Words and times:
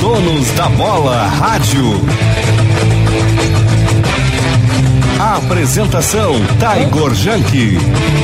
Donos 0.00 0.50
da 0.52 0.68
Bola 0.68 1.26
Rádio. 1.26 2.00
Apresentação 5.18 6.34
Taigor 6.60 7.14
Janke. 7.14 7.76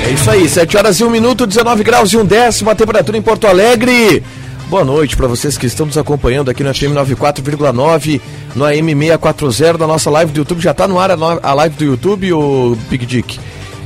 É 0.07 0.11
isso 0.11 0.31
aí, 0.31 0.49
7 0.49 0.77
horas 0.77 1.01
e 1.01 1.05
1 1.05 1.11
minuto, 1.11 1.47
19 1.47 1.83
graus 1.83 2.13
e 2.13 2.17
um 2.17 2.25
décimo, 2.25 2.71
a 2.71 2.75
temperatura 2.75 3.19
em 3.19 3.23
Porto 3.23 3.47
Alegre. 3.47 4.23
Boa 4.69 4.85
noite 4.85 5.17
para 5.17 5.27
vocês 5.27 5.59
que 5.59 5.67
estão 5.67 5.87
nos 5.87 5.99
acompanhando 5.99 6.51
aqui 6.51 6.63
no 6.63 6.73
FM 6.73 6.95
94,9, 6.95 8.21
no 8.55 8.65
AM 8.65 8.95
640 8.95 9.79
da 9.79 9.87
nossa 9.87 10.11
live 10.11 10.33
do 10.33 10.39
YouTube. 10.39 10.61
Já 10.61 10.73
tá 10.73 10.87
no 10.87 10.99
ar 10.99 11.11
a, 11.11 11.55
live 11.55 11.77
do 11.77 11.85
YouTube, 11.85 12.33
o 12.33 12.77
Big 12.89 13.05
Dick? 13.05 13.39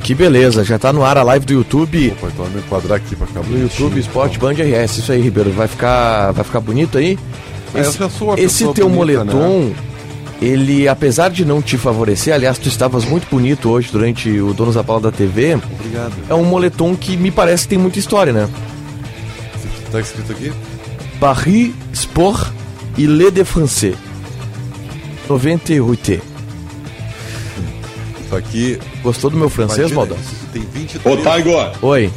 Que 0.02 0.14
beleza, 0.14 0.62
já 0.62 0.78
tá 0.78 0.92
no 0.92 1.04
ar 1.04 1.18
a 1.18 1.22
live 1.22 1.44
do 1.44 1.52
YouTube. 1.52 2.14
Opa, 2.18 2.28
então 2.32 2.46
me 2.46 2.60
enquadrar 2.60 2.98
aqui 2.98 3.16
pra 3.16 3.26
cá. 3.26 3.40
No 3.40 3.60
YouTube, 3.60 3.98
Sport 4.00 4.38
Band 4.38 4.54
RS. 4.54 4.98
Isso 4.98 5.12
aí, 5.12 5.20
Ribeiro. 5.20 5.50
Vai 5.50 5.66
ficar, 5.66 6.32
vai 6.32 6.44
ficar 6.44 6.60
bonito 6.60 6.96
aí? 6.98 7.18
Esse, 7.74 8.02
essa 8.02 8.24
é 8.36 8.42
esse 8.42 8.72
teu 8.72 8.88
bonita, 8.88 9.24
moletom, 9.24 9.72
ele, 10.40 10.86
apesar 10.86 11.30
de 11.30 11.44
não 11.44 11.60
te 11.60 11.76
favorecer, 11.76 12.32
aliás, 12.32 12.58
tu 12.58 12.68
estavas 12.68 13.04
muito 13.04 13.28
bonito 13.28 13.68
hoje 13.68 13.90
durante 13.90 14.30
o 14.40 14.54
Donos 14.54 14.76
da 14.76 14.82
Bola 14.82 15.00
da 15.00 15.12
TV. 15.12 15.54
Obrigado. 15.54 16.12
É 16.28 16.34
um 16.34 16.44
moletom 16.44 16.94
que 16.94 17.16
me 17.16 17.30
parece 17.30 17.64
que 17.64 17.70
tem 17.70 17.78
muita 17.78 17.98
história, 17.98 18.32
né? 18.32 18.48
Tá 19.90 20.00
escrito 20.00 20.32
aqui? 20.32 20.52
Paris 21.18 21.72
Sport 21.92 22.52
e 22.96 23.06
Le 23.06 23.30
de 23.30 23.44
Français. 23.44 23.96
98. 25.28 26.20
Isso 28.24 28.36
aqui. 28.36 28.78
Gostou 29.02 29.30
do 29.30 29.36
meu 29.36 29.48
francês, 29.48 29.90
imagina, 29.90 29.96
Maldão? 29.96 30.18
Tem 30.52 30.62
23. 30.62 31.06
Ô, 31.06 31.22
Taigor, 31.22 31.72
Oi. 31.82 32.10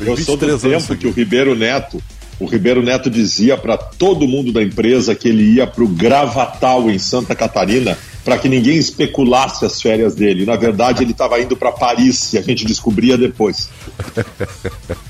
eu 0.00 0.16
sou 0.18 0.36
do 0.36 0.46
23 0.46 0.64
anos 0.64 0.86
tempo 0.86 1.00
que 1.00 1.06
o 1.06 1.12
Ribeiro 1.12 1.54
Neto, 1.54 2.02
o 2.40 2.46
Ribeiro 2.46 2.82
Neto 2.82 3.10
dizia 3.10 3.56
para 3.56 3.76
todo 3.76 4.26
mundo 4.26 4.50
da 4.50 4.62
empresa 4.62 5.14
que 5.14 5.28
ele 5.28 5.56
ia 5.56 5.66
para 5.66 5.84
o 5.84 5.88
Gravatal 5.88 6.90
em 6.90 6.98
Santa 6.98 7.34
Catarina 7.34 7.96
para 8.24 8.38
que 8.38 8.48
ninguém 8.48 8.76
especulasse 8.76 9.64
as 9.64 9.80
férias 9.80 10.14
dele. 10.14 10.44
Na 10.44 10.56
verdade, 10.56 11.02
ele 11.02 11.12
estava 11.12 11.40
indo 11.40 11.56
para 11.56 11.72
Paris 11.72 12.32
e 12.32 12.38
a 12.38 12.42
gente 12.42 12.64
descobria 12.64 13.16
depois. 13.16 13.68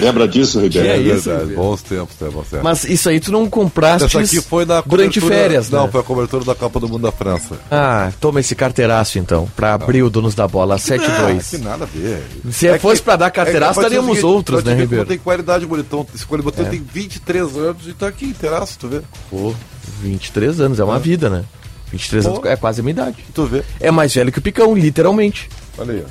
Lembra 0.00 0.26
disso, 0.28 0.60
Ribeiro? 0.60 0.88
É 0.88 0.90
É 0.92 0.98
isso, 0.98 1.24
verdade, 1.24 1.40
Ribeiro? 1.50 1.62
bons 1.62 1.82
tempos, 1.82 2.16
né, 2.20 2.28
você? 2.32 2.60
Mas 2.62 2.84
isso 2.84 3.08
aí 3.08 3.20
tu 3.20 3.30
não 3.32 3.48
compraste 3.48 4.06
Essa 4.06 4.18
aqui 4.20 4.40
foi 4.40 4.64
na 4.64 4.80
durante 4.80 5.20
férias, 5.20 5.70
Não, 5.70 5.84
né? 5.86 5.90
foi 5.92 6.00
a 6.00 6.04
cobertura 6.04 6.44
da 6.44 6.54
Copa 6.54 6.78
do 6.80 6.88
Mundo 6.88 7.02
da 7.02 7.12
França. 7.12 7.56
Ah, 7.70 8.10
toma 8.20 8.40
esse 8.40 8.54
carteiraço 8.54 9.18
então, 9.18 9.48
pra 9.56 9.74
abrir 9.74 10.02
o 10.02 10.10
Donos 10.10 10.34
da 10.34 10.46
Bola, 10.48 10.74
Ah, 10.74 10.78
7-2. 10.78 11.50
que 11.50 11.58
nada 11.58 11.84
a 11.84 11.86
ver. 11.86 12.22
Se 12.50 12.66
É 12.68 12.78
fosse 12.78 13.00
que- 13.00 13.04
pra 13.04 13.16
dar 13.16 13.26
é 13.26 13.30
carteiraço, 13.30 13.80
daríamos 13.80 14.16
seguinte, 14.16 14.26
outros, 14.26 14.64
né, 14.64 14.74
Ribeiro? 14.74 15.04
Tem 15.06 15.18
qualidade, 15.18 15.64
bonitão. 15.66 16.06
Esse 16.14 16.24
bonitão 16.26 16.66
É. 16.66 16.68
tem 16.68 16.80
23 16.82 17.56
anos 17.56 17.86
e 17.86 17.92
tá 17.92 18.08
aqui 18.08 18.26
inteiraço, 18.26 18.78
tu 18.78 18.88
vê? 18.88 19.00
Pô, 19.30 19.54
23 20.02 20.60
anos, 20.60 20.78
é 20.80 20.84
uma 20.84 20.98
vida, 20.98 21.28
né? 21.30 21.44
23 21.90 22.24
Pô. 22.26 22.32
anos 22.32 22.44
é 22.44 22.56
quase 22.56 22.80
a 22.80 22.82
minha 22.84 22.92
idade. 22.92 23.16
Tu 23.34 23.44
vê. 23.46 23.62
É 23.80 23.90
mais 23.90 24.14
velho 24.14 24.30
que 24.30 24.38
o 24.38 24.42
Picão, 24.42 24.74
literalmente. 24.74 25.48
Olha 25.78 25.92
aí, 25.94 26.02
ó. 26.04 26.08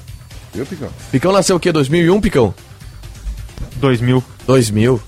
Viu, 0.54 0.66
Picão? 0.66 0.90
Picão 1.12 1.32
nasceu 1.32 1.56
o 1.56 1.60
quê? 1.60 1.72
2001, 1.72 2.20
Picão? 2.20 2.54
2000. 3.78 4.24
2000. 4.46 5.02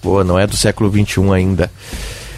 Pô, 0.00 0.22
não 0.22 0.38
é 0.38 0.46
do 0.46 0.56
século 0.56 0.90
21 0.90 1.32
ainda. 1.32 1.70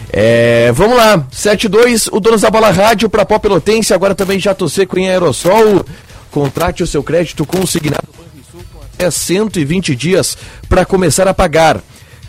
É, 0.09 0.71
vamos 0.71 0.95
lá, 0.95 1.27
72, 1.31 2.07
o 2.07 2.19
Donos 2.19 2.41
da 2.41 2.49
Bola 2.49 2.71
Rádio 2.71 3.09
para 3.09 3.25
Pó 3.25 3.37
Pelotense, 3.37 3.93
agora 3.93 4.15
também 4.15 4.39
Jato 4.39 4.69
Seco 4.69 4.97
em 4.97 5.09
Aerosol. 5.09 5.85
Contrate 6.31 6.81
o 6.81 6.87
seu 6.87 7.03
crédito 7.03 7.45
consignado 7.45 8.07
com 8.15 8.79
até 8.97 9.11
120 9.11 9.95
dias 9.95 10.37
para 10.67 10.85
começar 10.85 11.27
a 11.27 11.33
pagar. 11.33 11.81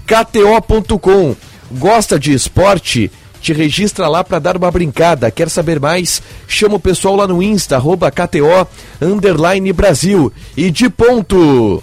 KTO.com, 0.06 1.36
gosta 1.72 2.18
de 2.18 2.32
esporte? 2.32 3.10
Te 3.40 3.52
registra 3.52 4.08
lá 4.08 4.24
para 4.24 4.38
dar 4.38 4.56
uma 4.56 4.70
brincada. 4.70 5.30
Quer 5.30 5.48
saber 5.48 5.78
mais? 5.78 6.20
Chama 6.48 6.74
o 6.74 6.80
pessoal 6.80 7.14
lá 7.14 7.26
no 7.26 7.42
Insta, 7.42 7.76
arroba 7.76 8.10
KTO, 8.10 8.66
underline 9.00 9.72
Brasil. 9.72 10.32
E 10.56 10.70
de 10.70 10.90
ponto... 10.90 11.82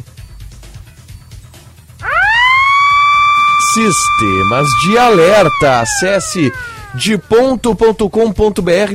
Sistemas 3.76 4.70
de 4.84 4.98
alerta. 4.98 5.82
Acesse 5.82 6.50
de. 6.94 7.20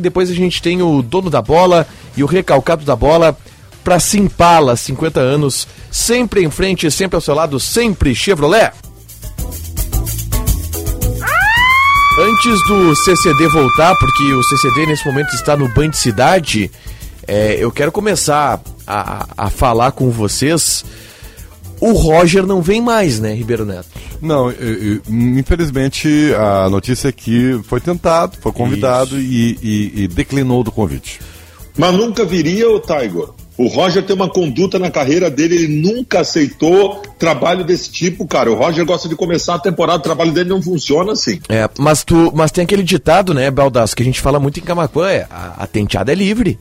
Depois 0.00 0.30
a 0.30 0.34
gente 0.34 0.62
tem 0.62 0.80
o 0.80 1.02
dono 1.02 1.28
da 1.28 1.42
bola 1.42 1.86
e 2.16 2.24
o 2.24 2.26
recalcado 2.26 2.82
da 2.82 2.96
bola 2.96 3.36
para 3.84 4.00
Simpala, 4.00 4.74
50 4.74 5.20
anos, 5.20 5.68
sempre 5.90 6.42
em 6.42 6.50
frente, 6.50 6.90
sempre 6.90 7.14
ao 7.14 7.20
seu 7.20 7.34
lado, 7.34 7.60
sempre 7.60 8.14
Chevrolet. 8.14 8.72
Antes 12.18 12.66
do 12.66 12.96
CCD 12.96 13.48
voltar, 13.48 13.94
porque 13.96 14.32
o 14.32 14.42
CCD 14.42 14.86
nesse 14.86 15.06
momento 15.06 15.34
está 15.34 15.58
no 15.58 15.68
Band 15.68 15.92
Cidade, 15.92 16.70
é, 17.28 17.56
eu 17.58 17.70
quero 17.70 17.92
começar 17.92 18.62
a, 18.86 19.26
a 19.36 19.50
falar 19.50 19.92
com 19.92 20.10
vocês. 20.10 20.84
O 21.80 21.92
Roger 21.92 22.44
não 22.46 22.60
vem 22.60 22.80
mais, 22.80 23.18
né, 23.20 23.32
Ribeiro 23.34 23.64
Neto? 23.64 23.86
Não, 24.20 24.52
infelizmente 25.08 26.08
a 26.36 26.68
notícia 26.68 27.08
é 27.08 27.12
que 27.12 27.58
foi 27.64 27.80
tentado, 27.80 28.36
foi 28.40 28.52
convidado 28.52 29.18
e, 29.18 29.58
e- 29.62 29.92
e 30.02 30.08
declinou 30.08 30.62
do 30.62 30.70
convite. 30.70 31.20
Mas 31.76 31.94
nunca 31.94 32.24
viria 32.24 32.68
o 32.68 32.80
Tiger. 32.80 33.28
O 33.56 33.66
Roger 33.68 34.02
tem 34.02 34.16
uma 34.16 34.28
conduta 34.28 34.78
na 34.78 34.90
carreira 34.90 35.30
dele, 35.30 35.54
ele 35.54 35.68
nunca 35.82 36.20
aceitou 36.20 37.02
trabalho 37.18 37.62
desse 37.62 37.90
tipo, 37.90 38.26
cara. 38.26 38.50
O 38.50 38.54
Roger 38.54 38.84
gosta 38.86 39.06
de 39.08 39.14
começar 39.14 39.54
a 39.54 39.58
temporada, 39.58 39.98
o 39.98 40.02
trabalho 40.02 40.32
dele 40.32 40.48
não 40.48 40.62
funciona 40.62 41.12
assim. 41.12 41.40
É, 41.48 41.68
mas 41.78 42.02
tu, 42.02 42.32
mas 42.34 42.50
tem 42.50 42.64
aquele 42.64 42.82
ditado, 42.82 43.34
né, 43.34 43.50
Baldasso, 43.50 43.94
que 43.94 44.02
a 44.02 44.06
gente 44.06 44.20
fala 44.20 44.40
muito 44.40 44.58
em 44.58 44.62
Camacuã, 44.62 45.08
é, 45.10 45.26
a, 45.30 45.54
a 45.64 45.66
tenteada 45.66 46.10
é 46.10 46.14
livre. 46.14 46.58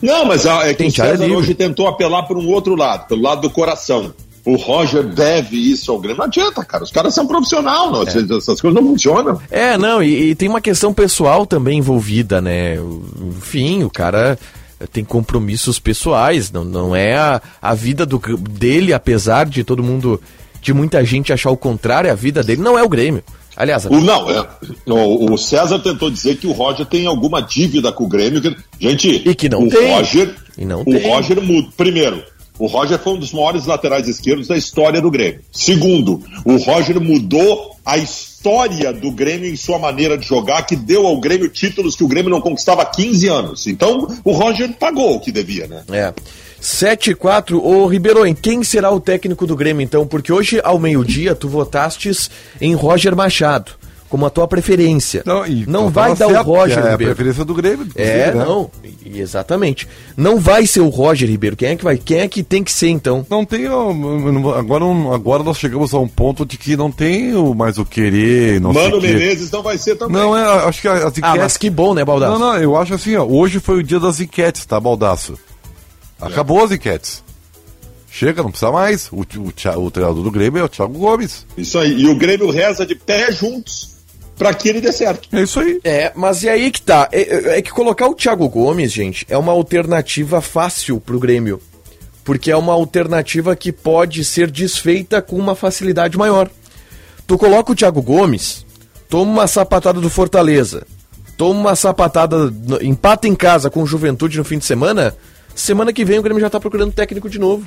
Não, 0.00 0.24
mas 0.24 0.46
a- 0.46 0.66
é 0.66 0.72
que 0.72 0.82
o 0.86 0.92
cara 0.94 1.10
César 1.10 1.24
livre. 1.24 1.38
hoje 1.42 1.54
tentou 1.54 1.86
apelar 1.86 2.22
para 2.22 2.38
um 2.38 2.48
outro 2.48 2.74
lado, 2.74 3.06
pelo 3.06 3.20
lado 3.22 3.42
do 3.42 3.50
coração. 3.50 4.12
O 4.44 4.56
Roger 4.56 5.02
deve 5.04 5.56
isso 5.56 5.90
ao 5.92 5.98
Grêmio. 5.98 6.18
Não 6.18 6.24
adianta, 6.26 6.64
cara. 6.64 6.82
Os 6.84 6.90
caras 6.90 7.14
são 7.14 7.26
profissionais, 7.26 7.90
não. 7.90 8.02
essas 8.02 8.60
coisas 8.60 8.74
não 8.74 8.82
funcionam. 8.90 9.40
É, 9.50 9.76
não, 9.76 10.02
e, 10.02 10.30
e 10.30 10.34
tem 10.34 10.48
uma 10.48 10.60
questão 10.60 10.92
pessoal 10.94 11.44
também 11.46 11.78
envolvida, 11.78 12.40
né? 12.40 12.76
Enfim, 13.38 13.84
o 13.84 13.90
cara 13.90 14.38
tem 14.92 15.04
compromissos 15.04 15.78
pessoais, 15.78 16.50
não, 16.50 16.64
não 16.64 16.96
é 16.96 17.14
a, 17.16 17.40
a 17.60 17.74
vida 17.74 18.06
do, 18.06 18.18
dele, 18.38 18.94
apesar 18.94 19.44
de 19.44 19.62
todo 19.62 19.82
mundo, 19.82 20.20
de 20.62 20.72
muita 20.72 21.04
gente 21.04 21.32
achar 21.32 21.50
o 21.50 21.56
contrário, 21.56 22.10
a 22.10 22.14
vida 22.14 22.42
dele 22.42 22.62
não 22.62 22.78
é 22.78 22.82
o 22.82 22.88
Grêmio. 22.88 23.22
Aliás, 23.56 23.84
O, 23.84 24.00
não, 24.00 24.30
é, 24.30 24.46
o, 24.86 25.34
o 25.34 25.36
César 25.36 25.78
tentou 25.80 26.10
dizer 26.10 26.36
que 26.36 26.46
o 26.46 26.52
Roger 26.52 26.86
tem 26.86 27.04
alguma 27.06 27.42
dívida 27.42 27.92
com 27.92 28.04
o 28.04 28.08
Grêmio. 28.08 28.40
que- 28.40 28.56
gente, 28.78 29.22
E 29.28 29.34
que 29.34 29.50
não 29.50 29.64
o 29.64 29.68
tem. 29.68 29.92
Roger, 29.92 30.34
E 30.56 30.64
não 30.64 30.80
o 30.80 30.84
tem. 30.84 31.06
Roger 31.10 31.42
muda. 31.42 31.68
Primeiro, 31.76 32.22
o 32.60 32.66
Roger 32.66 32.98
foi 32.98 33.14
um 33.14 33.18
dos 33.18 33.32
maiores 33.32 33.64
laterais 33.64 34.06
esquerdos 34.06 34.46
da 34.46 34.56
história 34.56 35.00
do 35.00 35.10
Grêmio. 35.10 35.40
Segundo, 35.50 36.22
o 36.44 36.56
Roger 36.58 37.00
mudou 37.00 37.74
a 37.84 37.96
história 37.96 38.92
do 38.92 39.10
Grêmio 39.10 39.50
em 39.50 39.56
sua 39.56 39.78
maneira 39.78 40.18
de 40.18 40.26
jogar, 40.26 40.62
que 40.66 40.76
deu 40.76 41.06
ao 41.06 41.18
Grêmio 41.18 41.48
títulos 41.48 41.96
que 41.96 42.04
o 42.04 42.08
Grêmio 42.08 42.30
não 42.30 42.40
conquistava 42.40 42.82
há 42.82 42.84
15 42.84 43.28
anos. 43.28 43.66
Então, 43.66 44.06
o 44.22 44.32
Roger 44.32 44.70
pagou 44.78 45.16
o 45.16 45.20
que 45.20 45.32
devia, 45.32 45.66
né? 45.66 45.82
É. 45.90 46.12
7 46.60 47.12
e 47.12 47.14
4. 47.14 47.66
Ô 47.66 47.86
Ribeiro, 47.86 48.26
em 48.26 48.34
quem 48.34 48.62
será 48.62 48.90
o 48.90 49.00
técnico 49.00 49.46
do 49.46 49.56
Grêmio 49.56 49.82
então? 49.82 50.06
Porque 50.06 50.30
hoje, 50.30 50.60
ao 50.62 50.78
meio-dia, 50.78 51.34
tu 51.34 51.48
votastes 51.48 52.30
em 52.60 52.74
Roger 52.74 53.16
Machado, 53.16 53.72
como 54.10 54.26
a 54.26 54.30
tua 54.30 54.46
preferência. 54.48 55.22
Não, 55.24 55.46
e 55.46 55.64
não 55.66 55.88
vai 55.88 56.14
dar 56.16 56.26
certo, 56.28 56.40
o 56.48 56.52
Roger, 56.54 56.76
que 56.80 56.82
É 56.84 56.88
a 56.88 56.90
Ribeiro. 56.92 57.14
preferência 57.14 57.44
do 57.44 57.54
Grêmio. 57.54 57.86
É, 57.94 58.32
né? 58.32 58.44
não, 58.44 58.70
e- 58.84 59.18
exatamente. 59.20 59.86
Não 60.16 60.38
vai 60.38 60.66
ser 60.66 60.80
o 60.80 60.88
Roger 60.88 61.28
Ribeiro. 61.28 61.56
Quem 61.56 61.68
é 61.68 61.76
que 61.76 61.84
vai? 61.84 61.96
Quem 61.96 62.18
é 62.18 62.28
que 62.28 62.42
tem 62.42 62.62
que 62.64 62.72
ser 62.72 62.88
então? 62.88 63.24
Não 63.30 63.44
tem. 63.44 63.66
Agora, 63.66 64.84
agora 65.14 65.42
nós 65.44 65.56
chegamos 65.58 65.94
a 65.94 65.98
um 65.98 66.08
ponto 66.08 66.44
de 66.44 66.58
que 66.58 66.76
não 66.76 66.90
tem 66.90 67.34
o 67.34 67.54
mais 67.54 67.78
o 67.78 67.84
querer. 67.86 68.60
Não 68.60 68.72
Mano 68.72 68.98
o. 68.98 69.00
Menezes 69.00 69.50
não 69.50 69.62
vai 69.62 69.78
ser 69.78 69.94
também. 69.96 70.16
Não, 70.16 70.36
é, 70.36 70.64
acho 70.66 70.80
que 70.82 70.88
as 70.88 70.98
enquetes. 71.02 71.20
Ah, 71.22 71.36
mas 71.36 71.56
que 71.56 71.70
bom, 71.70 71.94
né, 71.94 72.04
Baldasso? 72.04 72.32
Não, 72.38 72.52
não, 72.52 72.58
eu 72.58 72.76
acho 72.76 72.92
assim, 72.94 73.14
ó. 73.16 73.24
Hoje 73.24 73.60
foi 73.60 73.78
o 73.78 73.82
dia 73.82 74.00
das 74.00 74.20
enquetes, 74.20 74.66
tá, 74.66 74.78
Baldaço? 74.80 75.38
Acabou 76.20 76.62
as 76.64 76.72
enquetes. 76.72 77.22
Chega, 78.10 78.42
não 78.42 78.50
precisa 78.50 78.72
mais. 78.72 79.08
O, 79.12 79.20
o, 79.20 79.24
Thi- 79.52 79.68
o 79.68 79.88
treinador 79.88 80.24
do 80.24 80.30
Grêmio 80.32 80.60
é 80.60 80.64
o 80.64 80.68
Thiago 80.68 80.98
Gomes. 80.98 81.46
Isso 81.56 81.78
aí. 81.78 81.92
E 82.02 82.08
o 82.08 82.16
Grêmio 82.16 82.50
reza 82.50 82.84
de 82.84 82.96
pé 82.96 83.30
juntos 83.30 83.90
para 84.40 84.54
que 84.54 84.70
ele 84.70 84.80
dê 84.80 84.90
certo. 84.90 85.28
É 85.30 85.42
isso 85.42 85.60
aí. 85.60 85.78
É, 85.84 86.12
mas 86.16 86.42
e 86.42 86.48
aí 86.48 86.70
que 86.70 86.80
tá? 86.80 87.08
É, 87.12 87.20
é- 87.20 87.58
é 87.58 87.62
que 87.62 87.70
colocar 87.70 88.08
o 88.08 88.14
Thiago 88.14 88.48
Gomes, 88.48 88.90
gente, 88.90 89.26
é 89.28 89.36
uma 89.36 89.52
alternativa 89.52 90.40
fácil 90.40 90.98
pro 90.98 91.20
Grêmio. 91.20 91.60
Porque 92.24 92.50
é 92.50 92.56
uma 92.56 92.72
alternativa 92.72 93.54
que 93.54 93.70
pode 93.70 94.24
ser 94.24 94.50
desfeita 94.50 95.20
com 95.20 95.36
uma 95.36 95.54
facilidade 95.54 96.16
maior. 96.16 96.48
Tu 97.26 97.36
coloca 97.36 97.72
o 97.72 97.74
Thiago 97.74 98.00
Gomes, 98.00 98.64
toma 99.10 99.30
uma 99.30 99.46
sapatada 99.46 100.00
do 100.00 100.08
Fortaleza, 100.08 100.86
toma 101.36 101.60
uma 101.60 101.76
sapatada, 101.76 102.50
empata 102.80 103.28
em 103.28 103.34
casa 103.34 103.68
com 103.68 103.82
o 103.82 103.86
Juventude 103.86 104.38
no 104.38 104.44
fim 104.44 104.56
de 104.58 104.64
semana, 104.64 105.14
semana 105.54 105.92
que 105.92 106.04
vem 106.04 106.18
o 106.18 106.22
Grêmio 106.22 106.40
já 106.40 106.48
tá 106.48 106.58
procurando 106.58 106.92
técnico 106.92 107.28
de 107.28 107.38
novo. 107.38 107.64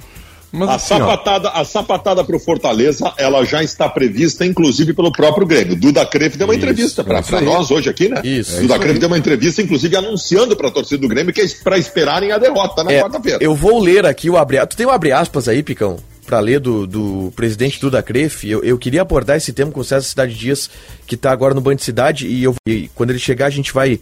Mas 0.56 0.70
a, 0.70 0.76
assim, 0.76 0.94
ó. 0.94 0.98
sapatada, 1.00 1.50
a 1.50 1.66
sapatada 1.66 2.24
pro 2.24 2.40
Fortaleza, 2.40 3.12
ela 3.18 3.44
já 3.44 3.64
está 3.64 3.90
prevista, 3.90 4.46
inclusive, 4.46 4.94
pelo 4.94 5.12
próprio 5.12 5.48
Grêmio. 5.48 5.76
Duda 5.76 6.06
Cref 6.06 6.38
deu 6.38 6.46
uma 6.46 6.54
Isso, 6.54 6.64
entrevista 6.64 7.04
para 7.04 7.42
nós 7.42 7.72
hoje 7.72 7.90
aqui, 7.90 8.08
né? 8.08 8.22
Isso. 8.24 8.52
Duda 8.62 8.76
isso 8.76 8.80
Cref 8.80 8.94
aí. 8.94 9.00
deu 9.00 9.08
uma 9.08 9.18
entrevista, 9.18 9.62
inclusive, 9.64 9.96
anunciando 9.98 10.56
para 10.56 10.68
a 10.68 10.72
torcida 10.72 11.02
do 11.02 11.08
Grêmio 11.08 11.34
que 11.34 11.42
é 11.42 11.48
para 11.64 11.76
esperarem 11.78 12.32
a 12.32 12.38
derrota 12.38 12.84
na 12.84 12.92
É, 12.92 13.02
quarta-feira. 13.02 13.40
eu 13.42 13.56
vou 13.56 13.80
ler 13.82 14.06
aqui 14.06 14.30
o 14.30 14.38
abre 14.38 14.64
Tu 14.68 14.78
tem 14.78 14.86
um 14.86 14.92
abre 14.92 15.12
aspas 15.12 15.48
aí, 15.48 15.64
Picão? 15.64 15.98
Pra 16.26 16.40
ler 16.40 16.60
do, 16.60 16.86
do 16.86 17.34
presidente 17.36 17.82
Duda 17.82 18.04
Cref. 18.04 18.46
Eu, 18.48 18.64
eu 18.64 18.78
queria 18.78 19.02
abordar 19.02 19.36
esse 19.38 19.52
tema 19.52 19.72
com 19.72 19.80
o 19.80 19.84
César 19.84 20.08
Cidade 20.08 20.36
Dias, 20.36 20.70
que 21.08 21.18
tá 21.18 21.32
agora 21.32 21.54
no 21.56 21.62
Band 21.62 21.80
Cidade, 21.80 22.28
e, 22.28 22.44
eu, 22.44 22.56
e 22.68 22.90
quando 22.94 23.10
ele 23.10 23.20
chegar 23.20 23.48
a 23.48 23.50
gente 23.50 23.74
vai 23.74 24.00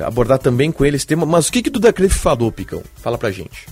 abordar 0.00 0.38
também 0.38 0.70
com 0.70 0.84
ele 0.84 0.96
esse 0.96 1.06
tema. 1.06 1.24
Mas 1.24 1.48
o 1.48 1.52
que 1.52 1.62
que 1.62 1.70
Duda 1.70 1.92
Cref 1.92 2.14
falou, 2.18 2.52
Picão? 2.52 2.82
Fala 2.96 3.16
pra 3.16 3.30
gente. 3.30 3.66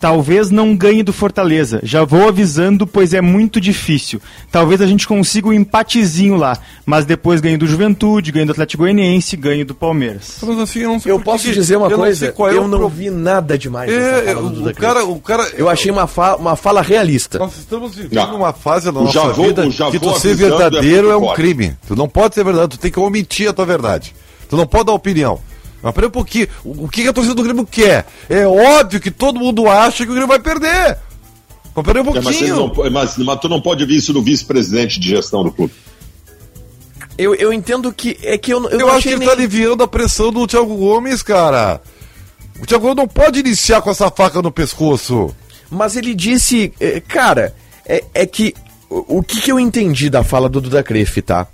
Talvez 0.00 0.48
não 0.50 0.76
ganhe 0.76 1.02
do 1.02 1.12
Fortaleza. 1.12 1.80
Já 1.82 2.04
vou 2.04 2.28
avisando, 2.28 2.86
pois 2.86 3.12
é 3.12 3.20
muito 3.20 3.60
difícil. 3.60 4.20
Talvez 4.50 4.80
a 4.80 4.86
gente 4.86 5.08
consiga 5.08 5.48
um 5.48 5.52
empatezinho 5.52 6.36
lá, 6.36 6.56
mas 6.86 7.04
depois 7.04 7.40
ganhe 7.40 7.56
do 7.56 7.66
Juventude, 7.66 8.30
ganhe 8.30 8.46
do 8.46 8.52
Atlético 8.52 8.84
Goianiense, 8.84 9.36
ganhe 9.36 9.64
do 9.64 9.74
Palmeiras. 9.74 10.36
Mas 10.40 10.58
assim, 10.60 10.80
eu 10.80 10.90
não 10.90 11.00
sei 11.00 11.10
Eu 11.10 11.18
posso 11.18 11.44
que- 11.44 11.52
dizer 11.52 11.76
uma 11.76 11.86
eu 11.86 11.90
não 11.90 11.98
coisa? 11.98 12.30
qual 12.30 12.48
é 12.48 12.54
eu 12.56 12.68
não 12.68 12.78
pro- 12.78 12.88
vi 12.88 13.10
nada 13.10 13.58
demais 13.58 13.90
nessa 13.90 14.06
É, 14.30 14.34
fala 14.34 14.42
do 14.48 14.54
Duda 14.54 14.70
o 14.70 14.74
cara, 14.74 15.04
o 15.04 15.20
cara. 15.20 15.50
Eu 15.56 15.68
achei 15.68 15.90
uma, 15.90 16.06
fa 16.06 16.36
uma 16.36 16.54
fala 16.54 16.80
realista. 16.80 17.38
Nós 17.40 17.58
estamos 17.58 17.96
vivendo 17.96 18.14
Já. 18.14 18.26
uma 18.32 18.52
fase 18.52 18.84
da 18.86 18.92
nossa 18.92 19.12
já 19.12 19.24
vou- 19.24 19.46
vida 19.46 19.62
que 19.90 19.98
tu 19.98 20.14
ser 20.20 20.30
avisando 20.30 20.58
verdadeiro 20.58 21.08
é 21.08 21.12
é, 21.12 21.16
um 21.16 21.20
forte. 21.20 21.36
crime. 21.42 21.76
Tu 21.88 21.96
não 21.96 22.08
pode 22.08 22.36
ser 22.36 22.44
verdadeiro, 22.44 22.68
tu 22.70 22.78
tem 22.78 22.90
que 22.92 23.00
omitir 23.00 23.48
a 23.48 23.52
tua 23.52 23.66
verdade. 23.66 24.14
Tu 24.48 24.56
não 24.56 24.66
pode 24.66 24.84
dar 24.86 24.92
opinião. 24.92 25.40
Mas 25.82 25.94
peraí 25.94 26.08
um 26.08 26.12
pouquinho, 26.12 26.48
o, 26.64 26.84
o 26.84 26.88
que 26.88 27.02
que 27.02 27.08
a 27.08 27.12
torcida 27.12 27.34
do 27.34 27.42
Grêmio 27.42 27.64
quer? 27.66 28.06
É 28.28 28.46
óbvio 28.46 29.00
que 29.00 29.10
todo 29.10 29.38
mundo 29.38 29.68
acha 29.68 29.98
que 30.04 30.10
o 30.10 30.14
Grêmio 30.14 30.26
vai 30.28 30.38
perder. 30.40 30.98
Mas 31.74 31.84
peraí 31.86 32.02
um 32.02 32.08
É, 32.10 32.14
mas, 32.14 32.24
pouquinho. 32.24 32.56
não- 32.56 32.90
mas, 32.90 33.16
mas 33.18 33.40
tu 33.40 33.48
não 33.48 33.60
pode 33.60 33.84
ver 33.84 33.94
isso 33.94 34.12
no 34.12 34.22
vice-presidente 34.22 34.98
de 34.98 35.08
gestão 35.10 35.44
do 35.44 35.52
clube. 35.52 35.72
Eu, 37.16 37.34
eu 37.34 37.52
entendo 37.52 37.92
que. 37.92 38.16
É 38.22 38.38
que 38.38 38.52
eu, 38.52 38.68
eu, 38.70 38.80
Eu, 38.80 38.88
acho 38.92 39.02
que 39.02 39.08
ele 39.08 39.18
nem- 39.18 39.28
tá 39.28 39.34
aliviando 39.34 39.82
a 39.82 39.88
pressão 39.88 40.32
do 40.32 40.46
Thiago 40.46 40.74
Gomes, 40.76 41.22
cara. 41.22 41.80
O 42.60 42.66
Thiago 42.66 42.82
Gomes 42.82 42.96
não 42.96 43.08
pode 43.08 43.40
iniciar 43.40 43.80
com 43.82 43.90
essa 43.90 44.10
faca 44.10 44.40
no 44.42 44.50
pescoço. 44.52 45.34
Mas 45.70 45.96
ele 45.96 46.14
disse, 46.14 46.72
eh, 46.80 47.00
cara, 47.06 47.54
é, 47.86 48.02
é 48.14 48.24
que 48.26 48.54
o, 48.88 49.18
o 49.18 49.22
que, 49.22 49.40
que 49.40 49.52
eu 49.52 49.58
entendi 49.60 50.08
da 50.08 50.24
fala 50.24 50.48
do 50.48 50.60
Duda 50.60 50.82
Cref, 50.82 51.20
tá? 51.22 51.46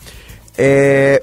É, 0.56 1.23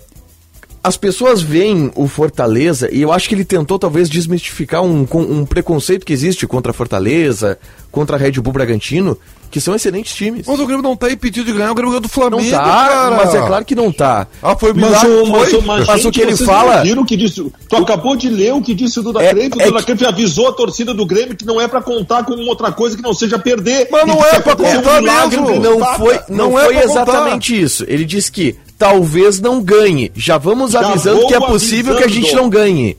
as 0.84 0.98
pessoas 0.98 1.42
veem 1.42 1.92
o 1.96 2.08
Fortaleza 2.08 2.90
e 2.92 3.02
eu 3.02 3.12
acho 3.12 3.30
que 3.30 3.36
ele 3.36 3.46
tentou 3.46 3.78
talvez 3.78 4.10
desmistificar 4.10 4.82
um, 4.82 5.06
um 5.14 5.46
preconceito 5.46 6.06
que 6.06 6.14
existe 6.14 6.48
contra 6.48 6.72
a 6.72 6.74
Fortaleza, 6.74 7.60
contra 7.92 8.16
a 8.16 8.20
Red 8.20 8.32
Bull 8.42 8.54
Bragantino, 8.54 9.16
que 9.52 9.60
são 9.62 9.76
excelentes 9.76 10.16
times. 10.16 10.48
Mas 10.48 10.60
o 10.60 10.66
Grêmio 10.66 10.82
não 10.82 10.96
tá 10.96 11.12
impedido 11.12 11.46
de 11.46 11.52
ganhar, 11.58 11.72
o 11.72 11.76
Grêmio 11.76 11.92
ganhou 11.92 12.02
do 12.02 12.08
Flamengo, 12.10 12.42
Não 12.42 12.50
tá, 12.52 12.64
cara. 12.64 13.12
mas 13.12 13.36
é 13.36 13.46
claro 13.46 13.66
que 13.66 13.76
não 13.76 13.92
tá. 13.92 14.26
Ah, 14.42 14.56
foi 14.56 14.74
Mas, 14.74 15.04
o, 15.04 15.26
mas, 15.28 15.50
foi? 15.50 15.60
o- 15.60 15.62
mas, 15.64 15.86
Mas 15.88 16.00
o 16.00 16.04
gente, 16.04 16.14
que 16.16 16.22
ele 16.22 16.38
fala- 16.38 16.82
o 16.84 17.06
que 17.06 17.18
disse. 17.18 17.52
Tu 17.70 17.76
acabou 17.76 18.16
de 18.16 18.30
ler 18.30 18.54
o 18.54 18.62
que 18.62 18.74
disse 18.74 19.00
o 19.00 19.04
Duda 19.04 19.22
É-. 19.22 19.34
O 19.34 19.40
é 19.42 19.50
Duda 19.50 19.84
que- 19.84 20.06
avisou 20.06 20.48
a 20.48 20.54
torcida 20.54 20.94
do 20.94 21.06
Grêmio 21.06 21.36
que 21.36 21.46
não 21.46 21.60
é 21.62 21.68
pra 21.68 21.82
contar 21.82 22.24
com 22.24 22.34
outra 22.48 22.72
coisa 22.72 22.96
que 22.96 23.04
não 23.04 23.14
seja 23.14 23.38
perder. 23.38 23.88
Mas 23.92 24.08
não 24.08 24.26
é 24.26 24.40
pra 24.40 24.54
acontecer 24.54 24.78
contar 24.78 25.02
milagre, 25.02 25.42
mesmo. 25.42 25.60
Não 25.60 25.96
foi, 25.98 26.20
não 26.30 26.38
Não 26.52 26.60
é 26.60 26.64
foi 26.66 26.74
contar. 26.76 26.86
exatamente 26.90 27.62
isso. 27.62 27.84
Ele 27.88 28.06
disse 28.06 28.32
que 28.32 28.56
talvez 28.82 29.40
não 29.40 29.62
ganhe. 29.62 30.12
Já 30.16 30.40
vamos 30.40 30.72
Já 30.72 30.80
avisando 30.80 31.28
que 31.28 31.36
é 31.36 31.40
possível 31.40 31.96
que 31.96 32.04
a 32.04 32.08
gente 32.08 32.18
avisando. 32.24 32.42
não 32.42 32.50
ganhe. 32.50 32.98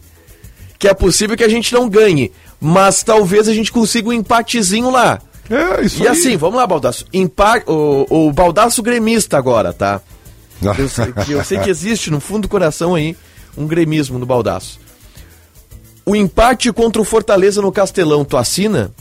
Que 0.78 0.86
é 0.86 0.94
possível 0.94 1.36
que 1.36 1.42
a 1.42 1.48
gente 1.48 1.74
não 1.74 1.88
ganhe. 1.88 2.30
Mas 2.60 3.02
talvez 3.02 3.48
a 3.48 3.52
gente 3.52 3.72
consiga 3.72 4.08
um 4.08 4.12
empatezinho 4.12 4.90
lá. 4.90 5.20
É, 5.50 5.84
isso 5.84 6.00
E 6.00 6.06
aí. 6.06 6.12
assim, 6.16 6.36
vamos 6.36 6.56
lá, 6.56 6.66
Baldaço. 6.68 7.04
Empa 7.12 7.60
o, 7.66 8.28
o 8.28 8.32
Baldaço 8.32 8.80
gremista 8.80 9.36
agora, 9.36 9.72
tá? 9.72 10.00
Eu 10.78 10.88
sei, 10.88 11.12
que 11.12 11.32
eu 11.32 11.44
sei 11.44 11.58
que 11.58 11.68
existe 11.68 12.08
no 12.12 12.20
fundo 12.20 12.42
do 12.42 12.48
coração 12.48 12.94
aí 12.94 13.16
um 13.58 13.66
gremismo 13.66 14.20
no 14.20 14.24
Baldaço. 14.24 14.78
O 16.06 16.14
empate 16.14 16.72
contra 16.72 17.02
o 17.02 17.04
Fortaleza 17.04 17.60
no 17.60 17.72
Castelão, 17.72 18.24
tu 18.24 18.36
assina? 18.36 18.92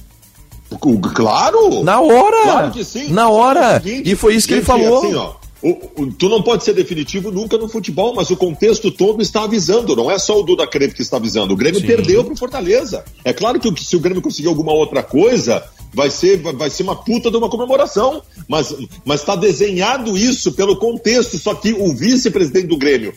Claro! 1.13 1.83
Na 1.83 1.99
hora! 2.01 2.41
Claro 2.43 2.71
que 2.71 2.83
sim. 2.83 3.11
Na 3.11 3.29
hora! 3.29 3.73
É 3.75 3.79
seguinte, 3.81 4.11
e 4.11 4.15
foi 4.15 4.33
isso 4.35 4.47
que 4.47 4.55
ele 4.55 4.61
gente, 4.61 4.67
falou. 4.67 5.03
assim, 5.05 5.15
ó, 5.15 5.33
o- 5.61 6.01
o- 6.03 6.11
tu 6.13 6.27
não 6.29 6.41
pode 6.41 6.63
ser 6.63 6.73
definitivo 6.73 7.31
nunca 7.31 7.57
no 7.57 7.67
futebol, 7.67 8.13
mas 8.15 8.29
o 8.29 8.35
contexto 8.37 8.91
todo 8.91 9.21
está 9.21 9.43
avisando. 9.43 9.95
Não 9.95 10.09
é 10.09 10.17
só 10.17 10.39
o 10.39 10.43
Duda 10.43 10.65
Creve 10.67 10.93
que 10.93 11.01
está 11.01 11.17
avisando. 11.17 11.53
O 11.53 11.57
Grêmio 11.57 11.81
perdeu 11.81 12.23
pro 12.23 12.35
Fortaleza. 12.35 13.03
É 13.23 13.31
claro 13.33 13.59
que 13.59 13.67
o- 13.67 13.77
se 13.77 13.95
o 13.95 13.99
Grêmio 13.99 14.21
conseguir 14.21 14.47
alguma 14.47 14.73
outra 14.73 15.03
coisa, 15.03 15.63
vai 15.93 16.09
ser, 16.09 16.37
vai, 16.37 16.69
ser 16.69 16.83
uma 16.83 16.95
puta 16.95 17.29
de 17.29 17.37
uma 17.37 17.49
comemoração. 17.49 18.21
Mas 18.47 18.73
está 19.13 19.35
desenhado 19.35 20.17
isso 20.17 20.51
pelo 20.53 20.75
contexto. 20.77 21.37
Só 21.37 21.53
que 21.53 21.73
o 21.73 21.93
vice-presidente 21.93 22.67
do 22.67 22.77
Grêmio 22.77 23.13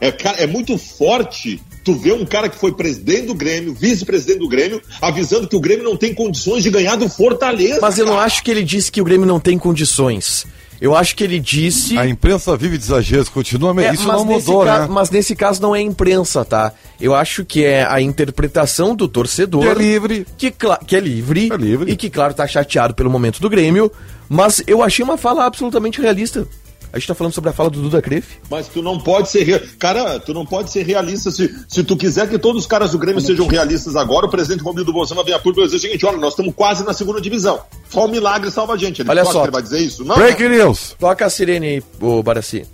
é, 0.00 0.42
é 0.42 0.46
muito 0.46 0.76
forte 0.76 1.60
tu 1.84 1.94
ver 1.94 2.12
um 2.12 2.24
cara 2.24 2.48
que 2.48 2.56
foi 2.58 2.72
presidente 2.72 3.26
do 3.26 3.34
Grêmio, 3.34 3.74
vice-presidente 3.74 4.38
do 4.40 4.48
Grêmio, 4.48 4.80
avisando 5.00 5.48
que 5.48 5.56
o 5.56 5.60
Grêmio 5.60 5.84
não 5.84 5.96
tem 5.96 6.12
condições 6.14 6.62
de 6.62 6.70
ganhar 6.70 6.96
do 6.96 7.08
Fortaleza. 7.08 7.78
Mas 7.80 7.98
eu 7.98 8.06
não 8.06 8.14
cara. 8.14 8.26
acho 8.26 8.42
que 8.42 8.50
ele 8.50 8.62
disse 8.62 8.90
que 8.90 9.00
o 9.00 9.04
Grêmio 9.04 9.26
não 9.26 9.40
tem 9.40 9.58
condições. 9.58 10.46
Eu 10.82 10.96
acho 10.96 11.14
que 11.14 11.22
ele 11.22 11.38
disse. 11.38 11.96
A 11.96 12.08
imprensa 12.08 12.56
vive 12.56 12.76
de 12.76 12.82
exageros, 12.82 13.28
continua, 13.28 13.72
É, 13.80 13.94
isso 13.94 14.08
não 14.08 14.24
mudou, 14.24 14.64
né? 14.64 14.88
Mas 14.90 15.10
nesse 15.10 15.36
caso 15.36 15.62
não 15.62 15.76
é 15.76 15.80
imprensa, 15.80 16.44
tá? 16.44 16.72
Eu 17.00 17.14
acho 17.14 17.44
que 17.44 17.64
é 17.64 17.86
a 17.88 18.00
interpretação 18.00 18.96
do 18.96 19.06
torcedor. 19.06 19.62
Que 19.62 19.68
é 19.68 19.74
livre. 19.74 20.26
Que, 20.36 20.52
que 20.84 20.96
é 20.96 20.98
livre. 20.98 21.50
É 21.52 21.56
livre. 21.56 21.92
E 21.92 21.94
que, 21.94 22.10
claro, 22.10 22.34
tá 22.34 22.48
chateado 22.48 22.94
pelo 22.94 23.08
momento 23.08 23.40
do 23.40 23.48
Grêmio. 23.48 23.92
Mas 24.28 24.60
eu 24.66 24.82
achei 24.82 25.04
uma 25.04 25.16
fala 25.16 25.44
absolutamente 25.44 26.02
realista. 26.02 26.48
A 26.92 26.98
gente 26.98 27.08
tá 27.08 27.14
falando 27.14 27.32
sobre 27.32 27.48
a 27.48 27.52
fala 27.54 27.70
do 27.70 27.80
Duda 27.80 28.02
Cref. 28.02 28.36
Mas 28.50 28.68
tu 28.68 28.82
não 28.82 28.98
pode 28.98 29.30
ser. 29.30 29.44
Rea... 29.44 29.62
Cara, 29.78 30.20
tu 30.20 30.34
não 30.34 30.44
pode 30.44 30.70
ser 30.70 30.84
realista. 30.84 31.30
Se, 31.30 31.50
se 31.66 31.82
tu 31.82 31.96
quiser 31.96 32.28
que 32.28 32.38
todos 32.38 32.62
os 32.62 32.66
caras 32.66 32.90
do 32.90 32.98
Grêmio 32.98 33.20
sejam 33.22 33.46
realistas 33.46 33.96
agora, 33.96 34.26
o 34.26 34.30
presidente 34.30 34.62
Romildo 34.62 34.92
Bolsonaro 34.92 35.24
vai 35.24 35.32
vir 35.32 35.38
a 35.38 35.42
público 35.42 35.60
e 35.60 35.62
vai 35.62 35.66
dizer 35.68 35.78
o 35.78 35.80
seguinte: 35.80 36.04
olha, 36.04 36.18
nós 36.18 36.34
estamos 36.34 36.54
quase 36.54 36.84
na 36.84 36.92
segunda 36.92 37.18
divisão. 37.18 37.60
Só 37.88 38.04
o 38.04 38.08
milagre 38.08 38.50
salva 38.50 38.74
a 38.74 38.76
gente. 38.76 39.00
Ele, 39.00 39.08
Olha 39.08 39.24
só. 39.24 39.50
vai 39.50 39.62
dizer 39.62 39.80
isso? 39.80 40.04
Não. 40.04 40.16
Breaking 40.16 40.50
news. 40.50 40.94
Toca 40.98 41.24
a 41.24 41.30
sirene 41.30 41.66
aí, 41.66 41.82
ô 41.98 42.22
Baraci. 42.22 42.66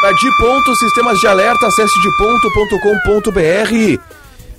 Pra 0.00 0.12
de 0.12 0.36
ponto, 0.36 0.76
sistemas 0.76 1.18
de 1.18 1.26
alerta, 1.26 1.66
acesse 1.66 1.94
de 2.00 2.16
ponto.com.br. 2.18 4.00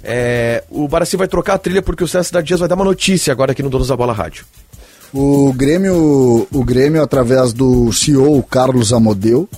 É, 0.03 0.63
o 0.69 0.87
Baraci 0.87 1.15
vai 1.15 1.27
trocar 1.27 1.53
a 1.53 1.57
trilha 1.57 1.81
porque 1.81 2.03
o 2.03 2.07
César 2.07 2.33
da 2.33 2.41
Dias 2.41 2.59
vai 2.59 2.67
dar 2.67 2.75
uma 2.75 2.85
notícia 2.85 3.31
agora 3.31 3.51
aqui 3.51 3.61
no 3.61 3.69
Donos 3.69 3.87
da 3.87 3.95
Bola 3.95 4.13
Rádio. 4.13 4.45
O 5.11 5.51
Grêmio, 5.53 6.47
o 6.51 6.63
Grêmio 6.63 7.01
através 7.01 7.51
do 7.51 7.91
CEO 7.91 8.43
Carlos 8.43 8.93
Amodeu, 8.93 9.49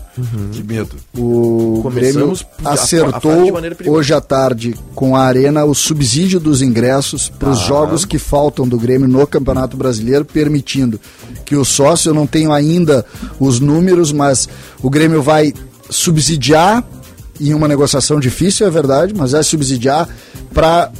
Que 0.53 0.63
medo. 0.63 0.95
o 1.17 1.81
Começamos 1.83 2.41
Grêmio 2.41 2.47
a- 2.63 2.69
a 2.69 2.73
acertou 2.73 3.51
maneira 3.51 3.75
perigosa. 3.75 3.99
hoje 3.99 4.13
à 4.13 4.21
tarde 4.21 4.75
com 4.95 5.13
a 5.13 5.21
Arena 5.23 5.65
o 5.65 5.75
subsídio 5.75 6.39
dos 6.39 6.61
ingressos 6.61 7.27
para 7.27 7.49
os 7.49 7.59
jogos 7.59 8.05
que 8.05 8.17
faltam 8.17 8.65
do 8.65 8.77
Grêmio 8.77 9.09
no 9.09 9.27
Campeonato 9.27 9.75
Brasileiro, 9.75 10.23
permitindo 10.23 10.97
que 11.43 11.55
o 11.55 11.65
sócio, 11.65 12.09
eu 12.09 12.13
não 12.13 12.25
tenho 12.25 12.53
ainda 12.53 13.05
os 13.37 13.59
números, 13.59 14.13
mas 14.13 14.47
o 14.81 14.89
Grêmio 14.89 15.21
vai 15.21 15.53
subsidiar 15.89 16.81
em 17.49 17.53
uma 17.53 17.67
negociação 17.67 18.19
difícil, 18.19 18.65
é 18.67 18.69
verdade, 18.69 19.13
mas 19.15 19.33
é 19.33 19.41
subsidiar 19.43 20.07
para 20.53 20.91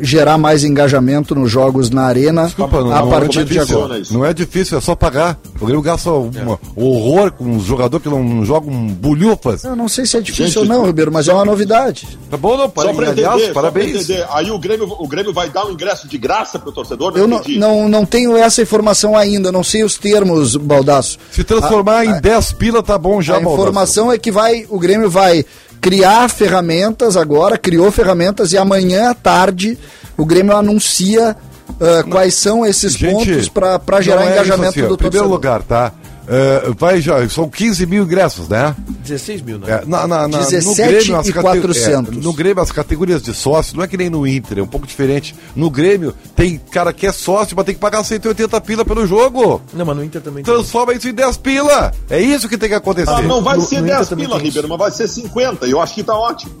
gerar 0.00 0.36
mais 0.36 0.62
engajamento 0.62 1.34
nos 1.34 1.50
jogos 1.50 1.88
na 1.90 2.02
Arena 2.02 2.44
Desculpa, 2.44 2.80
não, 2.82 2.92
a 2.92 3.00
não 3.00 3.08
partir 3.10 3.40
é 3.40 3.44
de 3.44 3.58
agora. 3.58 3.98
isso. 3.98 4.12
Não 4.12 4.24
é 4.24 4.34
difícil, 4.34 4.76
é 4.76 4.80
só 4.80 4.94
pagar. 4.94 5.38
O 5.58 5.64
Grêmio 5.64 5.82
gasta 5.82 6.10
um 6.10 6.56
horror 6.76 7.32
com 7.32 7.44
um 7.44 7.60
jogador 7.60 7.98
que 8.00 8.08
não 8.08 8.44
joga 8.44 8.70
um 8.70 8.88
bulhufas. 8.88 9.64
Eu 9.64 9.74
não 9.74 9.88
sei 9.88 10.04
se 10.06 10.16
é 10.16 10.20
difícil 10.20 10.46
Gente, 10.46 10.58
ou 10.58 10.64
não, 10.66 10.84
Ribeiro, 10.84 11.10
mas 11.10 11.28
é 11.28 11.32
uma 11.32 11.44
novidade. 11.44 12.06
Tá 12.30 12.36
bom, 12.36 12.56
não? 12.56 12.64
Só 12.64 12.92
pra 12.92 13.10
Aliás, 13.10 13.18
entender, 13.18 13.44
pra 13.52 13.54
parabéns. 13.54 14.04
entender. 14.04 14.26
Aí 14.30 14.50
o 14.50 14.58
Grêmio, 14.58 14.86
o 14.98 15.08
Grêmio 15.08 15.32
vai 15.32 15.48
dar 15.48 15.66
um 15.66 15.70
ingresso 15.72 16.06
de 16.06 16.18
graça 16.18 16.58
pro 16.58 16.70
torcedor? 16.72 17.12
Eu 17.16 17.26
não, 17.26 17.40
não, 17.56 17.88
não 17.88 18.04
tenho 18.06 18.36
essa 18.36 18.60
informação 18.62 19.16
ainda, 19.16 19.50
não 19.50 19.64
sei 19.64 19.82
os 19.82 19.96
termos, 19.96 20.56
Baldaço. 20.56 21.18
Se 21.32 21.42
transformar 21.42 22.04
em 22.04 22.20
10 22.20 22.52
pila, 22.52 22.82
tá 22.82 22.98
bom 22.98 23.22
já, 23.22 23.36
a 23.36 23.40
Baldasso. 23.40 23.54
informação 23.62 24.12
é 24.12 24.18
que 24.18 24.30
vai, 24.30 24.66
o 24.68 24.78
Grêmio 24.78 25.08
vai 25.08 25.44
criar 25.80 26.28
ferramentas 26.28 27.16
agora, 27.16 27.56
criou 27.56 27.90
ferramentas 27.90 28.52
e 28.52 28.58
amanhã 28.58 29.10
à 29.10 29.14
tarde 29.14 29.78
o 30.16 30.24
Grêmio 30.24 30.56
anuncia 30.56 31.36
ah, 31.80 32.02
quais 32.08 32.34
são 32.34 32.66
esses 32.66 32.96
pontos 32.96 33.48
para 33.48 34.00
gerar 34.00 34.26
é 34.26 34.32
engajamento 34.32 34.78
assim, 34.78 34.88
do 34.88 34.94
Em 34.94 34.96
primeiro 34.96 35.28
torcedor. 35.28 35.28
lugar, 35.28 35.62
tá? 35.62 35.92
É, 36.32 36.70
vai 36.78 37.00
já, 37.00 37.28
são 37.28 37.48
15 37.48 37.86
mil 37.86 38.04
ingressos, 38.04 38.48
né? 38.48 38.72
16 39.04 39.42
mil, 39.42 39.58
né? 39.58 39.80
É, 39.82 39.84
na, 39.84 40.06
na, 40.06 40.28
na, 40.28 40.38
17 40.38 41.12
as 41.12 41.26
e 41.26 41.32
cate- 41.32 41.42
400. 41.60 42.16
é, 42.16 42.20
no 42.20 42.32
Grêmio, 42.32 42.62
as 42.62 42.70
categorias 42.70 43.20
de 43.20 43.34
sócio, 43.34 43.76
não 43.76 43.82
é 43.82 43.88
que 43.88 43.96
nem 43.96 44.08
no 44.08 44.24
Inter, 44.24 44.58
é 44.58 44.62
um 44.62 44.66
pouco 44.66 44.86
diferente. 44.86 45.34
No 45.56 45.68
Grêmio, 45.68 46.14
tem 46.36 46.56
cara 46.70 46.92
que 46.92 47.04
é 47.04 47.10
sócio, 47.10 47.56
mas 47.56 47.66
tem 47.66 47.74
que 47.74 47.80
pagar 47.80 48.04
180 48.04 48.60
pila 48.60 48.84
pelo 48.84 49.04
jogo. 49.08 49.60
Não, 49.74 49.84
mas 49.84 49.96
no 49.96 50.04
Inter 50.04 50.22
também 50.22 50.44
tem. 50.44 50.54
Transforma 50.54 50.94
isso 50.94 51.08
em 51.08 51.12
10 51.14 51.36
pila. 51.38 51.92
É 52.08 52.20
isso 52.20 52.48
que 52.48 52.56
tem 52.56 52.68
que 52.68 52.74
acontecer. 52.76 53.10
Ah, 53.10 53.20
não 53.22 53.42
vai 53.42 53.56
No- 53.56 53.62
ser 53.64 53.80
no 53.80 53.86
Inter 53.86 53.96
10 53.96 54.08
também 54.08 54.26
pila, 54.26 54.36
tem. 54.38 54.46
Ribeiro, 54.46 54.68
mas 54.68 54.78
vai 54.78 54.90
ser 54.92 55.08
50. 55.08 55.66
Eu 55.66 55.80
acho 55.80 55.94
que 55.94 56.04
tá 56.04 56.14
ótimo. 56.16 56.52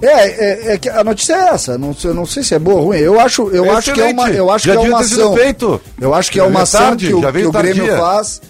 É, 0.00 0.06
é, 0.70 0.72
é 0.74 0.78
que 0.78 0.88
a 0.88 1.04
notícia 1.04 1.34
é 1.34 1.48
essa. 1.50 1.76
Não, 1.76 1.92
sei- 1.92 2.10
eu 2.10 2.14
não 2.14 2.24
sei 2.24 2.42
se 2.42 2.54
é 2.54 2.58
boa 2.58 2.78
ou 2.80 2.86
ruim. 2.86 2.98
Eu 2.98 3.20
acho, 3.20 3.48
eu 3.50 3.70
acho 3.76 3.92
que 3.92 4.00
é 4.00 4.04
uma, 4.06 4.30
eu 4.30 4.50
acho 4.50 4.64
já 4.66 4.72
que 4.72 4.78
é 4.78 4.80
devia 4.80 4.94
uma 4.96 5.02
ter 5.02 5.08
sido 5.10 5.20
ação. 5.24 5.34
feito. 5.36 5.80
Eu 6.00 6.14
acho 6.14 6.30
que 6.32 6.38
é 6.38 6.42
Já 6.44 6.48
uma 6.48 6.62
ação 6.62 6.80
tarde, 6.80 7.08
que 7.08 7.14
o, 7.14 7.20
que 7.32 7.46
o 7.46 7.52
Grêmio 7.52 7.96
faz 7.98 8.40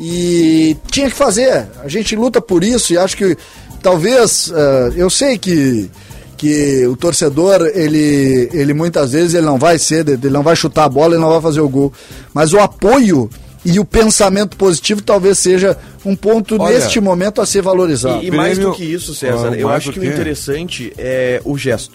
e 0.00 0.76
tinha 0.90 1.08
que 1.10 1.16
fazer. 1.16 1.66
A 1.82 1.88
gente 1.88 2.14
luta 2.16 2.40
por 2.40 2.62
isso 2.62 2.92
e 2.92 2.98
acho 2.98 3.16
que 3.16 3.36
talvez 3.82 4.52
eh, 4.54 4.92
eu 4.96 5.08
sei 5.10 5.38
que 5.38 5.90
que 6.36 6.86
o 6.86 6.94
torcedor 6.96 7.62
ele 7.74 8.50
ele 8.52 8.74
muitas 8.74 9.12
vezes 9.12 9.32
ele 9.32 9.46
não 9.46 9.56
vai 9.58 9.78
ser 9.78 10.06
ele 10.06 10.28
não 10.28 10.42
vai 10.42 10.54
chutar 10.54 10.84
a 10.84 10.88
bola 10.88 11.14
ele 11.14 11.22
não 11.22 11.30
vai 11.30 11.40
fazer 11.40 11.62
o 11.62 11.68
gol 11.68 11.90
mas 12.34 12.52
o 12.52 12.58
apoio 12.58 13.30
e 13.64 13.80
o 13.80 13.86
pensamento 13.86 14.54
positivo 14.54 15.00
talvez 15.00 15.38
seja 15.38 15.78
um 16.04 16.14
ponto 16.14 16.60
Olha, 16.60 16.74
neste 16.78 17.00
momento 17.00 17.40
a 17.40 17.46
ser 17.46 17.62
valorizado 17.62 18.22
E, 18.22 18.26
e 18.26 18.30
mais 18.30 18.58
do 18.58 18.72
que 18.72 18.84
isso, 18.84 19.14
César, 19.14 19.52
Ah, 19.54 19.56
eu 19.56 19.70
acho 19.70 19.92
que 19.92 19.98
o 19.98 20.02
que? 20.02 20.08
interessante 20.08 20.92
é 20.98 21.40
o 21.42 21.56
gesto. 21.56 21.94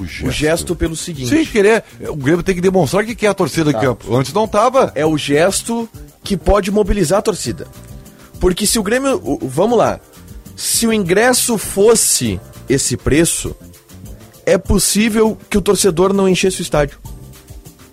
O 0.00 0.06
gesto. 0.06 0.26
O 0.26 0.30
gesto 0.30 0.76
pelo 0.76 0.96
seguinte. 0.96 1.28
Sem 1.28 1.44
querer, 1.44 1.84
o 2.08 2.16
Grêmio 2.16 2.42
tem 2.42 2.54
que 2.54 2.60
demonstrar 2.60 3.04
que 3.04 3.14
quer 3.14 3.28
a 3.28 3.34
torcida 3.34 3.70
em 3.70 3.74
campo. 3.74 4.16
Antes 4.16 4.32
não 4.32 4.48
tava. 4.48 4.90
é 4.94 5.04
o 5.04 5.16
gesto 5.18 5.88
que 6.24 6.36
pode 6.36 6.70
mobilizar 6.70 7.18
a 7.18 7.22
torcida. 7.22 7.66
Porque 8.40 8.66
se 8.66 8.78
o 8.78 8.82
Grêmio. 8.82 9.20
Vamos 9.42 9.76
lá. 9.78 10.00
Se 10.56 10.86
o 10.86 10.92
ingresso 10.92 11.56
fosse 11.58 12.40
esse 12.68 12.96
preço, 12.96 13.54
é 14.46 14.56
possível 14.58 15.36
que 15.48 15.56
o 15.58 15.60
torcedor 15.62 16.12
não 16.12 16.28
enchesse 16.28 16.60
o 16.60 16.62
estádio. 16.62 16.98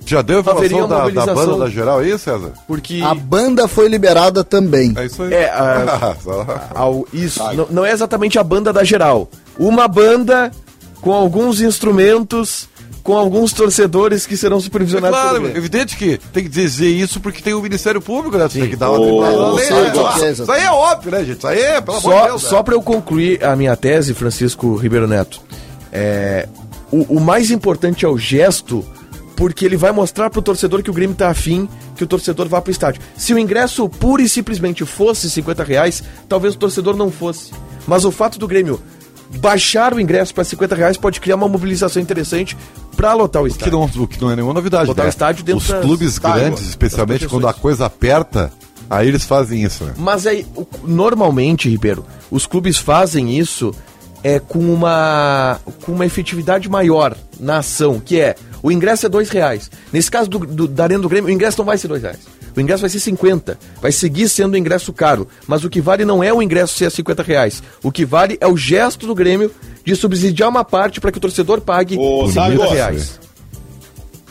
Já 0.05 0.21
deu 0.21 0.37
a 0.37 0.39
informação 0.39 0.87
da, 0.87 1.09
da 1.09 1.33
banda 1.33 1.57
da 1.57 1.69
geral 1.69 1.99
aí, 1.99 2.17
César? 2.17 2.53
Porque. 2.65 3.01
a 3.03 3.13
banda 3.13 3.67
foi 3.67 3.89
liberada 3.89 4.41
também 4.41 4.93
É 4.95 5.05
isso 5.05 5.21
aí. 5.23 5.33
É, 5.33 5.49
a- 5.51 6.15
Só- 6.23 6.45
ao- 6.73 7.05
isso. 7.11 7.43
Não, 7.53 7.67
não 7.69 7.85
é 7.85 7.91
exatamente 7.91 8.39
a 8.39 8.43
banda 8.43 8.71
da 8.71 8.85
geral. 8.85 9.29
Uma 9.59 9.85
banda 9.85 10.49
com 11.01 11.13
alguns 11.13 11.61
instrumentos, 11.61 12.67
com 13.03 13.15
alguns 13.15 13.53
torcedores 13.53 14.25
que 14.25 14.35
serão 14.35 14.57
É 14.57 14.61
supervisionados 14.61 15.17
claro, 15.17 15.33
pelo 15.35 15.43
Grêmio. 15.45 15.57
evidente 15.59 15.95
que 15.95 16.17
tem 16.33 16.43
que 16.43 16.49
dizer 16.49 16.89
isso 16.89 17.19
porque 17.19 17.41
tem 17.41 17.53
o 17.53 17.61
Ministério 17.61 18.01
Público, 18.01 18.37
né? 18.37 18.47
Tem 18.49 18.69
que 18.69 18.75
dar 18.75 18.89
uma 18.91 18.99
Ô, 18.99 19.03
driblada 19.05 19.37
na 19.37 19.43
eu 19.47 19.53
lei, 19.55 19.65
sei 19.65 19.75
né? 19.75 19.87
o 19.89 19.91
que 20.13 20.25
é, 20.25 20.31
Isso 20.31 20.51
aí 20.51 20.63
é 20.63 20.71
óbvio, 20.71 21.11
né, 21.11 21.23
gente? 21.23 21.37
Isso 21.37 21.47
aí 21.47 21.59
é, 21.59 21.81
pelo 21.81 21.97
amor 21.97 22.11
de 22.13 22.19
Só, 22.19 22.25
Deus. 22.27 22.41
só 22.43 22.57
né? 22.57 22.63
para 22.63 22.73
eu 22.75 22.81
concluir 22.81 23.43
a 23.43 23.55
minha 23.55 23.75
tese, 23.77 24.13
Francisco 24.13 24.75
Ribeiro 24.75 25.07
Neto, 25.07 25.39
é, 25.91 26.47
o, 26.91 27.17
o 27.17 27.19
mais 27.21 27.49
importante 27.51 28.03
é 28.05 28.07
o 28.09 28.17
gesto, 28.17 28.83
porque 29.35 29.63
ele 29.63 29.77
vai 29.77 29.91
mostrar 29.91 30.29
pro 30.29 30.41
torcedor 30.41 30.81
que 30.83 30.89
o 30.89 30.93
Grêmio 30.93 31.15
tá 31.15 31.29
afim, 31.29 31.69
que 31.95 32.03
o 32.03 32.07
torcedor 32.07 32.47
vá 32.49 32.59
pro 32.61 32.71
estádio. 32.71 33.01
Se 33.15 33.33
o 33.33 33.39
ingresso 33.39 33.87
pura 33.87 34.21
e 34.21 34.27
simplesmente 34.29 34.83
fosse 34.85 35.29
50 35.29 35.63
reais, 35.63 36.03
talvez 36.27 36.55
o 36.55 36.57
torcedor 36.57 36.95
não 36.97 37.09
fosse. 37.11 37.51
Mas 37.87 38.03
o 38.03 38.11
fato 38.11 38.37
do 38.37 38.47
Grêmio 38.47 38.81
baixar 39.39 39.93
o 39.93 39.99
ingresso 39.99 40.33
para 40.33 40.43
50 40.43 40.75
reais 40.75 40.97
pode 40.97 41.19
criar 41.19 41.35
uma 41.35 41.47
mobilização 41.47 42.01
interessante 42.01 42.57
para 42.95 43.13
lotar 43.13 43.41
o 43.41 43.45
Que 43.45 43.51
estádio. 43.51 43.73
não, 43.73 44.03
o 44.03 44.07
que 44.07 44.19
não 44.21 44.31
é 44.31 44.35
nenhuma 44.35 44.53
novidade, 44.53 44.87
Botar 44.87 45.03
né? 45.03 45.09
o 45.09 45.11
estádio 45.11 45.43
dentro 45.43 45.61
Os 45.61 45.67
das- 45.67 45.81
clubes 45.83 46.17
tá, 46.19 46.33
grandes, 46.37 46.67
especialmente 46.67 47.27
quando 47.27 47.47
a 47.47 47.53
coisa 47.53 47.85
aperta, 47.85 48.51
aí 48.89 49.07
eles 49.07 49.23
fazem 49.25 49.63
isso, 49.63 49.83
né? 49.83 49.93
Mas 49.97 50.25
aí, 50.25 50.45
normalmente, 50.83 51.69
Ribeiro, 51.69 52.05
os 52.31 52.45
clubes 52.45 52.77
fazem 52.77 53.37
isso 53.37 53.73
é 54.23 54.39
com 54.39 54.59
uma 54.73 55.59
com 55.85 55.91
uma 55.91 56.05
efetividade 56.05 56.67
maior 56.67 57.15
na 57.39 57.57
ação, 57.59 57.99
que 57.99 58.19
é 58.19 58.35
o 58.63 58.71
ingresso 58.71 59.05
é 59.05 59.09
dois 59.09 59.29
reais. 59.29 59.69
Nesse 59.93 60.09
caso 60.09 60.27
do, 60.29 60.39
do, 60.39 60.67
da 60.67 60.83
Arena 60.83 61.01
do 61.03 61.07
Grêmio, 61.09 61.29
o 61.29 61.31
ingresso 61.31 61.59
não 61.59 61.65
vai 61.65 61.77
ser 61.77 61.87
dois 61.87 62.01
reais. 62.01 62.17
O 62.57 62.59
ingresso 62.59 62.81
vai 62.81 62.89
ser 62.89 62.99
50. 62.99 63.59
Vai 63.79 63.91
seguir 63.91 64.27
sendo 64.27 64.55
um 64.55 64.57
ingresso 64.57 64.91
caro. 64.91 65.27
Mas 65.47 65.63
o 65.63 65.69
que 65.69 65.79
vale 65.79 66.03
não 66.03 66.23
é 66.23 66.33
o 66.33 66.41
ingresso 66.41 66.75
ser 66.75 66.89
50 66.89 67.21
reais. 67.21 67.61
O 67.83 67.91
que 67.91 68.03
vale 68.03 68.35
é 68.41 68.47
o 68.47 68.57
gesto 68.57 69.05
do 69.05 69.13
Grêmio 69.13 69.51
de 69.85 69.95
subsidiar 69.95 70.49
uma 70.49 70.65
parte 70.65 70.99
para 70.99 71.11
que 71.11 71.19
o 71.19 71.21
torcedor 71.21 71.61
pague 71.61 71.95
Ô, 71.97 72.27
50 72.27 72.33
Sagos, 72.33 72.71
reais. 72.71 73.19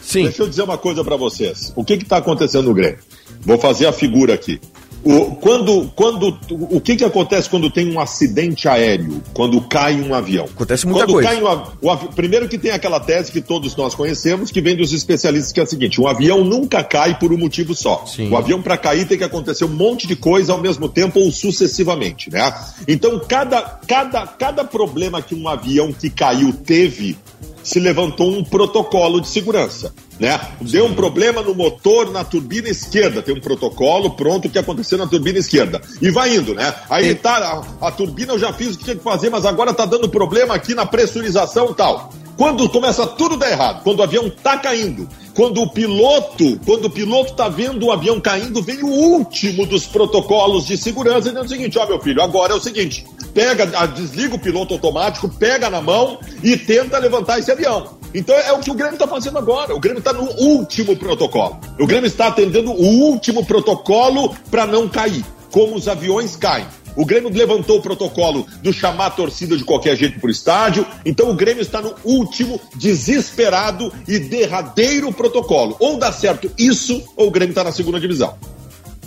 Sim. 0.02 0.24
Deixa 0.24 0.42
eu 0.42 0.48
dizer 0.48 0.62
uma 0.62 0.76
coisa 0.76 1.04
pra 1.04 1.16
vocês. 1.16 1.72
O 1.76 1.84
que 1.84 1.94
está 1.94 2.16
acontecendo 2.16 2.64
no 2.64 2.74
Grêmio? 2.74 2.98
Vou 3.42 3.58
fazer 3.58 3.86
a 3.86 3.92
figura 3.92 4.34
aqui. 4.34 4.60
O, 5.06 5.36
quando, 5.36 5.88
quando, 5.94 6.36
o 6.50 6.80
que, 6.80 6.96
que 6.96 7.04
acontece 7.04 7.48
quando 7.48 7.70
tem 7.70 7.94
um 7.94 8.00
acidente 8.00 8.66
aéreo? 8.66 9.22
Quando 9.32 9.60
cai 9.60 10.00
um 10.00 10.12
avião? 10.12 10.46
Acontece 10.46 10.84
muita 10.84 11.02
quando 11.02 11.12
coisa. 11.12 11.28
Cai 11.28 11.40
um, 11.40 11.88
o 11.88 12.12
primeiro 12.12 12.48
que 12.48 12.58
tem 12.58 12.72
aquela 12.72 12.98
tese 12.98 13.30
que 13.30 13.40
todos 13.40 13.76
nós 13.76 13.94
conhecemos, 13.94 14.50
que 14.50 14.60
vem 14.60 14.76
dos 14.76 14.92
especialistas, 14.92 15.52
que 15.52 15.60
é 15.60 15.62
a 15.62 15.66
seguinte: 15.66 16.00
um 16.00 16.08
avião 16.08 16.42
nunca 16.42 16.82
cai 16.82 17.16
por 17.20 17.32
um 17.32 17.38
motivo 17.38 17.72
só. 17.72 18.04
Sim. 18.04 18.30
O 18.30 18.36
avião, 18.36 18.60
para 18.60 18.76
cair, 18.76 19.06
tem 19.06 19.16
que 19.16 19.22
acontecer 19.22 19.64
um 19.64 19.68
monte 19.68 20.08
de 20.08 20.16
coisa 20.16 20.52
ao 20.52 20.60
mesmo 20.60 20.88
tempo 20.88 21.20
ou 21.20 21.30
sucessivamente. 21.30 22.28
Né? 22.28 22.52
Então, 22.88 23.20
cada, 23.28 23.62
cada, 23.86 24.26
cada 24.26 24.64
problema 24.64 25.22
que 25.22 25.36
um 25.36 25.48
avião 25.48 25.92
que 25.92 26.10
caiu 26.10 26.52
teve, 26.52 27.16
se 27.66 27.80
levantou 27.80 28.30
um 28.30 28.44
protocolo 28.44 29.20
de 29.20 29.26
segurança. 29.26 29.92
Né? 30.20 30.40
Deu 30.60 30.86
um 30.86 30.94
problema 30.94 31.42
no 31.42 31.52
motor 31.52 32.12
na 32.12 32.22
turbina 32.22 32.68
esquerda, 32.68 33.20
tem 33.20 33.34
um 33.34 33.40
protocolo 33.40 34.12
pronto 34.12 34.48
que 34.48 34.56
aconteceu 34.56 34.96
na 34.96 35.06
turbina 35.06 35.40
esquerda. 35.40 35.80
E 36.00 36.08
vai 36.08 36.36
indo, 36.36 36.54
né? 36.54 36.72
Aí 36.88 37.12
tá, 37.16 37.64
a, 37.80 37.88
a 37.88 37.90
turbina 37.90 38.34
eu 38.34 38.38
já 38.38 38.52
fiz 38.52 38.76
o 38.76 38.78
que 38.78 38.84
tinha 38.84 38.96
que 38.96 39.02
fazer, 39.02 39.30
mas 39.30 39.44
agora 39.44 39.74
tá 39.74 39.84
dando 39.84 40.08
problema 40.08 40.54
aqui 40.54 40.76
na 40.76 40.86
pressurização 40.86 41.72
e 41.72 41.74
tal. 41.74 42.12
Quando 42.36 42.68
começa 42.68 43.06
tudo 43.06 43.36
dar 43.36 43.50
errado, 43.50 43.82
quando 43.82 44.00
o 44.00 44.02
avião 44.02 44.28
tá 44.28 44.58
caindo, 44.58 45.08
quando 45.34 45.62
o 45.62 45.70
piloto, 45.70 46.60
quando 46.66 46.84
o 46.84 46.90
piloto 46.90 47.32
tá 47.32 47.48
vendo 47.48 47.86
o 47.86 47.92
avião 47.92 48.20
caindo, 48.20 48.62
vem 48.62 48.82
o 48.82 48.88
último 48.88 49.64
dos 49.64 49.86
protocolos 49.86 50.66
de 50.66 50.76
segurança 50.76 51.30
dizendo 51.30 51.46
o 51.46 51.48
seguinte, 51.48 51.78
ó 51.78 51.86
meu 51.86 51.98
filho, 51.98 52.20
agora 52.20 52.52
é 52.52 52.56
o 52.56 52.60
seguinte, 52.60 53.06
pega, 53.32 53.64
desliga 53.86 54.34
o 54.34 54.38
piloto 54.38 54.74
automático, 54.74 55.30
pega 55.30 55.70
na 55.70 55.80
mão 55.80 56.18
e 56.42 56.58
tenta 56.58 56.98
levantar 56.98 57.38
esse 57.38 57.50
avião. 57.50 57.96
Então 58.14 58.34
é 58.34 58.52
o 58.52 58.60
que 58.60 58.70
o 58.70 58.74
Grêmio 58.74 58.94
está 58.94 59.06
fazendo 59.06 59.38
agora. 59.38 59.74
O 59.74 59.80
Grêmio 59.80 59.98
está 59.98 60.12
no 60.12 60.30
último 60.38 60.96
protocolo. 60.96 61.58
O 61.78 61.86
Grêmio 61.86 62.06
está 62.06 62.28
atendendo 62.28 62.70
o 62.70 62.86
último 63.02 63.44
protocolo 63.44 64.34
para 64.50 64.66
não 64.66 64.88
cair, 64.88 65.24
como 65.50 65.74
os 65.74 65.88
aviões 65.88 66.36
caem. 66.36 66.66
O 66.96 67.04
Grêmio 67.04 67.30
levantou 67.30 67.78
o 67.78 67.82
protocolo 67.82 68.46
do 68.62 68.72
chamar 68.72 69.06
a 69.06 69.10
torcida 69.10 69.56
de 69.56 69.62
qualquer 69.64 69.96
jeito 69.96 70.18
para 70.18 70.28
o 70.28 70.30
estádio. 70.30 70.86
Então 71.04 71.30
o 71.30 71.34
Grêmio 71.34 71.60
está 71.62 71.80
no 71.82 71.94
último, 72.02 72.60
desesperado 72.74 73.92
e 74.08 74.18
derradeiro 74.18 75.12
protocolo. 75.12 75.76
Ou 75.78 75.98
dá 75.98 76.10
certo 76.10 76.50
isso, 76.58 77.02
ou 77.16 77.28
o 77.28 77.30
Grêmio 77.30 77.50
está 77.52 77.62
na 77.62 77.72
segunda 77.72 78.00
divisão. 78.00 78.34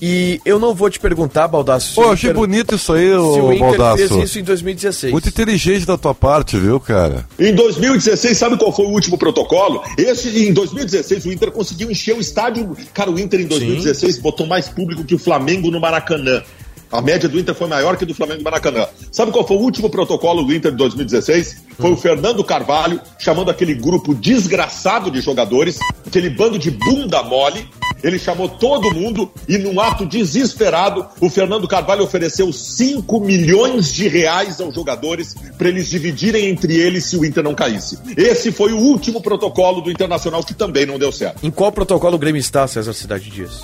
E 0.01 0.39
eu 0.45 0.57
não 0.57 0.73
vou 0.73 0.89
te 0.89 0.97
perguntar, 0.97 1.45
Baldasso. 1.49 1.89
se 1.89 1.95
Pô, 1.95 2.07
o 2.07 2.11
achei 2.13 2.29
Inter- 2.29 2.39
bonito 2.39 2.73
isso 2.75 2.93
aí, 2.93 3.07
Se 3.09 3.15
o 3.17 3.45
ô 3.47 3.51
Inter 3.53 3.67
Baldaço. 3.77 4.07
fez 4.07 4.23
isso 4.29 4.39
em 4.39 4.43
2016. 4.43 5.11
Muito 5.11 5.27
inteligente 5.27 5.85
da 5.85 5.97
tua 5.97 6.15
parte, 6.15 6.57
viu, 6.57 6.79
cara? 6.79 7.25
Em 7.37 7.53
2016, 7.53 8.37
sabe 8.37 8.57
qual 8.57 8.71
foi 8.73 8.85
o 8.85 8.91
último 8.91 9.17
protocolo? 9.17 9.83
Esse, 9.97 10.29
em 10.47 10.53
2016, 10.53 11.25
o 11.25 11.33
Inter 11.33 11.51
conseguiu 11.51 11.91
encher 11.91 12.15
o 12.15 12.21
estádio. 12.21 12.77
Cara, 12.93 13.11
o 13.11 13.19
Inter 13.19 13.41
em 13.41 13.47
2016 13.47 14.19
botou 14.19 14.47
mais 14.47 14.69
público 14.69 15.03
que 15.03 15.15
o 15.15 15.19
Flamengo 15.19 15.69
no 15.69 15.81
Maracanã. 15.81 16.41
A 16.91 17.01
média 17.01 17.29
do 17.29 17.39
Inter 17.39 17.53
foi 17.53 17.67
maior 17.67 17.97
que 17.97 18.05
do 18.05 18.15
Flamengo 18.15 18.39
no 18.39 18.43
Maracanã. 18.43 18.87
Sabe 19.11 19.31
qual 19.31 19.47
foi 19.47 19.57
o 19.57 19.59
último 19.59 19.89
protocolo 19.89 20.43
do 20.43 20.53
Inter 20.53 20.71
de 20.71 20.77
2016? 20.77 21.63
Foi 21.77 21.91
o 21.91 21.97
Fernando 21.97 22.43
Carvalho 22.43 22.99
chamando 23.19 23.51
aquele 23.51 23.75
grupo 23.75 24.15
desgraçado 24.15 25.11
de 25.11 25.21
jogadores, 25.21 25.77
aquele 26.05 26.29
bando 26.29 26.57
de 26.57 26.71
bunda 26.71 27.21
mole. 27.21 27.67
Ele 28.01 28.17
chamou 28.17 28.47
todo 28.47 28.93
mundo 28.93 29.29
e, 29.47 29.57
num 29.57 29.79
ato 29.79 30.05
desesperado, 30.05 31.05
o 31.19 31.29
Fernando 31.29 31.67
Carvalho 31.67 32.03
ofereceu 32.03 32.51
5 32.51 33.19
milhões 33.19 33.93
de 33.93 34.07
reais 34.07 34.59
aos 34.61 34.73
jogadores 34.73 35.35
para 35.57 35.67
eles 35.67 35.89
dividirem 35.89 36.47
entre 36.47 36.75
eles 36.77 37.05
se 37.05 37.17
o 37.17 37.25
Inter 37.25 37.43
não 37.43 37.53
caísse. 37.53 37.99
Esse 38.15 38.51
foi 38.51 38.71
o 38.71 38.77
último 38.77 39.21
protocolo 39.21 39.81
do 39.81 39.91
Internacional 39.91 40.43
que 40.43 40.53
também 40.53 40.85
não 40.85 40.97
deu 40.97 41.11
certo. 41.11 41.45
Em 41.45 41.51
qual 41.51 41.71
protocolo 41.71 42.15
o 42.15 42.19
Grêmio 42.19 42.39
está, 42.39 42.65
César 42.67 42.93
Cidade 42.93 43.29
Dias? 43.29 43.61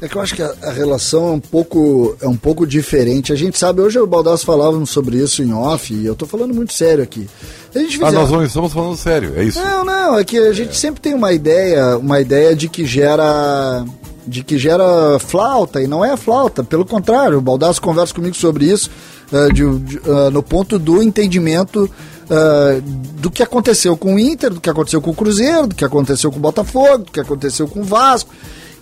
É 0.00 0.08
que 0.08 0.16
eu 0.16 0.20
acho 0.20 0.34
que 0.34 0.42
a, 0.42 0.54
a 0.62 0.70
relação 0.72 1.28
é 1.28 1.32
um 1.32 1.40
pouco 1.40 2.16
é 2.20 2.28
um 2.28 2.36
pouco 2.36 2.66
diferente. 2.66 3.32
A 3.32 3.36
gente 3.36 3.58
sabe, 3.58 3.80
hoje 3.80 3.98
o 3.98 4.06
Baldasso 4.06 4.44
falávamos 4.44 4.90
sobre 4.90 5.16
isso 5.16 5.42
em 5.42 5.52
off, 5.54 5.92
e 5.94 6.04
eu 6.04 6.14
tô 6.14 6.26
falando 6.26 6.52
muito 6.54 6.72
sério 6.74 7.02
aqui. 7.02 7.26
A 7.74 7.78
gente 7.78 7.96
Ah, 8.02 8.06
fizer- 8.06 8.18
nós 8.18 8.28
vamos, 8.30 8.46
estamos 8.48 8.72
falando 8.72 8.96
sério, 8.96 9.32
é 9.36 9.44
isso. 9.44 9.58
Não, 9.58 9.84
não, 9.84 10.18
é 10.18 10.24
que 10.24 10.36
a 10.38 10.52
gente 10.52 10.76
sempre 10.76 11.00
tem 11.00 11.14
uma 11.14 11.32
ideia, 11.32 11.96
uma 11.96 12.20
ideia 12.20 12.54
de 12.54 12.68
que 12.68 12.84
gera 12.84 13.84
de 14.26 14.42
que 14.42 14.58
gera 14.58 15.18
flauta 15.20 15.80
e 15.80 15.86
não 15.86 16.04
é 16.04 16.16
flauta, 16.16 16.64
pelo 16.64 16.84
contrário, 16.84 17.38
o 17.38 17.40
Baldasso 17.40 17.80
conversa 17.80 18.12
comigo 18.12 18.34
sobre 18.34 18.64
isso 18.64 18.90
eh, 19.32 19.48
de- 19.52 20.00
ah, 20.04 20.30
no 20.30 20.42
ponto 20.42 20.78
do 20.80 21.00
entendimento 21.00 21.88
ah, 22.28 22.80
do 23.20 23.30
que 23.30 23.42
aconteceu 23.42 23.96
com 23.96 24.16
o 24.16 24.18
Inter, 24.18 24.52
do 24.52 24.60
que 24.60 24.68
aconteceu 24.68 25.00
com 25.00 25.10
o 25.10 25.14
Cruzeiro, 25.14 25.68
do 25.68 25.74
que 25.76 25.84
aconteceu 25.84 26.30
com 26.32 26.38
o 26.38 26.40
Botafogo, 26.40 27.04
do 27.04 27.12
que 27.12 27.20
aconteceu 27.20 27.66
com 27.68 27.80
o 27.80 27.84
Vasco 27.84 28.30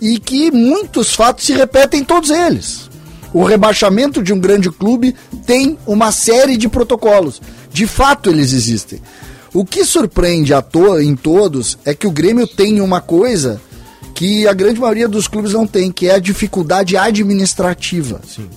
e 0.01 0.19
que 0.19 0.51
muitos 0.51 1.13
fatos 1.13 1.45
se 1.45 1.53
repetem 1.53 2.01
em 2.01 2.03
todos 2.03 2.29
eles. 2.29 2.89
O 3.33 3.43
rebaixamento 3.43 4.23
de 4.23 4.31
um 4.31 4.39
grande 4.39 4.69
clube 4.69 5.15
tem 5.45 5.77
uma 5.85 6.11
série 6.11 6.55
de 6.55 6.69
protocolos. 6.69 7.41
De 7.71 7.85
fato, 7.85 8.29
eles 8.29 8.53
existem. 8.53 9.01
O 9.53 9.65
que 9.65 9.83
surpreende 9.83 10.53
a 10.53 10.61
to 10.61 10.99
em 10.99 11.15
todos 11.15 11.77
é 11.85 11.93
que 11.93 12.07
o 12.07 12.11
Grêmio 12.11 12.47
tem 12.47 12.79
uma 12.81 13.01
coisa 13.01 13.61
que 14.13 14.47
a 14.47 14.53
grande 14.53 14.79
maioria 14.79 15.07
dos 15.07 15.27
clubes 15.27 15.51
não 15.51 15.67
tem, 15.67 15.91
que 15.91 16.07
é 16.07 16.15
a 16.15 16.19
dificuldade 16.19 16.95
administrativa. 16.95 18.21
Sim. 18.25 18.47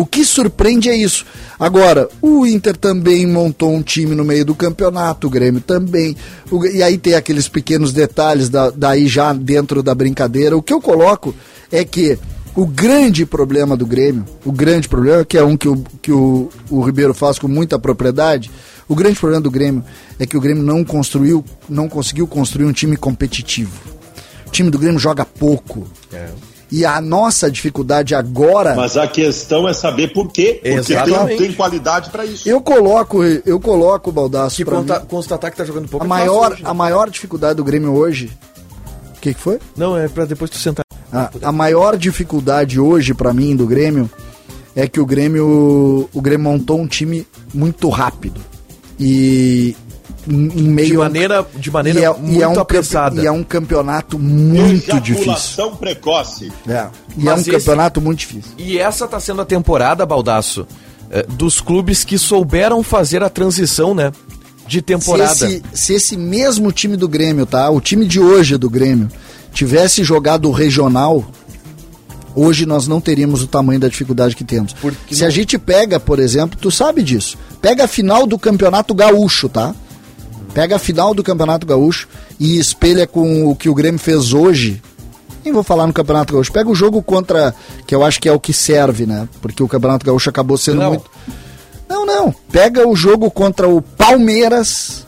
O 0.00 0.06
que 0.06 0.24
surpreende 0.24 0.88
é 0.88 0.94
isso. 0.96 1.26
Agora, 1.58 2.08
o 2.22 2.46
Inter 2.46 2.76
também 2.76 3.26
montou 3.26 3.74
um 3.74 3.82
time 3.82 4.14
no 4.14 4.24
meio 4.24 4.44
do 4.44 4.54
campeonato, 4.54 5.26
o 5.26 5.30
Grêmio 5.30 5.60
também. 5.60 6.16
O- 6.50 6.64
e 6.64 6.82
aí 6.84 6.96
tem 6.96 7.14
aqueles 7.14 7.48
pequenos 7.48 7.92
detalhes 7.92 8.48
da- 8.48 8.70
daí 8.70 9.08
já 9.08 9.32
dentro 9.32 9.82
da 9.82 9.94
brincadeira. 9.96 10.56
O 10.56 10.62
que 10.62 10.72
eu 10.72 10.80
coloco 10.80 11.34
é 11.72 11.84
que 11.84 12.16
o 12.54 12.64
grande 12.64 13.26
problema 13.26 13.76
do 13.76 13.84
Grêmio, 13.86 14.24
o 14.44 14.52
grande 14.52 14.88
problema, 14.88 15.24
que 15.24 15.36
é 15.36 15.42
um 15.42 15.56
que 15.56 15.68
o, 15.68 15.82
que 16.00 16.12
o, 16.12 16.48
o 16.70 16.80
Ribeiro 16.80 17.12
faz 17.12 17.36
com 17.38 17.48
muita 17.48 17.76
propriedade, 17.76 18.50
o 18.88 18.94
grande 18.94 19.18
problema 19.18 19.42
do 19.42 19.50
Grêmio 19.50 19.82
é 20.18 20.24
que 20.26 20.36
o 20.36 20.40
Grêmio 20.40 20.62
não 20.62 20.84
construiu, 20.84 21.44
não 21.68 21.88
conseguiu 21.88 22.26
construir 22.28 22.66
um 22.66 22.72
time 22.72 22.96
competitivo. 22.96 23.72
O 24.46 24.50
time 24.50 24.70
do 24.70 24.78
Grêmio 24.78 24.98
joga 25.00 25.24
pouco. 25.24 25.88
E 26.70 26.84
a 26.84 27.00
nossa 27.00 27.50
dificuldade 27.50 28.14
agora. 28.14 28.74
Mas 28.74 28.96
a 28.96 29.06
questão 29.06 29.66
é 29.68 29.72
saber 29.72 30.12
por 30.12 30.30
quê. 30.30 30.60
Porque 30.62 30.94
tem, 30.94 31.36
tem 31.36 31.52
qualidade 31.52 32.10
para 32.10 32.24
isso. 32.26 32.48
Eu 32.48 32.60
coloco, 32.60 33.22
eu 33.24 33.58
coloco 33.58 34.10
o 34.10 34.12
Baldaço 34.12 34.56
Que 34.56 34.64
conta, 34.64 35.00
mim, 35.00 35.06
constatar 35.06 35.50
que 35.50 35.56
tá 35.56 35.64
jogando 35.64 35.88
pouco 35.88 36.04
a 36.04 36.06
é 36.06 36.08
maior, 36.08 36.52
hoje, 36.52 36.62
a 36.64 36.68
né? 36.68 36.74
maior 36.74 37.08
dificuldade 37.08 37.56
do 37.56 37.64
Grêmio 37.64 37.94
hoje. 37.94 38.30
O 39.16 39.20
que, 39.20 39.34
que 39.34 39.40
foi? 39.40 39.58
Não, 39.76 39.96
é 39.96 40.08
pra 40.08 40.24
depois 40.24 40.50
tu 40.50 40.58
sentar. 40.58 40.84
A, 41.12 41.30
a 41.42 41.52
maior 41.52 41.96
dificuldade 41.96 42.78
hoje 42.78 43.14
pra 43.14 43.32
mim 43.32 43.56
do 43.56 43.66
Grêmio 43.66 44.10
é 44.76 44.86
que 44.86 45.00
o 45.00 45.06
Grêmio 45.06 46.08
o 46.12 46.20
Grêmio 46.20 46.44
montou 46.44 46.78
um 46.78 46.86
time 46.86 47.26
muito 47.52 47.88
rápido 47.88 48.40
e 49.00 49.74
em 50.28 50.68
meio 50.68 50.88
De 50.88 50.96
um- 50.96 51.00
maneira, 51.00 51.46
de 51.56 51.70
maneira 51.70 52.00
e 52.00 52.04
é, 52.04 52.12
muito 52.12 52.32
e 52.38 52.42
é 52.42 52.48
um 52.48 52.58
apressada. 52.60 53.22
e 53.22 53.26
é 53.26 53.32
um 53.32 53.42
campeonato 53.42 54.18
muito 54.18 55.00
difícil. 55.00 55.22
Ejaculação 55.32 55.76
precoce. 55.76 56.52
É, 56.68 56.86
e 57.16 57.24
Mas 57.24 57.26
é 57.26 57.34
um 57.36 57.40
esse- 57.40 57.50
campeonato 57.50 58.00
muito 58.00 58.18
difícil. 58.20 58.52
E 58.58 58.78
essa 58.78 59.08
tá 59.08 59.18
sendo 59.18 59.40
a 59.42 59.44
temporada, 59.44 60.04
Baldaço, 60.04 60.66
eh, 61.10 61.24
dos 61.28 61.60
clubes 61.60 62.04
que 62.04 62.18
souberam 62.18 62.82
fazer 62.82 63.22
a 63.22 63.28
transição, 63.30 63.94
né? 63.94 64.12
De 64.66 64.82
temporada. 64.82 65.34
Se 65.34 65.44
esse, 65.46 65.62
se 65.72 65.92
esse 65.94 66.16
mesmo 66.16 66.70
time 66.70 66.96
do 66.96 67.08
Grêmio, 67.08 67.46
tá? 67.46 67.70
O 67.70 67.80
time 67.80 68.06
de 68.06 68.20
hoje 68.20 68.58
do 68.58 68.68
Grêmio 68.68 69.08
tivesse 69.52 70.04
jogado 70.04 70.46
o 70.46 70.52
regional, 70.52 71.24
hoje 72.34 72.66
nós 72.66 72.86
não 72.86 73.00
teríamos 73.00 73.42
o 73.42 73.46
tamanho 73.46 73.80
da 73.80 73.88
dificuldade 73.88 74.36
que 74.36 74.44
temos. 74.44 74.72
Porque 74.74 75.14
se 75.14 75.22
não- 75.22 75.28
a 75.28 75.30
gente 75.30 75.58
pega, 75.58 75.98
por 75.98 76.18
exemplo, 76.18 76.58
tu 76.60 76.70
sabe 76.70 77.02
disso. 77.02 77.38
Pega 77.60 77.84
a 77.84 77.88
final 77.88 78.26
do 78.26 78.38
Campeonato 78.38 78.94
Gaúcho, 78.94 79.48
tá? 79.48 79.74
Pega 80.58 80.74
a 80.74 80.78
final 80.80 81.14
do 81.14 81.22
Campeonato 81.22 81.64
Gaúcho 81.64 82.08
e 82.36 82.58
espelha 82.58 83.06
com 83.06 83.46
o 83.46 83.54
que 83.54 83.68
o 83.68 83.74
Grêmio 83.74 84.00
fez 84.00 84.32
hoje. 84.32 84.82
Nem 85.44 85.54
vou 85.54 85.62
falar 85.62 85.86
no 85.86 85.92
Campeonato 85.92 86.32
Gaúcho. 86.32 86.50
Pega 86.50 86.68
o 86.68 86.74
jogo 86.74 87.00
contra, 87.00 87.54
que 87.86 87.94
eu 87.94 88.02
acho 88.02 88.20
que 88.20 88.28
é 88.28 88.32
o 88.32 88.40
que 88.40 88.52
serve, 88.52 89.06
né? 89.06 89.28
Porque 89.40 89.62
o 89.62 89.68
Campeonato 89.68 90.04
Gaúcho 90.04 90.28
acabou 90.28 90.58
sendo 90.58 90.80
Não. 90.80 90.88
muito 90.88 91.08
não, 91.88 92.04
não. 92.04 92.34
Pega 92.50 92.88
o 92.88 92.96
jogo 92.96 93.30
contra 93.30 93.68
o 93.68 93.80
Palmeiras 93.80 95.06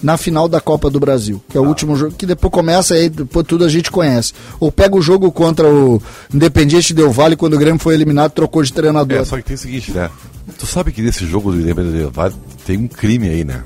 na 0.00 0.16
final 0.16 0.46
da 0.46 0.60
Copa 0.60 0.88
do 0.88 1.00
Brasil, 1.00 1.42
que 1.48 1.58
é 1.58 1.60
o 1.60 1.66
último 1.66 1.96
jogo, 1.96 2.14
que 2.16 2.24
depois 2.24 2.52
começa 2.52 2.94
aí, 2.94 3.08
depois 3.08 3.44
tudo 3.44 3.64
a 3.64 3.68
gente 3.68 3.90
conhece. 3.90 4.32
Ou 4.60 4.70
pega 4.70 4.94
o 4.94 5.02
jogo 5.02 5.32
contra 5.32 5.68
o 5.68 6.00
Independiente 6.32 6.94
Del 6.94 7.10
Vale, 7.10 7.34
quando 7.34 7.54
o 7.54 7.58
Grêmio 7.58 7.80
foi 7.80 7.94
eliminado, 7.94 8.30
trocou 8.30 8.62
de 8.62 8.72
treinador. 8.72 9.18
É, 9.18 9.24
só 9.24 9.38
que 9.38 9.42
tem 9.42 9.56
o 9.56 9.58
seguinte, 9.58 9.90
né? 9.90 10.08
Tu 10.56 10.66
sabe 10.66 10.92
que 10.92 11.02
nesse 11.02 11.26
jogo 11.26 11.50
do 11.50 11.60
Independente 11.60 11.98
Del 11.98 12.12
Valle 12.12 12.36
tem 12.64 12.78
um 12.78 12.86
crime 12.86 13.28
aí, 13.28 13.42
né? 13.42 13.64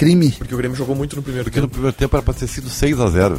Crime. 0.00 0.30
Porque 0.38 0.54
o 0.54 0.56
Grêmio 0.56 0.76
jogou 0.76 0.96
muito 0.96 1.14
no 1.14 1.22
primeiro 1.22 1.44
Porque 1.44 1.60
no 1.60 1.66
tempo. 1.66 1.72
primeiro 1.74 1.96
tempo 1.96 2.16
era 2.16 2.22
pra 2.22 2.32
ter 2.34 2.46
sido 2.46 2.68
6x0. 2.70 3.36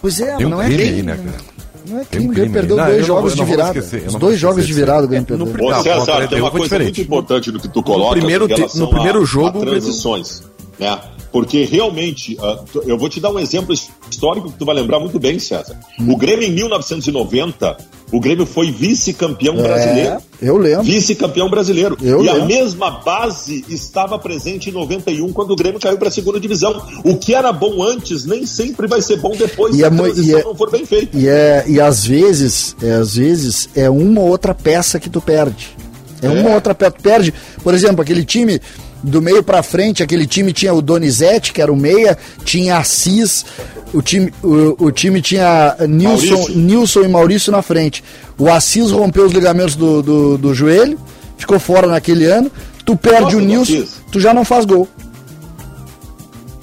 Pois 0.00 0.20
é, 0.20 0.36
Tem 0.36 0.46
um 0.46 0.50
não 0.50 0.60
é 0.62 0.66
crime 0.66 0.82
crime. 0.82 0.96
aí, 0.96 1.02
né, 1.02 1.16
cara? 1.16 1.56
Não 1.88 2.00
é 2.00 2.04
Tem 2.04 2.20
um 2.20 2.24
crime. 2.24 2.26
O 2.26 2.32
Grêmio 2.34 2.52
perdeu 2.52 2.76
aí. 2.76 2.82
Não, 2.82 2.86
dois 2.86 2.96
eu 2.96 3.00
não 3.00 3.06
jogos 3.06 3.22
vou- 3.22 3.30
eu 3.30 3.34
de 3.34 3.38
não 3.40 3.46
vou 3.46 3.56
virada. 3.56 3.78
esquecer, 3.78 4.00
eu 4.02 4.06
Os 4.08 4.12
dois 4.14 4.20
vou 4.20 4.36
jogos 4.36 4.56
de 4.56 4.60
esquecer. 4.72 4.80
virada 4.84 5.04
o 5.04 5.08
Grêmio 5.08 5.26
É, 5.30 5.36
no 5.36 5.46
perdeu. 5.46 5.66
Ô, 5.68 5.74
César, 5.82 5.96
contra 5.98 6.14
tem 6.14 6.22
LDU 6.26 6.36
uma 6.36 6.50
foi 6.50 6.50
coisa 6.50 6.64
diferente. 6.64 6.86
muito 6.98 7.00
importante 7.06 7.52
no 7.52 7.60
que 7.60 7.68
tu 7.68 7.82
coloca 7.82 8.16
primeiro 8.16 8.48
te- 8.48 8.54
relação 8.54 8.80
no 8.80 8.90
primeiro 8.90 9.22
a- 9.22 9.24
jogo, 9.24 9.58
a 9.62 9.66
transições, 9.66 10.42
né? 10.78 10.98
Porque 11.32 11.64
realmente, 11.64 12.36
ah, 12.40 12.60
eu 12.86 12.96
vou 12.96 13.08
te 13.08 13.20
dar 13.20 13.30
um 13.30 13.38
exemplo 13.38 13.74
histórico 14.10 14.50
que 14.50 14.58
tu 14.58 14.64
vai 14.64 14.74
lembrar 14.74 14.98
muito 14.98 15.18
bem, 15.18 15.38
César. 15.38 15.78
Hum. 16.00 16.12
O 16.12 16.16
Grêmio 16.16 16.46
em 16.48 16.52
1990, 16.52 17.76
o 18.12 18.20
Grêmio 18.20 18.46
foi 18.46 18.70
vice-campeão 18.70 19.56
brasileiro. 19.56 20.12
É, 20.12 20.48
eu 20.48 20.56
lembro. 20.56 20.84
Vice-campeão 20.84 21.50
brasileiro. 21.50 21.98
Eu 22.00 22.24
e 22.24 22.28
a 22.28 22.32
lembro. 22.34 22.48
mesma 22.48 22.90
base 23.02 23.64
estava 23.68 24.18
presente 24.18 24.70
em 24.70 24.72
91, 24.72 25.30
quando 25.32 25.50
o 25.50 25.56
Grêmio 25.56 25.78
caiu 25.80 25.98
para 25.98 26.08
a 26.08 26.12
segunda 26.12 26.40
divisão. 26.40 26.82
O 27.04 27.16
que 27.16 27.34
era 27.34 27.52
bom 27.52 27.82
antes 27.82 28.24
nem 28.24 28.46
sempre 28.46 28.86
vai 28.86 29.02
ser 29.02 29.16
bom 29.18 29.36
depois 29.36 29.74
E 29.74 29.78
se 29.78 29.84
é 29.84 29.86
a 29.86 29.90
transição 29.90 30.38
e 30.38 30.40
é- 30.40 30.44
não 30.44 30.54
for 30.54 30.70
bem 30.70 30.86
feita. 30.86 31.16
E, 31.18 31.28
é, 31.28 31.64
e 31.68 31.80
às 31.80 32.06
vezes, 32.06 32.74
é, 32.82 32.92
às 32.92 33.16
vezes, 33.16 33.68
é 33.74 33.90
uma 33.90 34.20
ou 34.22 34.28
outra 34.28 34.54
peça 34.54 34.98
que 34.98 35.10
tu 35.10 35.20
perde. 35.20 35.76
É, 36.22 36.30
uma 36.30 36.48
ou 36.48 36.54
outra 36.54 36.74
peça. 36.74 36.92
Tu 36.92 37.02
perde, 37.02 37.34
por 37.62 37.74
exemplo, 37.74 38.00
aquele 38.00 38.24
time 38.24 38.58
do 39.02 39.22
meio 39.22 39.42
pra 39.42 39.62
frente, 39.62 40.02
aquele 40.02 40.26
time 40.26 40.52
tinha 40.52 40.74
o 40.74 40.82
Donizete, 40.82 41.52
que 41.52 41.62
era 41.62 41.72
o 41.72 41.76
meia, 41.76 42.16
tinha 42.44 42.78
Assis, 42.78 43.44
o 43.92 44.02
time, 44.02 44.32
o, 44.42 44.86
o 44.86 44.92
time 44.92 45.20
tinha 45.20 45.76
Nilson, 45.88 46.34
Maurício. 46.34 46.58
Nilson 46.58 47.00
e 47.02 47.08
Maurício 47.08 47.52
na 47.52 47.62
frente. 47.62 48.02
O 48.38 48.50
Assis 48.50 48.90
rompeu 48.90 49.26
os 49.26 49.32
ligamentos 49.32 49.76
do, 49.76 50.02
do, 50.02 50.38
do 50.38 50.54
joelho, 50.54 50.98
ficou 51.36 51.58
fora 51.58 51.86
naquele 51.86 52.24
ano. 52.24 52.50
Tu 52.84 52.96
perde 52.96 53.22
Nossa, 53.22 53.36
o 53.36 53.40
Nilson, 53.40 53.84
tu 54.10 54.20
já 54.20 54.32
não 54.32 54.44
faz 54.44 54.64
gol. 54.64 54.88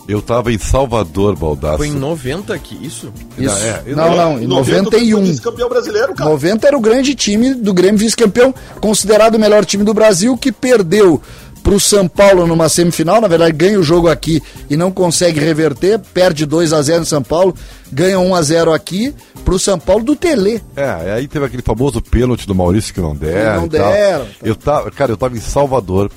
Eu 0.07 0.21
tava 0.21 0.51
em 0.51 0.57
Salvador, 0.57 1.35
Baldaço. 1.35 1.77
Foi 1.77 1.87
em 1.87 1.93
90 1.93 2.57
que 2.59 2.75
isso? 2.85 3.13
Isso. 3.37 3.55
é, 3.55 3.83
não, 3.87 4.15
não, 4.15 4.41
em 4.41 4.45
90 4.45 4.91
foi 4.91 4.99
91. 4.99 5.23
Vice-campeão 5.23 5.69
brasileiro, 5.69 6.13
cara. 6.13 6.29
90 6.29 6.67
era 6.67 6.77
o 6.77 6.81
grande 6.81 7.15
time 7.15 7.53
do 7.53 7.73
Grêmio 7.73 7.97
vice-campeão, 7.97 8.53
considerado 8.81 9.35
o 9.35 9.39
melhor 9.39 9.63
time 9.63 9.83
do 9.83 9.93
Brasil, 9.93 10.37
que 10.37 10.51
perdeu 10.51 11.21
para 11.63 11.73
o 11.73 11.79
São 11.79 12.07
Paulo 12.07 12.45
numa 12.45 12.67
semifinal. 12.69 13.21
Na 13.21 13.27
verdade, 13.27 13.53
ganha 13.53 13.79
o 13.79 13.83
jogo 13.83 14.09
aqui 14.09 14.43
e 14.69 14.75
não 14.75 14.91
consegue 14.91 15.39
reverter, 15.39 15.97
perde 16.13 16.45
2 16.45 16.73
a 16.73 16.81
0 16.81 17.03
em 17.03 17.05
São 17.05 17.23
Paulo, 17.23 17.55
ganha 17.91 18.19
1 18.19 18.35
a 18.35 18.41
0 18.41 18.73
aqui 18.73 19.15
para 19.45 19.53
o 19.53 19.59
São 19.59 19.79
Paulo 19.79 20.03
do 20.03 20.15
Tele. 20.15 20.61
É, 20.75 21.13
aí 21.13 21.27
teve 21.27 21.45
aquele 21.45 21.61
famoso 21.63 22.01
pênalti 22.01 22.45
do 22.45 22.53
Maurício 22.53 22.93
que 22.93 22.99
não 23.01 23.15
deram. 23.15 23.61
Não 23.61 23.67
deram. 23.67 24.27
Eu 24.43 24.55
tava, 24.55 24.91
cara, 24.91 25.11
eu 25.13 25.17
tava 25.17 25.35
em 25.35 25.39
Salvador. 25.41 26.11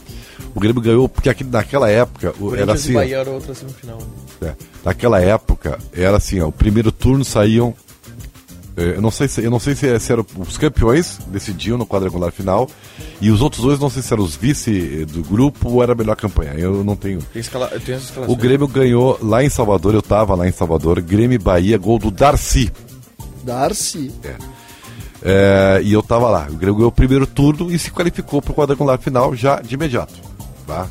O 0.55 0.61
Grêmio 0.61 0.81
ganhou, 0.83 1.09
porque 1.09 1.29
aqui, 1.29 1.45
naquela 1.45 1.91
época 1.91 2.35
o- 2.41 2.55
era 2.55 2.73
assim. 2.73 2.91
e 2.93 2.95
Bahia 2.95 3.17
era 3.19 3.31
outra 3.31 3.55
semifinal. 3.55 3.99
é, 4.43 4.53
naquela 4.85 5.21
época 5.21 5.79
era 5.93 6.17
assim, 6.17 6.41
ó, 6.41 6.49
o 6.49 6.53
primeiro 6.53 6.91
turno 6.91 7.25
saíam. 7.25 7.75
É, 8.77 8.97
Eu 8.97 9.01
não 9.01 9.11
sei 9.11 9.27
se, 9.27 9.43
eu 9.43 9.51
não 9.51 9.59
sei 9.59 9.75
se, 9.75 9.99
se 9.99 10.13
eram 10.13 10.25
os 10.37 10.59
campeões 10.59 11.19
decidiam 11.29 11.79
no 11.79 11.87
quadrangular 11.87 12.31
final 12.31 12.69
e 13.21 13.31
os 13.31 13.41
outros 13.41 13.63
dois 13.63 13.79
não 13.81 13.89
sei 13.89 14.03
se 14.03 14.13
eram 14.13 14.23
os 14.23 14.37
vice 14.37 15.05
do 15.07 15.23
grupo 15.23 15.71
ou 15.71 15.83
era 15.83 15.93
a 15.93 15.95
melhor 15.95 16.17
campanha. 16.17 16.53
Eu 16.53 16.85
não 16.85 16.95
tenho. 16.95 17.21
Tem, 17.33 17.41
escala... 17.41 17.69
tem 17.69 17.95
essa 17.95 18.05
escalação. 18.05 18.35
O 18.35 18.37
Grêmio 18.37 18.69
ganhou 18.69 19.19
lá 19.23 19.43
em 19.43 19.49
Salvador, 19.49 19.95
eu 19.95 20.03
tava 20.03 20.35
lá 20.35 20.47
em 20.47 20.53
Salvador, 20.53 21.01
Grêmio 21.01 21.35
e 21.37 21.39
Bahia, 21.39 21.79
gol 21.79 21.99
do 21.99 22.11
Darcy. 22.11 22.71
Darcy. 23.43 24.13
É, 25.23 25.81
e 25.83 25.93
eu 25.93 26.03
tava 26.03 26.29
lá. 26.29 26.47
O 26.51 26.55
Grêmio 26.57 26.77
ganhou 26.77 26.89
o 26.89 26.93
primeiro 26.93 27.27
turno 27.27 27.71
e 27.71 27.79
se 27.79 27.91
qualificou 27.91 28.43
para 28.43 28.53
o 28.53 28.55
quadrangular 28.55 28.99
final 28.99 29.35
já 29.35 29.61
de 29.61 29.75
imediato. 29.75 30.15
Tá? 30.67 30.87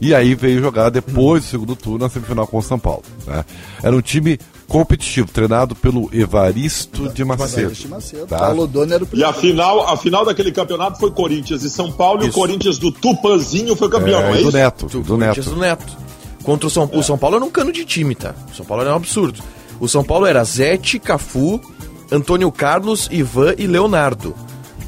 E 0.00 0.14
aí 0.14 0.34
veio 0.34 0.60
jogar 0.60 0.90
depois 0.90 1.44
do 1.44 1.48
segundo 1.48 1.76
turno 1.76 1.98
na 1.98 2.08
semifinal 2.08 2.46
com 2.46 2.58
o 2.58 2.62
São 2.62 2.78
Paulo. 2.78 3.02
né? 3.26 3.44
Era 3.82 3.96
um 3.96 4.00
time 4.00 4.38
competitivo, 4.68 5.28
treinado 5.30 5.74
pelo 5.74 6.08
Evaristo 6.12 7.08
de 7.08 7.24
Macedo. 7.24 7.60
Evaristo 7.60 7.88
Macedo. 7.88 8.26
tá? 8.26 8.38
Paulo 8.38 8.66
Doni 8.66 8.92
era 8.92 9.04
o 9.04 9.08
E 9.12 9.22
a 9.24 9.32
final, 9.32 9.88
a 9.88 9.96
final 9.96 10.24
daquele 10.24 10.50
campeonato 10.52 10.98
foi 10.98 11.10
Corinthians 11.10 11.62
e 11.62 11.70
São 11.70 11.90
Paulo, 11.92 12.22
e 12.22 12.26
o 12.26 12.28
Isso. 12.28 12.38
Corinthians 12.38 12.78
do 12.78 12.90
Tupanzinho 12.90 13.76
foi 13.76 13.88
campeão, 13.88 14.20
É, 14.20 14.26
é 14.26 14.30
e 14.30 14.42
do 14.42 14.48
isso? 14.48 14.56
Neto. 14.56 14.86
Do, 14.86 15.00
Do 15.00 15.16
Neto. 15.16 15.40
do 15.42 15.56
Neto. 15.56 15.96
Contra 16.42 16.66
o 16.66 16.70
São 16.70 16.88
O 16.92 17.02
São 17.02 17.16
Paulo 17.18 17.36
era 17.36 17.44
um 17.44 17.50
cano 17.50 17.72
de 17.72 17.84
time, 17.84 18.14
tá? 18.14 18.34
O 18.52 18.54
São 18.56 18.64
Paulo 18.66 18.82
era 18.82 18.92
um 18.92 18.96
absurdo. 18.96 19.40
O 19.80 19.88
São 19.88 20.02
Paulo 20.04 20.26
era 20.26 20.42
Zete, 20.44 20.98
Cafu, 20.98 21.60
Antônio 22.10 22.50
Carlos, 22.52 23.08
Ivan 23.10 23.54
e 23.58 23.66
Leonardo. 23.66 24.34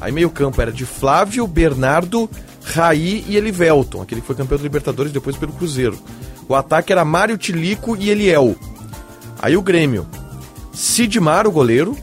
Aí 0.01 0.11
meio 0.11 0.29
campo 0.29 0.61
era 0.61 0.71
de 0.71 0.85
Flávio, 0.85 1.45
Bernardo, 1.45 2.29
Raí 2.63 3.25
e 3.27 3.35
Elivelton, 3.35 4.01
aquele 4.01 4.21
que 4.21 4.27
foi 4.27 4.35
campeão 4.35 4.57
da 4.57 4.63
Libertadores 4.63 5.11
depois 5.11 5.35
pelo 5.35 5.51
Cruzeiro. 5.51 5.97
O 6.47 6.55
ataque 6.55 6.91
era 6.91 7.03
Mário 7.03 7.37
Tilico 7.37 7.95
e 7.97 8.09
Eliel. 8.09 8.55
Aí 9.41 9.55
o 9.57 9.61
Grêmio. 9.61 10.07
Sidmar, 10.73 11.47
o 11.47 11.51
goleiro. 11.51 11.95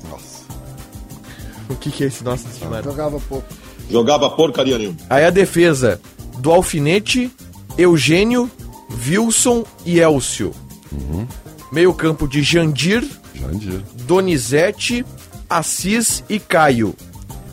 O 1.69 1.75
que, 1.75 1.91
que 1.91 2.05
é 2.05 2.07
esse 2.07 2.23
nosso 2.25 2.47
Sidmar? 2.49 2.83
Jogava 2.85 3.19
pouco. 3.29 3.47
Jogava 3.91 4.31
porcaria 4.31 4.79
nenhuma. 4.79 4.97
Aí 5.11 5.25
a 5.25 5.31
defesa 5.31 6.01
do 6.39 6.51
Alfinete, 6.53 7.31
Eugênio, 7.79 8.51
Wilson 9.07 9.65
e 9.85 9.99
Elcio. 10.01 10.53
Meio 11.73 11.93
campo 11.95 12.27
de 12.29 12.43
Jandir, 12.43 13.05
Jandir. 13.35 13.83
Donizete, 14.07 15.05
Assis 15.49 16.23
e 16.29 16.39
Caio. 16.39 16.95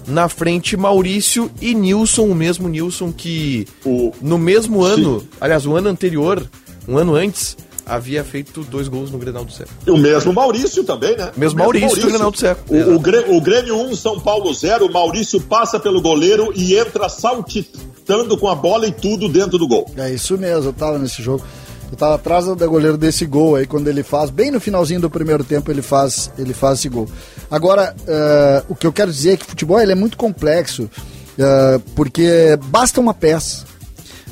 Na 0.07 0.27
frente, 0.27 0.75
Maurício 0.75 1.49
e 1.61 1.73
Nilson, 1.73 2.25
o 2.27 2.35
mesmo 2.35 2.67
Nilson 2.67 3.11
que 3.11 3.65
O- 3.85 4.11
no 4.21 4.37
mesmo 4.37 4.83
ano, 4.83 5.25
aliás, 5.39 5.65
o 5.65 5.75
ano 5.75 5.87
anterior, 5.89 6.45
um 6.87 6.97
ano 6.97 7.15
antes, 7.15 7.55
havia 7.85 8.23
feito 8.23 8.61
dois 8.63 8.87
gols 8.87 9.11
no 9.11 9.17
Grenal 9.17 9.45
do 9.45 9.51
Seco. 9.51 9.69
E 9.85 9.91
o 9.91 9.97
mesmo 9.97 10.33
Maurício 10.33 10.83
também, 10.83 11.15
né? 11.17 11.31
Mesmo 11.35 11.59
O 11.59 11.63
Maurício 11.63 12.01
do 12.01 12.07
Grenal 12.07 12.31
do 12.31 12.37
Seco. 12.37 12.61
O, 12.73 12.95
o, 12.95 12.99
Grêmio, 12.99 13.35
o 13.35 13.41
Grêmio 13.41 13.75
1, 13.75 13.95
São 13.95 14.19
Paulo 14.19 14.53
0, 14.53 14.85
o 14.85 14.91
Maurício 14.91 15.41
passa 15.41 15.79
pelo 15.79 16.01
goleiro 16.01 16.51
e 16.55 16.75
entra 16.75 17.09
saltitando 17.09 18.37
com 18.37 18.47
a 18.47 18.55
bola 18.55 18.87
e 18.87 18.91
tudo 18.91 19.27
dentro 19.29 19.57
do 19.57 19.67
gol. 19.67 19.89
É 19.97 20.09
isso 20.11 20.37
mesmo, 20.37 20.69
eu 20.69 20.73
tava 20.73 20.97
nesse 20.97 21.21
jogo. 21.21 21.43
Eu 21.91 21.97
tava 21.97 22.15
atrás 22.15 22.45
do 22.45 22.55
goleiro 22.55 22.97
desse 22.97 23.23
gol 23.23 23.55
aí, 23.55 23.67
quando 23.67 23.87
ele 23.87 24.01
faz, 24.01 24.31
bem 24.31 24.49
no 24.49 24.59
finalzinho 24.59 24.99
do 24.99 25.11
primeiro 25.11 25.43
tempo, 25.43 25.69
ele 25.69 25.83
faz, 25.83 26.31
ele 26.39 26.51
faz 26.51 26.79
esse 26.79 26.89
gol. 26.89 27.07
Agora, 27.51 27.95
eh, 28.07 28.63
o 28.67 28.73
que 28.73 28.87
eu 28.87 28.91
quero 28.91 29.11
dizer 29.11 29.33
é 29.33 29.37
que 29.37 29.45
o 29.45 29.47
futebol 29.47 29.79
ele 29.79 29.91
é 29.91 29.95
muito 29.95 30.17
complexo, 30.17 30.89
eh, 31.37 31.79
porque 31.95 32.57
basta 32.65 32.99
uma 32.99 33.13
peça. 33.13 33.65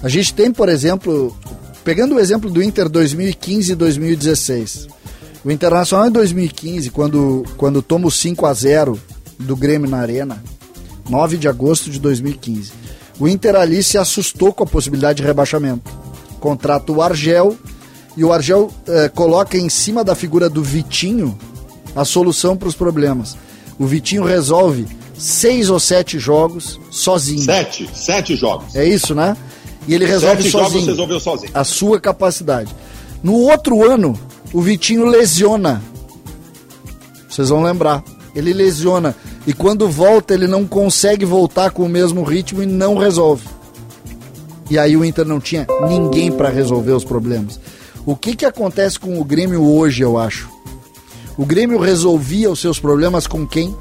A 0.01 0.09
gente 0.09 0.33
tem, 0.33 0.51
por 0.51 0.69
exemplo, 0.69 1.37
pegando 1.83 2.15
o 2.15 2.19
exemplo 2.19 2.49
do 2.49 2.61
Inter 2.61 2.89
2015 2.89 3.71
e 3.71 3.75
2016. 3.75 4.87
O 5.43 5.51
Internacional 5.51 6.07
em 6.07 6.11
2015, 6.11 6.91
quando, 6.91 7.43
quando 7.57 7.81
toma 7.81 8.07
o 8.07 8.11
5 8.11 8.45
a 8.45 8.53
0 8.53 8.99
do 9.39 9.55
Grêmio 9.55 9.89
na 9.89 9.97
Arena, 9.97 10.41
9 11.09 11.37
de 11.37 11.47
agosto 11.47 11.89
de 11.89 11.99
2015. 11.99 12.71
O 13.19 13.27
Inter 13.27 13.55
ali 13.55 13.83
se 13.83 13.97
assustou 13.97 14.53
com 14.53 14.63
a 14.63 14.67
possibilidade 14.67 15.17
de 15.17 15.27
rebaixamento. 15.27 15.91
Contrata 16.39 16.91
o 16.91 17.01
Argel 17.01 17.57
e 18.15 18.23
o 18.23 18.31
Argel 18.31 18.71
eh, 18.87 19.09
coloca 19.09 19.57
em 19.57 19.69
cima 19.69 20.03
da 20.03 20.15
figura 20.15 20.49
do 20.49 20.63
Vitinho 20.63 21.37
a 21.95 22.05
solução 22.05 22.55
para 22.55 22.67
os 22.67 22.75
problemas. 22.75 23.35
O 23.77 23.85
Vitinho 23.85 24.23
resolve 24.23 24.87
seis 25.17 25.69
ou 25.69 25.79
sete 25.79 26.17
jogos 26.19 26.79
sozinho. 26.89 27.43
Sete, 27.43 27.89
sete 27.93 28.35
jogos. 28.35 28.75
É 28.75 28.85
isso, 28.85 29.13
né? 29.13 29.35
E 29.87 29.93
ele 29.95 30.05
resolve 30.05 30.43
Sete 30.43 30.51
sozinho. 30.51 30.85
resolveu 30.85 31.19
sozinho. 31.19 31.51
A 31.53 31.63
sua 31.63 31.99
capacidade. 31.99 32.73
No 33.23 33.33
outro 33.33 33.83
ano, 33.89 34.17
o 34.53 34.61
Vitinho 34.61 35.05
lesiona. 35.05 35.81
Vocês 37.29 37.49
vão 37.49 37.63
lembrar. 37.63 38.03
Ele 38.35 38.53
lesiona. 38.53 39.15
E 39.45 39.53
quando 39.53 39.89
volta, 39.89 40.33
ele 40.33 40.47
não 40.47 40.65
consegue 40.65 41.25
voltar 41.25 41.71
com 41.71 41.83
o 41.83 41.89
mesmo 41.89 42.23
ritmo 42.23 42.61
e 42.61 42.65
não 42.65 42.97
resolve. 42.97 43.47
E 44.69 44.77
aí 44.79 44.95
o 44.95 45.03
Inter 45.03 45.25
não 45.25 45.39
tinha 45.39 45.67
ninguém 45.87 46.31
para 46.31 46.49
resolver 46.49 46.91
os 46.91 47.03
problemas. 47.03 47.59
O 48.05 48.15
que, 48.15 48.35
que 48.35 48.45
acontece 48.45 48.99
com 48.99 49.19
o 49.19 49.23
Grêmio 49.23 49.63
hoje, 49.63 50.01
eu 50.01 50.17
acho? 50.17 50.49
O 51.37 51.45
Grêmio 51.45 51.79
resolvia 51.79 52.49
os 52.49 52.59
seus 52.59 52.79
problemas 52.79 53.27
com 53.27 53.45
quem? 53.45 53.75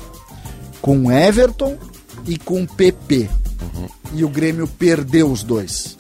Com 0.81 1.13
Everton 1.13 1.77
e 2.27 2.37
com 2.37 2.67
PP. 2.67 3.29
E 4.15 4.25
o 4.25 4.29
Grêmio 4.29 4.67
perdeu 4.67 5.31
os 5.31 5.43
dois. 5.43 5.97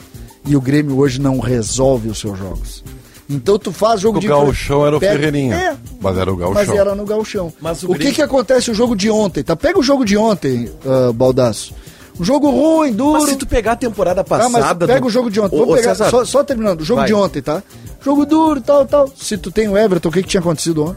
E 0.47 0.57
o 0.57 0.61
Grêmio 0.61 0.99
hoje 0.99 1.21
não 1.21 1.39
resolve 1.39 2.09
os 2.09 2.19
seus 2.19 2.39
jogos. 2.39 2.83
Então 3.29 3.59
tu 3.59 3.71
faz 3.71 4.01
jogo 4.01 4.19
O 4.19 4.21
de 4.21 4.27
gauchão 4.27 4.85
era 4.87 4.97
o 4.97 5.01
Pega- 5.01 5.13
Ferreirinha. 5.15 5.55
É, 5.55 5.77
Mas 6.01 6.17
era 6.19 6.33
o 6.33 6.37
gauchão. 6.37 6.55
mas 6.67 6.69
era 6.69 6.95
no 6.97 7.05
gauchão. 7.05 7.53
Mas 7.61 7.83
o 7.83 7.87
o 7.87 7.93
que 7.93 7.99
Grêmio- 7.99 8.15
que 8.15 8.23
acontece 8.23 8.71
o 8.71 8.75
jogo 8.75 8.97
de 8.97 9.09
ontem? 9.09 9.43
Tá? 9.45 9.55
Pega 9.55 9.79
o 9.79 9.83
jogo 9.83 10.05
de 10.05 10.17
ontem, 10.17 10.69
uh, 10.85 11.13
Baldaço. 11.13 11.73
Um 12.19 12.25
jogo 12.25 12.51
ruim, 12.51 12.93
duro. 12.93 13.21
Mas 13.21 13.31
se 13.31 13.37
tu 13.37 13.47
pegar 13.47 13.73
a 13.73 13.77
temporada 13.77 14.25
mas 14.29 14.43
passada. 14.53 14.87
pega 14.87 15.01
do- 15.01 15.07
o 15.07 15.11
jogo 15.11 15.31
de 15.31 15.41
ontem. 15.41 15.55
Ô, 15.57 15.61
Vamos 15.61 15.75
ô, 15.75 15.77
pegar, 15.77 15.95
César, 15.95 16.11
só, 16.11 16.25
só 16.25 16.43
terminando, 16.43 16.81
o 16.81 16.85
jogo 16.85 17.01
Vai. 17.01 17.07
de 17.07 17.15
ontem, 17.15 17.41
tá? 17.41 17.63
Jogo 18.05 18.27
duro 18.27 18.59
e 18.59 18.63
tal, 18.63 18.85
tal. 18.85 19.09
Se 19.17 19.39
tu 19.39 19.51
tem 19.53 19.69
o 19.69 19.79
Everton, 19.79 20.09
o 20.09 20.13
que, 20.13 20.23
que 20.23 20.29
tinha 20.29 20.41
acontecido 20.41 20.85
ontem? 20.85 20.97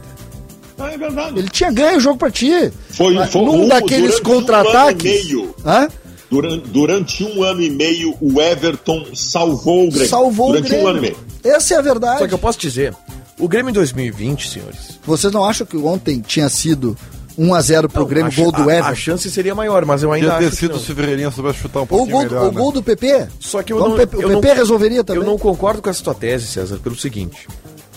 Ah, 0.80 0.92
é 0.92 0.98
verdade. 0.98 1.38
Ele 1.38 1.50
tinha 1.50 1.72
ganho 1.72 1.98
o 1.98 2.00
jogo 2.02 2.18
pra 2.18 2.32
ti. 2.32 2.72
Foi, 2.90 3.14
Mas 3.14 3.32
foi 3.32 3.44
num 3.46 3.66
um- 3.66 3.68
daqueles 3.68 4.20
durante 4.20 4.28
um 4.28 4.32
ano 4.32 4.40
contra-ataques. 4.42 5.06
e 5.06 5.28
meio. 5.28 5.56
Hã? 5.64 5.88
Durante, 6.34 6.68
durante 6.70 7.24
um 7.24 7.44
ano 7.44 7.62
e 7.62 7.70
meio, 7.70 8.16
o 8.20 8.42
Everton 8.42 9.06
salvou 9.14 9.88
o 9.88 9.92
Grêmio. 9.92 10.08
Salvou 10.10 10.48
durante 10.48 10.66
o 10.66 10.70
Grêmio. 10.70 10.86
um 10.86 10.90
ano 10.90 10.98
e 10.98 11.02
meio. 11.02 11.18
Essa 11.44 11.76
é 11.76 11.78
a 11.78 11.82
verdade. 11.82 12.20
Só 12.20 12.28
que 12.28 12.34
eu 12.34 12.40
posso 12.40 12.58
dizer, 12.60 12.94
o 13.40 13.48
Grêmio 13.48 13.70
em 13.70 13.74
2020, 13.74 14.50
senhores. 14.50 15.00
Vocês 15.06 15.32
não 15.32 15.46
acham 15.46 15.66
que 15.68 15.78
ontem 15.78 16.22
tinha 16.26 16.50
sido 16.50 16.98
1x0 17.38 17.88
pro 17.90 18.06
Grêmio, 18.06 18.32
a, 18.32 18.36
gol 18.36 18.52
do 18.52 18.62
a- 18.62 18.74
Everton? 18.74 18.90
A 18.90 18.96
chance 18.96 19.30
seria 19.30 19.54
maior, 19.54 19.86
mas 19.86 20.02
eu 20.02 20.12
ainda 20.12 20.30
ter 20.38 20.46
acho 20.46 20.50
que 20.52 20.56
sido 20.56 20.74
não. 20.74 20.80
se 20.80 20.92
o 20.92 21.32
soubesse 21.32 21.60
chutar 21.60 21.82
um 21.82 21.88
Ou 21.90 22.04
o 22.04 22.06
gol, 22.08 22.24
melhor, 22.24 22.44
o 22.44 22.52
né? 22.52 22.58
gol 22.58 22.72
do 22.72 22.82
PP? 22.82 23.28
Só 23.40 23.62
que 23.62 23.72
eu 23.74 23.78
Então 23.78 23.90
não, 23.90 23.96
o 23.96 24.00
PP, 24.00 24.16
eu 24.24 24.28
o 24.28 24.32
não- 24.32 24.42
PP 24.42 24.54
resolveria 24.56 25.04
também. 25.04 25.22
Eu 25.22 25.28
não 25.30 25.38
concordo 25.38 25.82
com 25.82 25.90
essa 25.90 26.04
tua 26.04 26.16
tese, 26.16 26.48
César, 26.48 26.78
pelo 26.78 26.96
seguinte: 26.96 27.48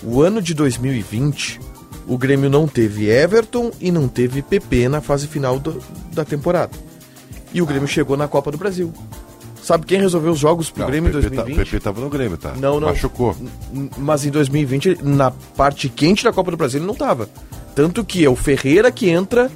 o 0.03 0.21
ano 0.21 0.43
de 0.43 0.53
2020, 0.55 1.59
o 2.07 2.17
Grêmio 2.19 2.51
não 2.51 2.67
teve 2.69 3.09
Everton 3.09 3.71
e 3.81 3.91
não 3.91 4.09
teve 4.09 4.43
PP 4.43 4.89
na 4.89 5.01
fase 5.01 5.27
final 5.27 5.59
do- 5.59 5.83
da 6.13 6.25
temporada. 6.25 6.73
E 7.57 7.63
o 7.63 7.67
Grêmio 7.67 7.89
chegou 7.89 8.17
na 8.19 8.29
Copa 8.29 8.51
do 8.51 8.59
Brasil. 8.59 8.93
Sabe 9.63 9.87
quem 9.87 9.99
resolveu 9.99 10.33
os 10.33 10.39
jogos 10.39 10.71
pro 10.71 10.83
Não, 10.83 10.89
Grêmio 10.91 11.09
em 11.09 11.11
o 11.11 11.15
PP 11.15 11.31
tá- 11.35 11.43
2020? 11.43 11.57
O 11.67 11.71
PP 11.71 11.81
tava 11.83 12.01
no 12.03 12.09
Grêmio, 12.11 12.37
tá? 12.37 12.53
Não, 12.55 12.79
não. 12.79 12.89
Machucou. 12.89 13.35
Mas 13.97 14.27
em 14.27 14.31
2020, 14.31 14.99
na 15.03 15.31
parte 15.57 15.89
quente 15.89 16.23
da 16.23 16.33
Copa 16.33 16.51
do 16.51 16.57
Brasil, 16.57 16.79
ele 16.79 16.87
não 16.87 16.95
tava. 16.95 17.29
Tanto 17.75 18.05
que 18.05 18.25
é 18.25 18.29
o 18.29 18.37
Ferreira 18.37 18.93
que 18.93 19.09
entra 19.09 19.51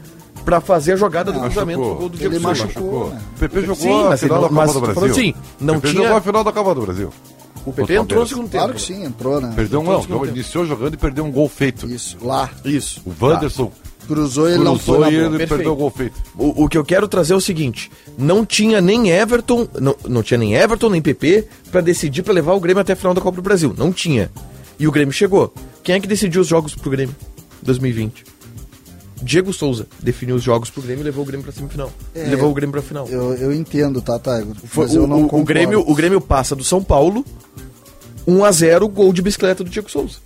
pra 0.44 0.60
fazer 0.60 0.94
a 0.94 0.96
jogada 0.96 1.30
do 1.30 1.38
cruzamento 1.40 1.78
machucou. 1.80 1.94
do 1.94 2.00
gol 2.00 2.08
do 2.08 2.16
Ele 2.16 2.28
Diego 2.30 2.44
Souza. 2.46 2.64
machucou. 2.64 3.10
né? 3.10 3.20
O 3.36 3.38
PP 3.38 3.60
jogou 3.60 3.76
Sim, 3.76 4.00
a 4.06 4.08
mas 4.08 4.20
final 4.20 4.20
ele 4.20 4.28
da 4.28 4.34
não- 4.34 4.40
Copa 4.40 4.54
mas 4.54 4.72
do 4.72 4.80
Brasil. 4.80 4.94
falando 4.94 5.10
assim, 5.12 5.34
não 5.60 5.74
o 5.74 5.80
PP 5.80 5.88
tinha- 5.94 6.02
jogou 6.04 6.16
a 6.16 6.20
final 6.22 6.44
da 6.44 6.52
Copa 6.52 6.74
do 6.74 6.80
Brasil. 6.80 7.10
O 7.66 7.72
PP 7.74 7.94
entrou 7.94 8.20
no 8.22 8.26
segundo 8.26 8.44
tempo. 8.48 8.64
Claro 8.64 8.72
que 8.72 8.80
sim, 8.80 9.04
entrou, 9.04 9.38
né? 9.38 9.52
Perdeu 9.54 9.80
um 9.80 9.84
não, 9.84 10.02
não, 10.08 10.24
iniciou 10.24 10.64
jogando 10.64 10.94
e 10.94 10.96
perdeu 10.96 11.22
um 11.26 11.30
gol 11.30 11.46
feito. 11.46 11.86
Isso, 11.86 12.16
lá. 12.22 12.48
Isso. 12.64 13.02
O 13.04 13.12
Wanderson 13.22 13.70
Cruzou 14.14 14.48
e 14.50 14.54
ele 14.54 14.64
não 14.64 14.78
foi 14.78 14.96
cruzou 14.96 15.00
na 15.00 15.10
e 15.10 15.14
ele 15.14 15.28
Perfeito. 15.30 15.48
perdeu 15.50 15.72
o 15.72 15.76
gol 15.76 15.90
feito. 15.90 16.14
O, 16.36 16.64
o 16.64 16.68
que 16.68 16.76
eu 16.76 16.84
quero 16.84 17.06
trazer 17.06 17.32
é 17.32 17.36
o 17.36 17.40
seguinte: 17.40 17.90
não 18.18 18.44
tinha 18.44 18.80
nem 18.80 19.08
Everton, 19.10 19.68
não, 19.80 19.94
não 20.08 20.22
tinha 20.22 20.36
nem 20.38 20.54
Everton, 20.54 20.88
nem 20.90 21.00
PP 21.00 21.46
pra 21.70 21.80
decidir 21.80 22.22
pra 22.22 22.32
levar 22.34 22.54
o 22.54 22.60
Grêmio 22.60 22.80
até 22.80 22.92
a 22.94 22.96
final 22.96 23.14
da 23.14 23.20
Copa 23.20 23.36
do 23.36 23.42
Brasil. 23.42 23.72
Não 23.78 23.92
tinha. 23.92 24.30
E 24.78 24.88
o 24.88 24.92
Grêmio 24.92 25.12
chegou. 25.12 25.52
Quem 25.84 25.94
é 25.94 26.00
que 26.00 26.08
decidiu 26.08 26.40
os 26.40 26.48
jogos 26.48 26.74
pro 26.74 26.90
Grêmio? 26.90 27.14
2020. 27.62 28.24
Diego 29.22 29.52
Souza 29.52 29.86
definiu 30.02 30.34
os 30.36 30.42
jogos 30.42 30.70
pro 30.70 30.80
Grêmio 30.82 31.02
e 31.02 31.04
levou 31.04 31.22
o 31.22 31.26
Grêmio 31.26 31.44
pra 31.44 31.52
semifinal. 31.52 31.92
É, 32.14 32.24
levou 32.24 32.50
o 32.50 32.54
Grêmio 32.54 32.72
pra 32.72 32.80
final. 32.82 33.06
Eu, 33.08 33.34
eu 33.34 33.52
entendo, 33.52 34.00
tá, 34.00 34.18
Tiger? 34.18 34.54
Foi- 34.64 34.86
Mas 34.86 34.94
eu 34.94 35.04
o, 35.04 35.06
não 35.06 35.26
o-. 35.30 35.44
Grêmio, 35.44 35.84
o 35.86 35.94
Grêmio 35.94 36.20
passa 36.20 36.56
do 36.56 36.64
São 36.64 36.82
Paulo 36.82 37.24
1 38.26 38.44
a 38.44 38.50
0 38.50 38.88
gol 38.88 39.12
de 39.12 39.20
bicicleta 39.20 39.62
do 39.62 39.68
Diego 39.70 39.90
Souza. 39.90 40.16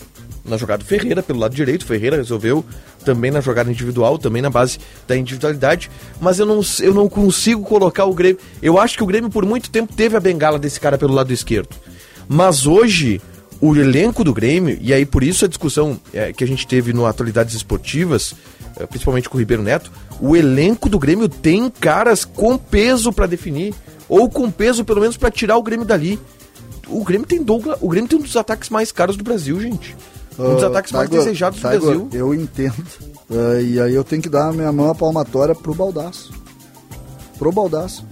Na 0.45 0.57
jogada 0.57 0.85
do 0.85 0.87
Ferreira, 0.87 1.23
pelo 1.23 1.39
lado 1.41 1.55
direito, 1.57 1.87
Ferreira 1.87 2.17
resolveu 2.17 2.65
também 3.05 3.31
na 3.31 3.41
jogada 3.41 3.71
individual, 3.71 4.19
também 4.19 4.43
na 4.43 4.51
base 4.51 4.79
da 5.07 5.17
individualidade, 5.17 5.91
mas 6.21 6.39
eu 6.39 6.47
não, 6.47 6.61
eu 6.81 6.95
não 6.95 7.09
consigo 7.09 7.63
colocar 7.63 8.05
o 8.05 8.15
Grêmio. 8.15 8.39
Eu 8.63 8.79
acho 8.79 8.97
que 8.97 9.03
o 9.05 9.07
Grêmio 9.07 9.31
por 9.31 9.45
muito 9.45 9.71
tempo 9.71 9.93
teve 9.93 10.17
a 10.17 10.21
bengala 10.21 10.59
desse 10.59 10.81
cara 10.81 10.99
pelo 10.99 11.15
lado 11.15 11.33
esquerdo. 11.33 11.77
Mas 12.29 12.67
hoje, 12.67 13.21
o 13.61 13.75
elenco 13.77 14.25
do 14.25 14.33
Grêmio, 14.33 14.79
e 14.81 14.93
aí 14.93 15.05
por 15.05 15.23
isso 15.23 15.45
a 15.45 15.49
discussão 15.49 16.01
é, 16.13 16.33
que 16.33 16.43
a 16.43 16.47
gente 16.47 16.67
teve 16.67 16.93
no 16.93 17.07
Atualidades 17.07 17.55
Esportivas, 17.55 18.35
é, 18.77 18.87
principalmente 18.87 19.29
com 19.29 19.37
o 19.37 19.41
Ribeiro 19.41 19.63
Neto, 19.63 19.93
o 20.21 20.37
elenco 20.37 20.89
do 20.89 20.99
Grêmio 20.99 21.29
tem 21.29 21.69
caras 21.71 22.25
com 22.25 22.57
peso 22.57 23.13
pra 23.13 23.27
definir, 23.27 23.75
ou 24.09 24.29
com 24.29 24.51
peso 24.51 24.85
pelo 24.85 25.01
menos 25.01 25.17
pra 25.17 25.31
tirar 25.31 25.57
o 25.57 25.63
Grêmio 25.63 25.87
dali. 25.87 26.19
O 26.87 27.03
Grêmio 27.03 27.27
tem 27.27 27.43
Douglas, 27.43 27.79
o 27.81 27.89
Grêmio 27.89 28.09
tem 28.09 28.19
um 28.19 28.23
dos 28.23 28.37
ataques 28.37 28.69
mais 28.69 28.93
caros 28.93 29.17
do 29.17 29.25
Brasil, 29.25 29.59
gente. 29.61 29.97
Um 30.39 30.55
dos 30.55 30.65
Ah, 30.65 30.67
ataques 30.69 30.93
mais 30.93 31.09
Tiger, 31.09 31.25
desejados 31.25 31.61
do 31.61 31.63
Tiger, 31.69 31.81
Brasil. 31.81 32.09
Eu 32.13 32.35
entendo. 32.35 32.85
Ah, 33.31 33.61
e 33.61 33.81
aí 33.81 33.95
eu 33.95 34.03
tenho 34.05 34.21
que 34.23 34.29
dar 34.29 34.49
a 34.49 34.53
minha 34.53 34.73
mão 34.73 34.91
à 34.91 34.95
palmatória 34.95 35.55
pro 35.55 35.75
Baldaço. 35.75 36.33
Pro 37.39 37.53
Baldaço. 37.53 38.05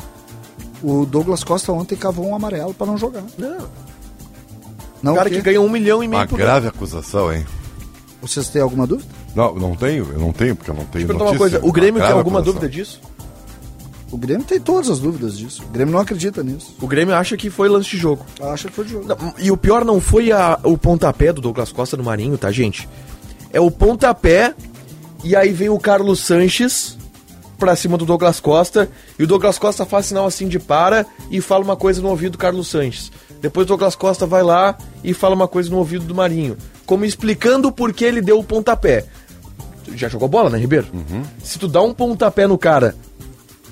O 0.82 1.04
Douglas 1.06 1.44
Costa 1.44 1.70
ontem 1.72 1.96
cavou 1.96 2.26
um 2.26 2.34
amarelo 2.34 2.74
pra 2.74 2.86
não 2.86 2.96
jogar. 2.98 3.22
Não, 3.38 3.68
Não 5.02 5.12
o 5.12 5.16
cara 5.16 5.30
que 5.30 5.40
ganha 5.40 5.60
um 5.60 5.68
milhão 5.68 6.02
e 6.02 6.08
meio 6.08 6.22
Uma 6.22 6.28
por 6.28 6.38
grave 6.38 6.66
acusação, 6.68 7.32
hein? 7.32 7.44
Vocês 8.20 8.48
têm 8.48 8.62
alguma 8.62 8.86
dúvida? 8.86 9.08
Não, 9.34 9.54
não 9.54 9.74
tenho, 9.74 10.06
eu 10.12 10.18
não 10.18 10.32
tenho, 10.32 10.54
porque 10.56 10.70
eu 10.70 10.74
não 10.74 10.84
tenho 10.84 11.06
Deixa 11.06 11.12
eu 11.12 11.18
perguntar 11.18 11.24
notícia. 11.24 11.44
uma 11.44 11.50
coisa, 11.60 11.66
o 11.66 11.72
Grêmio 11.72 12.00
tem 12.02 12.10
alguma 12.10 12.38
acusação. 12.40 12.60
dúvida 12.60 12.68
disso? 12.68 13.00
O 14.12 14.16
Grêmio 14.18 14.44
tem 14.44 14.60
todas 14.60 14.90
as 14.90 15.00
dúvidas 15.00 15.36
disso. 15.38 15.62
O 15.64 15.72
Grêmio 15.72 15.92
não 15.94 16.00
acredita 16.00 16.42
nisso. 16.42 16.76
O 16.80 16.86
Grêmio 16.86 17.14
acha 17.14 17.36
que 17.36 17.48
foi 17.48 17.68
lance 17.68 17.88
de 17.90 17.96
jogo. 17.96 18.24
Acha 18.40 18.68
que 18.68 18.74
foi 18.74 18.84
de 18.84 18.92
jogo. 18.92 19.06
Não, 19.06 19.34
e 19.38 19.50
o 19.50 19.56
pior 19.56 19.84
não 19.84 20.00
foi 20.00 20.30
a- 20.30 20.58
o 20.62 20.76
pontapé 20.76 21.32
do 21.32 21.40
Douglas 21.40 21.72
Costa 21.72 21.96
no 21.96 22.04
Marinho, 22.04 22.36
tá, 22.36 22.52
gente? 22.52 22.86
É 23.52 23.60
o 23.60 23.70
pontapé 23.70 24.54
e 25.24 25.34
aí 25.34 25.50
vem 25.52 25.70
o 25.70 25.78
Carlos 25.78 26.20
Sanches 26.20 26.96
pra 27.58 27.74
cima 27.74 27.96
do 27.96 28.04
Douglas 28.04 28.38
Costa 28.38 28.90
e 29.18 29.22
o 29.24 29.26
Douglas 29.26 29.58
Costa 29.58 29.86
faz 29.86 30.06
sinal 30.06 30.26
assim 30.26 30.46
de 30.46 30.58
para 30.58 31.06
e 31.30 31.40
fala 31.40 31.64
uma 31.64 31.76
coisa 31.76 32.02
no 32.02 32.08
ouvido 32.08 32.32
do 32.32 32.38
Carlos 32.38 32.68
Sanches. 32.68 33.10
Depois 33.40 33.64
o 33.64 33.68
Douglas 33.68 33.96
Costa 33.96 34.26
vai 34.26 34.42
lá 34.42 34.76
e 35.02 35.14
fala 35.14 35.34
uma 35.34 35.48
coisa 35.48 35.70
no 35.70 35.78
ouvido 35.78 36.04
do 36.04 36.14
Marinho, 36.14 36.56
como 36.84 37.04
explicando 37.04 37.72
por 37.72 37.92
que 37.94 38.04
ele 38.04 38.20
deu 38.20 38.38
o 38.38 38.44
pontapé. 38.44 39.06
Já 39.94 40.08
jogou 40.08 40.28
bola, 40.28 40.48
né, 40.48 40.58
Ribeiro? 40.58 40.86
Se 41.42 41.58
tu 41.58 41.66
dá 41.66 41.82
um 41.82 41.92
pontapé 41.92 42.46
no 42.46 42.56
cara 42.56 42.94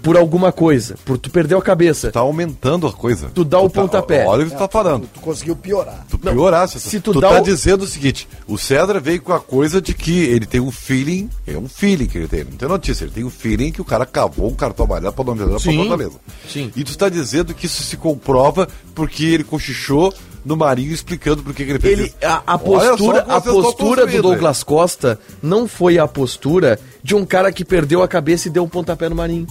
por 0.03 0.17
alguma 0.17 0.51
coisa, 0.53 0.97
por 1.05 1.19
tu 1.19 1.31
perdeu 1.31 1.59
a 1.59 1.63
cabeça, 1.63 2.11
Tá 2.11 2.21
aumentando 2.21 2.87
a 2.87 2.93
coisa. 2.93 3.31
Tu 3.35 3.45
dá 3.45 3.59
o 3.61 3.69
tá- 3.69 3.81
pontapé. 3.83 4.25
Olha 4.27 4.43
o 4.43 4.47
que 4.49 4.55
tu 4.55 4.59
tá 4.59 4.69
falando. 4.69 5.07
Tu 5.13 5.21
conseguiu 5.21 5.55
piorar. 5.57 6.07
Tu 6.09 6.19
Não, 6.23 6.33
piorasse. 6.33 6.81
se 6.81 7.01
tu 7.01 7.13
tu 7.13 7.21
dá 7.21 7.29
tá 7.31 7.41
o- 7.41 7.45
dizendo 7.45 7.83
o 7.83 7.87
seguinte: 7.87 8.27
o 8.47 8.57
Cedra 8.59 8.99
veio 9.01 9.21
com 9.23 9.33
a 9.33 9.41
coisa 9.41 9.81
de 9.81 9.93
que 9.95 10.25
ele 10.25 10.47
tem 10.47 10.61
um 10.61 10.71
feeling, 10.71 11.29
é 11.47 11.57
um 11.57 11.69
feeling 11.69 12.07
que 12.07 12.19
ele 12.19 12.29
tem, 12.29 12.45
não 12.45 12.53
tem 12.53 12.69
notícia, 12.69 13.05
ele 13.05 13.13
tem 13.13 13.25
um 13.25 13.31
feeling 13.31 13.71
que 13.73 13.81
o 13.81 13.85
cara 13.85 14.07
cavou 14.07 14.49
um 14.51 14.55
cartão 14.55 14.87
amarelo 14.87 15.13
pra 15.13 15.25
não 15.25 15.37
pra 15.37 15.59
Sim, 15.59 15.77
Fortaleza. 15.77 16.15
sim. 16.49 16.71
E 16.75 16.83
tu 16.85 16.91
está 16.91 17.09
dizendo 17.09 17.55
que 17.55 17.67
isso 17.67 17.83
se 17.83 17.97
comprova 17.97 18.67
porque 18.95 19.25
ele 19.25 19.45
cochichou 19.45 20.13
no 20.45 20.57
Marinho 20.57 20.93
explicando 20.93 21.43
por 21.43 21.53
que 21.55 21.65
que 21.67 21.71
ele 21.73 21.79
fez 21.79 21.99
Ele, 21.99 22.07
isso. 22.09 22.17
a, 22.23 22.43
a 22.55 22.59
postura, 22.59 23.19
a 23.29 23.41
postura 23.43 24.07
do 24.07 24.23
Douglas 24.23 24.63
Costa 24.63 25.19
não 25.43 25.69
foi 25.69 25.99
a 25.99 26.09
postura 26.09 26.79
de 27.03 27.15
um 27.15 27.27
cara 27.27 27.53
que 27.53 27.63
perdeu 27.65 28.03
a 28.03 28.09
cabeça 28.09 28.49
e 28.49 28.51
deu 28.51 28.65
um 28.65 28.69
pontapé 28.69 29.09
no 29.11 29.15
Marinho. 29.15 29.47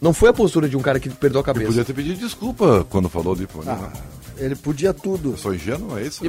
Não 0.00 0.12
foi 0.12 0.28
a 0.28 0.32
postura 0.32 0.68
de 0.68 0.76
um 0.76 0.80
cara 0.80 1.00
que 1.00 1.08
perdeu 1.08 1.40
a 1.40 1.42
Ele 1.42 1.46
cabeça. 1.46 1.66
podia 1.68 1.84
ter 1.84 1.92
pedido 1.94 2.18
desculpa 2.20 2.86
quando 2.90 3.08
falou 3.08 3.34
de 3.34 3.48
Ah, 3.66 3.90
ele 4.38 4.54
podia 4.54 4.92
tudo. 4.92 5.30
Eu 5.32 5.36
sou 5.38 5.54
ingênuo, 5.54 5.96
é 5.98 6.02
isso? 6.02 6.22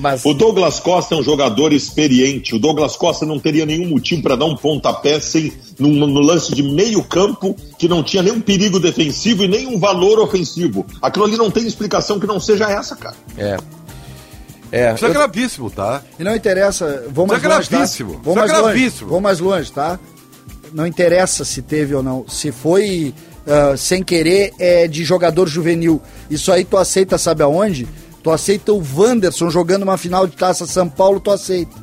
Mas 0.00 0.24
O 0.24 0.32
Douglas 0.32 0.78
Costa 0.78 1.16
é 1.16 1.18
um 1.18 1.22
jogador 1.22 1.72
experiente. 1.72 2.54
O 2.54 2.60
Douglas 2.60 2.94
Costa 2.94 3.26
não 3.26 3.40
teria 3.40 3.66
nenhum 3.66 3.88
motivo 3.88 4.22
para 4.22 4.36
dar 4.36 4.44
um 4.44 4.56
pontapé 4.56 5.18
sem 5.18 5.52
num, 5.76 5.90
no 6.06 6.20
lance 6.20 6.54
de 6.54 6.62
meio 6.62 7.02
campo 7.02 7.56
que 7.76 7.88
não 7.88 8.04
tinha 8.04 8.22
nenhum 8.22 8.40
perigo 8.40 8.78
defensivo 8.78 9.42
e 9.44 9.48
nenhum 9.48 9.80
valor 9.80 10.20
ofensivo. 10.20 10.86
Aquilo 11.02 11.24
ali 11.24 11.36
não 11.36 11.50
tem 11.50 11.66
explicação 11.66 12.20
que 12.20 12.26
não 12.28 12.38
seja 12.38 12.70
essa, 12.70 12.94
cara. 12.94 13.16
é. 13.36 13.56
É, 14.72 14.94
Isso 14.94 15.04
é 15.04 15.08
eu- 15.08 15.12
gravíssimo, 15.12 15.68
tá? 15.68 16.00
E 16.16 16.22
não 16.22 16.32
interessa, 16.32 17.04
vou 17.12 17.26
mais 17.26 17.42
Isso 17.42 17.50
é 17.50 17.54
longe, 17.56 17.68
tá? 17.68 17.76
gravíssimo, 17.76 18.10
Vou 18.12 18.20
isso 18.20 18.30
é 18.30 18.34
mais 18.36 18.52
longe, 18.52 18.62
gravíssimo. 18.62 19.10
vou 19.10 19.20
mais 19.20 19.40
longe, 19.40 19.72
tá? 19.72 19.98
Não 20.72 20.86
interessa 20.86 21.44
se 21.44 21.62
teve 21.62 21.94
ou 21.94 22.02
não. 22.02 22.24
Se 22.28 22.52
foi 22.52 23.14
ah, 23.46 23.76
sem 23.76 24.02
querer, 24.02 24.52
é 24.58 24.86
de 24.86 25.04
jogador 25.04 25.48
juvenil. 25.48 26.00
Isso 26.30 26.52
aí 26.52 26.64
tu 26.64 26.76
aceita, 26.76 27.18
sabe 27.18 27.42
aonde? 27.42 27.88
Tu 28.22 28.30
aceita 28.30 28.72
o 28.72 28.82
Wanderson 28.96 29.50
jogando 29.50 29.82
uma 29.82 29.96
final 29.96 30.26
de 30.26 30.36
Taça 30.36 30.66
São 30.66 30.88
Paulo, 30.88 31.18
tu 31.20 31.30
aceita. 31.30 31.74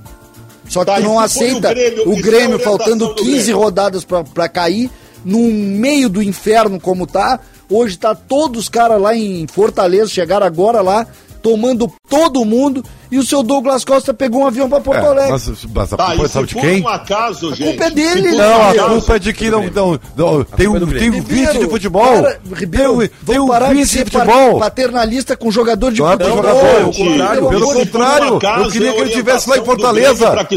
Só 0.70 0.82
que 0.82 0.86
Tá, 0.86 0.98
tu 0.98 1.04
não 1.04 1.20
aceita 1.20 1.72
o 1.72 1.74
Grêmio, 1.74 2.12
o 2.12 2.22
Grêmio, 2.22 2.60
faltando 2.60 3.08
do 3.08 3.16
15 3.16 3.32
Grêmio? 3.32 3.58
rodadas 3.58 4.06
pra 4.06 4.48
cair, 4.48 4.90
no 5.26 5.40
meio 5.40 6.10
do 6.10 6.22
inferno 6.22 6.80
como 6.80 7.08
tá. 7.08 7.40
Hoje 7.70 7.98
tá 7.98 8.16
todos 8.16 8.62
os 8.62 8.70
caras 8.70 9.02
lá 9.02 9.16
em 9.16 9.46
Fortaleza, 9.48 10.10
chegaram 10.10 10.46
agora 10.46 10.82
lá, 10.82 11.06
tomando 11.48 11.90
todo 12.10 12.44
mundo, 12.44 12.84
e 13.10 13.18
o 13.18 13.24
seu 13.24 13.42
Douglas 13.42 13.86
Costa 13.86 14.14
pegou 14.14 14.42
um 14.42 14.48
avião 14.48 14.68
pra 14.70 14.82
Porto 14.82 15.04
É, 15.04 15.08
Alegre. 15.08 15.32
mas, 15.32 15.48
mas 15.74 15.94
a 15.94 15.98
Tá, 15.98 16.06
culpa 16.08 16.26
e 16.26 16.30
sabe 16.30 16.48
de 16.48 16.54
por 16.56 16.62
quem? 16.62 16.82
um 16.84 16.88
acaso, 16.90 17.56
gente. 17.56 17.70
culpa 17.70 17.86
é 17.86 17.90
dele, 17.92 18.28
um 18.34 18.38
não, 18.38 18.74
Não, 18.76 18.86
a 18.86 18.90
culpa 18.90 19.16
é 19.16 19.20
de 19.20 19.34
que 19.34 19.50
não, 19.50 19.64
não, 19.64 20.00
não 20.18 20.44
tem, 20.44 20.66
é 20.66 20.70
um, 20.70 20.74
Grêmio. 20.86 21.00
tem 21.00 21.10
um 21.10 21.24
vice 21.24 21.58
de 21.60 21.70
futebol. 21.70 22.04
Cara, 22.24 22.40
Ribeiro, 22.54 22.98
tem 22.98 23.06
um, 23.08 23.26
tem 23.26 23.40
um 23.40 23.48
parar 23.48 23.68
de 23.70 23.76
vice 23.76 24.04
de 24.04 24.12
futebol. 24.12 24.60
paternalista 24.60 25.38
com 25.38 25.50
jogador 25.50 25.92
de 25.94 26.00
Não 26.02 26.10
é 26.10 26.12
futebol. 26.18 26.36
jogador, 26.36 26.94
contrário, 26.94 27.50
pelo 27.50 27.74
contrário, 27.74 28.28
um 28.34 28.64
eu 28.66 28.72
queria 28.72 28.90
é 28.90 28.94
que 28.94 29.00
ele 29.00 29.10
estivesse 29.10 29.50
lá 29.50 29.58
em 29.58 29.64
Fortaleza. 29.64 30.48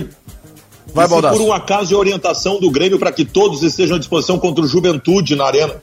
Vai, 0.92 1.06
se 1.06 1.20
por 1.20 1.40
um 1.40 1.52
acaso 1.52 1.94
é 1.94 1.96
orientação 1.96 2.58
do 2.58 2.68
Grêmio 2.68 2.98
para 2.98 3.12
que 3.12 3.24
todos 3.24 3.62
estejam 3.62 3.94
à 3.94 3.98
disposição 4.00 4.40
contra 4.40 4.64
o 4.64 4.66
Juventude 4.66 5.36
na 5.36 5.44
arena. 5.44 5.74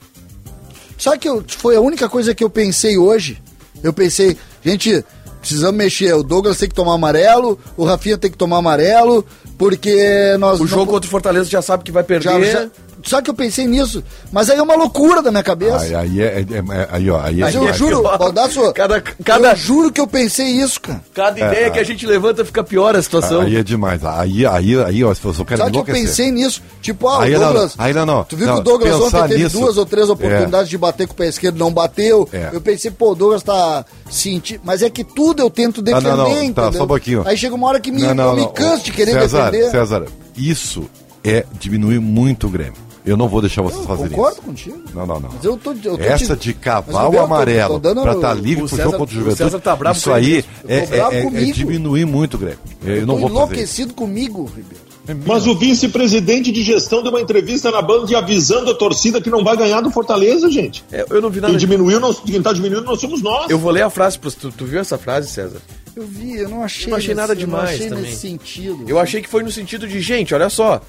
Sabe 0.98 1.18
que 1.18 1.28
eu- 1.28 1.42
foi 1.46 1.76
a 1.76 1.80
única 1.80 2.08
coisa 2.10 2.34
que 2.34 2.44
eu 2.44 2.50
pensei 2.50 2.98
hoje? 2.98 3.40
Eu 3.82 3.92
pensei, 3.92 4.36
gente, 4.70 5.04
precisamos 5.40 5.76
mexer. 5.76 6.14
O 6.14 6.22
Douglas 6.22 6.58
tem 6.58 6.68
que 6.68 6.74
tomar 6.74 6.94
amarelo, 6.94 7.58
o 7.76 7.84
Rafinha 7.84 8.16
tem 8.18 8.30
que 8.30 8.36
tomar 8.36 8.58
amarelo, 8.58 9.24
porque 9.56 10.36
nós. 10.38 10.58
o 10.58 10.62
não 10.62 10.68
jogo 10.68 10.86
po- 10.86 10.92
contra 10.92 11.06
o 11.08 11.10
Fortaleza 11.10 11.48
já 11.50 11.62
sabe 11.62 11.84
que 11.84 11.92
vai 11.92 12.02
perder. 12.02 12.24
já, 12.24 12.40
já, 12.64 12.68
Só 13.04 13.22
que 13.22 13.30
eu 13.30 13.34
pensei 13.34 13.66
nisso. 13.66 14.02
Mas 14.32 14.50
aí 14.50 14.58
é 14.58 14.62
uma 14.62 14.74
loucura 14.74 15.22
da 15.22 15.30
minha 15.30 15.42
cabeça. 15.42 15.78
Aí, 15.78 15.94
aí, 15.94 16.20
é, 16.20 16.24
é- 16.24 16.40
é- 16.40 16.88
aí, 16.90 17.10
ó, 17.10 17.20
aí, 17.20 17.36
Mas 17.38 17.54
é- 17.54 17.58
eu 17.58 17.72
juro, 17.72 18.02
Baldasso, 18.18 18.72
Cada- 18.72 19.00
cada- 19.00 19.50
eu 19.52 19.56
juro 19.56 19.92
que 19.92 20.00
eu 20.00 20.06
pensei 20.06 20.46
isso, 20.46 20.80
cara. 20.80 21.00
Cada 21.14 21.38
ideia 21.38 21.70
que 21.70 21.78
a 21.78 21.84
gente 21.84 22.06
levanta 22.06 22.44
fica 22.44 22.62
pior 22.64 22.96
a 22.96 23.02
situação. 23.02 23.42
Aí 23.42 23.56
é 23.56 23.62
demais. 23.62 24.04
Aí, 24.04 24.44
aí, 24.46 24.82
aí, 24.82 25.04
ó, 25.04 25.14
se 25.14 25.24
eu 25.24 25.44
quero 25.44 25.58
Sabe 25.62 25.72
que 25.72 25.78
eu 25.78 25.84
pensei 25.84 26.30
nisso? 26.30 26.62
Tipo, 26.82 27.08
ah, 27.08 27.22
Aí 27.22 27.34
o 27.34 27.38
não, 27.38 27.46
Douglas. 27.52 27.74
aí 27.78 27.92
não, 27.94 28.06
não. 28.06 28.24
Tu 28.24 28.36
viu 28.36 28.46
Não, 28.46 28.54
que 28.54 28.60
o 28.60 28.64
Douglas 28.64 29.00
ontem 29.00 29.28
teve 29.28 29.44
nisso. 29.44 29.58
duas 29.60 29.76
ou 29.76 29.86
três 29.86 30.08
É. 30.08 30.12
oportunidades 30.12 30.68
de 30.68 30.78
bater 30.78 31.06
com 31.06 31.12
o 31.12 31.16
pé 31.16 31.28
esquerdo, 31.28 31.56
não 31.58 31.72
bateu. 31.72 32.28
É. 32.32 32.50
Eu 32.52 32.60
pensei, 32.60 32.90
pô, 32.90 33.12
o 33.12 33.14
Douglas 33.14 33.42
tá 33.42 33.84
sentindo. 34.10 34.60
Mas 34.64 34.82
é 34.82 34.90
que 34.90 35.04
tudo 35.04 35.40
eu 35.42 35.50
tento 35.50 35.80
Ah, 35.80 35.84
defender, 35.84 36.08
não, 36.08 36.16
não, 36.16 36.24
tá, 36.30 36.44
entendeu? 36.44 36.72
só 36.72 36.84
um 36.84 36.88
pouquinho. 36.88 37.22
Aí 37.26 37.36
chega 37.36 37.54
uma 37.54 37.66
hora 37.68 37.80
que 37.80 37.90
me, 37.92 38.02
Não, 38.02 38.14
não, 38.14 38.24
eu 38.30 38.34
me 38.34 38.40
não. 38.42 38.48
canso 38.52 38.84
de 38.84 38.92
querer 38.92 39.12
César, 39.12 39.50
defender. 39.50 39.70
César, 39.70 40.04
isso 40.36 40.84
é 41.24 41.44
diminuir 41.58 41.98
muito 42.00 42.46
o 42.46 42.50
Grêmio. 42.50 42.87
Eu 43.08 43.16
não 43.16 43.28
vou 43.28 43.40
deixar 43.40 43.62
vocês 43.62 43.80
Eu 43.80 43.86
fazerem 43.86 44.10
concordo 44.10 44.34
isso. 44.38 44.42
contigo. 44.42 44.78
Não, 44.94 45.06
não, 45.06 45.20
não. 45.20 45.30
Mas 45.32 45.44
eu 45.44 45.56
tô, 45.56 45.72
eu 45.72 45.96
tô 45.96 46.02
Essa 46.02 46.36
te- 46.36 46.42
de 46.48 46.54
Mas, 46.54 46.64
cavar 46.64 47.02
Gabriel, 47.04 47.10
o 47.10 47.14
eu 47.14 47.24
amarelo 47.24 47.80
pra 47.80 48.12
estar 48.12 48.34
livre 48.34 48.64
o 48.64 48.68
pro 48.68 48.76
César- 48.76 48.82
jogo 48.84 48.98
contra 48.98 49.14
o 49.14 49.18
o 49.18 49.20
Juventude, 49.22 49.44
César 49.50 49.58
tá 49.60 49.76
bravo 49.76 49.98
isso 49.98 50.12
aí 50.12 50.44
é, 50.68 50.78
Eu 50.78 50.82
tô 50.82 50.86
bravo 50.96 51.12
é- 51.12 51.16
é- 51.16 51.20
é 51.20 51.22
comigo. 51.24 51.52
diminuir 51.52 52.04
muito 52.04 52.34
o 52.34 52.38
Grêmio. 52.38 52.58
Eu, 52.84 52.96
Eu 52.96 53.06
não 53.06 53.14
tô 53.14 53.20
vou 53.20 53.28
fazer 53.30 53.34
enlouquecido 53.34 53.94
comigo, 53.94 54.44
Ribeiro. 54.44 54.88
Mas 55.26 55.46
o 55.46 55.54
vice-presidente 55.56 56.52
de 56.52 56.62
gestão 56.62 57.02
deu 57.02 57.10
uma 57.10 57.20
entrevista 57.22 57.70
na 57.70 57.80
Band 57.80 58.04
avisando 58.14 58.70
a 58.70 58.74
torcida 58.74 59.22
que 59.22 59.30
não 59.30 59.42
vai 59.42 59.56
ganhar 59.56 59.80
do 59.80 59.90
Fortaleza, 59.90 60.50
gente. 60.50 60.84
É, 60.92 61.06
eu 61.08 61.22
não 61.22 61.30
vi 61.30 61.40
nada. 61.40 61.50
Quem 61.50 61.58
diminuiu, 61.58 61.98
nós, 61.98 62.20
quem 62.20 62.42
tá 62.42 62.52
diminuindo, 62.52 62.84
nós 62.84 63.00
somos 63.00 63.22
nós. 63.22 63.48
Eu 63.48 63.58
vou 63.58 63.70
ler 63.70 63.82
a 63.82 63.88
frase. 63.90 64.18
pra- 64.18 64.30
Tu, 64.30 64.50
tu 64.52 64.66
viu 64.66 64.78
essa 64.78 64.98
frase, 64.98 65.30
César? 65.30 65.62
Eu 65.96 66.06
vi, 66.06 66.36
eu 66.36 66.48
não 66.50 66.62
achei. 66.62 66.84
Eu 66.84 66.90
não 66.90 66.96
achei 66.98 67.14
nada 67.14 67.34
nesse- 67.34 67.44
eu 67.44 67.48
não 67.48 67.56
demais 67.58 67.74
achei 67.76 67.88
também. 67.88 68.04
nesse 68.04 68.16
sentido. 68.20 68.84
Eu 68.86 68.98
achei 68.98 69.22
que 69.22 69.28
foi 69.30 69.42
no 69.42 69.50
sentido 69.50 69.88
de, 69.88 69.98
gente, 69.98 70.34
olha 70.34 70.50
só. 70.50 70.80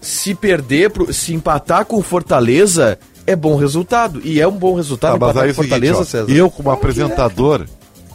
Se 0.00 0.34
perder, 0.34 0.90
pro- 0.90 1.12
se 1.12 1.34
empatar 1.34 1.84
com 1.84 2.02
Fortaleza, 2.02 2.98
é 3.26 3.34
bom 3.36 3.56
resultado. 3.56 4.20
E 4.24 4.40
é 4.40 4.46
um 4.48 4.52
bom 4.56 4.74
resultado 4.74 5.12
Tá, 5.12 5.16
empatar 5.16 5.44
é 5.44 5.48
com 5.48 5.54
Fortaleza, 5.54 5.94
seguinte, 6.04 6.08
ó, 6.08 6.10
César. 6.26 6.30
eu 6.32 6.50
como 6.50 6.70
apresentador 6.70 7.66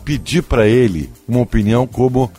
pedi 0.04 0.42
pra 0.42 0.68
ele 0.68 1.10
uma 1.28 1.40
opinião 1.42 1.86
como 1.88 2.32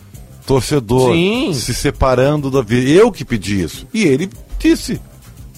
torcedor, 0.45 1.11
Sim. 1.13 1.53
se 1.53 1.73
separando 1.73 2.51
da 2.51 2.61
vida. 2.61 2.89
Eu 2.89 3.11
que 3.11 3.25
pedi 3.25 3.61
isso. 3.63 3.87
E 3.93 4.03
ele 4.03 4.29
disse. 4.59 5.01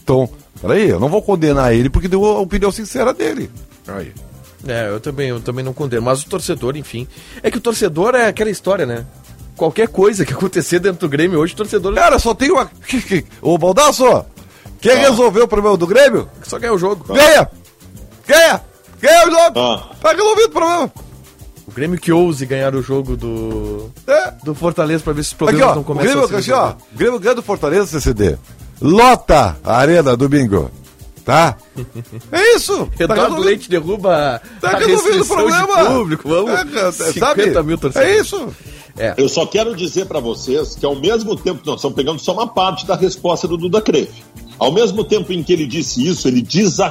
Então, 0.03 0.29
peraí, 0.61 0.89
eu 0.89 0.99
não 0.99 1.09
vou 1.09 1.21
condenar 1.21 1.73
ele 1.73 1.89
porque 1.89 2.07
deu 2.07 2.23
a 2.25 2.39
opinião 2.39 2.71
sincera 2.71 3.13
dele. 3.13 3.49
Aí. 3.87 4.11
É, 4.67 4.89
eu 4.89 4.99
também, 4.99 5.29
eu 5.29 5.39
também 5.39 5.63
não 5.63 5.73
condeno. 5.73 6.01
Mas 6.01 6.21
o 6.23 6.27
torcedor, 6.27 6.75
enfim. 6.77 7.07
É 7.43 7.51
que 7.51 7.57
o 7.57 7.61
torcedor 7.61 8.15
é 8.15 8.27
aquela 8.27 8.49
história, 8.49 8.85
né? 8.85 9.05
Qualquer 9.57 9.87
coisa 9.87 10.23
que 10.23 10.31
acontecer 10.33 10.79
dentro 10.79 10.99
do 11.07 11.09
Grêmio 11.09 11.39
hoje, 11.39 11.53
o 11.53 11.57
torcedor 11.57 11.93
Cara, 11.95 12.19
só 12.19 12.33
tem 12.35 12.51
uma. 12.51 12.69
Ô, 13.41 13.57
Baldasso, 13.57 14.23
quer 14.79 14.97
resolver 14.99 15.41
o 15.41 15.47
problema 15.47 15.75
do 15.75 15.87
Grêmio? 15.87 16.29
só 16.43 16.59
ganha 16.59 16.73
o 16.73 16.77
jogo. 16.77 17.11
Ganha! 17.13 17.49
Ganha! 18.27 18.61
Ganha 19.01 19.27
o 19.27 19.31
jogo! 19.31 19.59
Ah. 19.59 19.89
Tá 19.99 20.11
resolvido 20.11 20.45
o 20.47 20.51
problema! 20.51 20.91
O 21.67 21.71
Grêmio 21.71 21.99
que 21.99 22.11
ouse 22.11 22.45
ganhar 22.45 22.75
o 22.75 22.81
jogo 22.83 23.17
do, 23.17 23.91
É. 24.07 24.31
do 24.43 24.53
Fortaleza 24.55 25.03
pra 25.03 25.11
ver 25.13 25.23
se 25.23 25.29
os 25.29 25.33
Aqui, 25.33 25.37
problemas 25.37 25.69
ó, 25.71 25.75
não 25.75 25.81
o 25.81 25.85
começam 25.85 26.07
Grêmio, 26.27 26.35
a 26.35 26.39
assim, 26.39 26.51
ó. 26.51 26.73
Grêmio 26.95 27.19
ganha 27.19 27.35
do 27.35 27.41
Fortaleza 27.43 27.87
CCD. 27.87 28.37
Lota 28.79 29.57
a 29.63 29.77
arena 29.77 30.15
domingo. 30.15 30.71
Tá? 31.25 31.57
É 32.31 32.55
isso. 32.55 32.87
Tá 32.97 33.03
Eduardo 33.03 33.21
resolvido. 33.23 33.45
Leite 33.45 33.69
derruba 33.69 34.41
Tá 34.61 34.69
a 34.69 34.77
resolvido 34.77 35.19
o 35.19 35.21
de 35.23 35.27
problema. 35.27 35.85
público. 35.85 36.29
Vamos, 36.29 36.51
É, 36.51 36.87
é, 36.87 36.91
50 36.91 37.53
sabe? 37.53 37.63
mil 37.67 37.77
torcedores. 37.77 38.17
É 38.17 38.21
isso. 38.21 38.55
É. 38.97 39.13
Eu 39.17 39.29
só 39.29 39.45
quero 39.45 39.75
dizer 39.75 40.05
para 40.05 40.19
vocês 40.19 40.75
que 40.75 40.85
ao 40.85 40.95
mesmo 40.95 41.35
tempo 41.35 41.61
nós 41.65 41.75
estamos 41.75 41.95
pegando 41.95 42.19
só 42.19 42.33
uma 42.33 42.47
parte 42.47 42.85
da 42.85 42.95
resposta 42.95 43.47
do 43.47 43.57
Duda 43.57 43.81
Creve. 43.81 44.23
Ao 44.57 44.71
mesmo 44.71 45.03
tempo 45.03 45.31
em 45.31 45.43
que 45.43 45.53
ele 45.53 45.67
disse 45.67 46.05
isso, 46.05 46.27
ele 46.27 46.41
a 46.79 46.89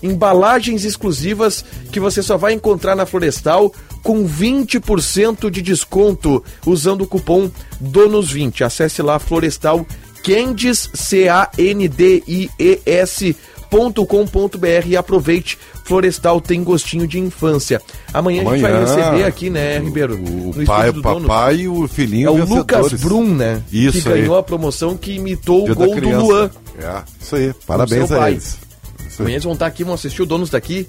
embalagens 0.00 0.84
exclusivas 0.84 1.64
que 1.90 1.98
você 1.98 2.22
só 2.22 2.36
vai 2.36 2.52
encontrar 2.52 2.94
na 2.94 3.04
Florestal 3.04 3.74
com 4.04 4.24
20% 4.24 5.50
de 5.50 5.60
desconto 5.60 6.44
usando 6.64 7.02
o 7.02 7.08
cupom 7.08 7.50
DONOS20. 7.82 8.64
Acesse 8.64 9.02
lá 9.02 9.18
Florestal 9.18 9.84
Candies, 10.22 10.88
C-A-N-D-I-E-S 10.94 11.96
.com.br 13.72 14.86
e 14.86 14.96
aproveite. 14.96 15.58
Florestal 15.84 16.40
tem 16.40 16.62
gostinho 16.62 17.06
de 17.06 17.18
infância. 17.18 17.80
Amanhã, 18.12 18.42
a 18.42 18.44
gente 18.52 18.60
vai 18.62 18.72
Amanhã, 18.72 18.94
receber 18.96 19.24
aqui, 19.24 19.50
né, 19.50 19.78
Ribeiro? 19.78 20.14
O 20.14 20.64
pai, 20.64 20.90
o 20.90 21.02
papai 21.02 21.56
e 21.56 21.68
o 21.68 21.88
filhinho 21.88 22.28
É 22.28 22.30
o 22.30 22.34
vencedores. 22.36 22.58
Lucas 22.58 23.00
Brum, 23.00 23.34
né? 23.34 23.62
Isso 23.72 24.02
Que 24.02 24.08
aí. 24.08 24.20
ganhou 24.20 24.36
a 24.36 24.42
promoção 24.42 24.96
que 24.96 25.12
imitou 25.12 25.64
Dia 25.64 25.72
o 25.72 25.76
gol 25.76 26.00
do. 26.00 26.18
Luan. 26.18 26.50
É, 26.78 27.02
isso 27.20 27.36
aí. 27.36 27.52
Parabéns 27.66 28.12
a 28.12 28.16
pai. 28.16 28.32
eles. 28.32 28.58
Amanhã 29.18 29.34
eles 29.34 29.44
vão 29.44 29.52
estar 29.54 29.66
aqui, 29.66 29.84
vão 29.84 29.94
assistir 29.94 30.22
o 30.22 30.26
Donos 30.26 30.50
daqui. 30.50 30.86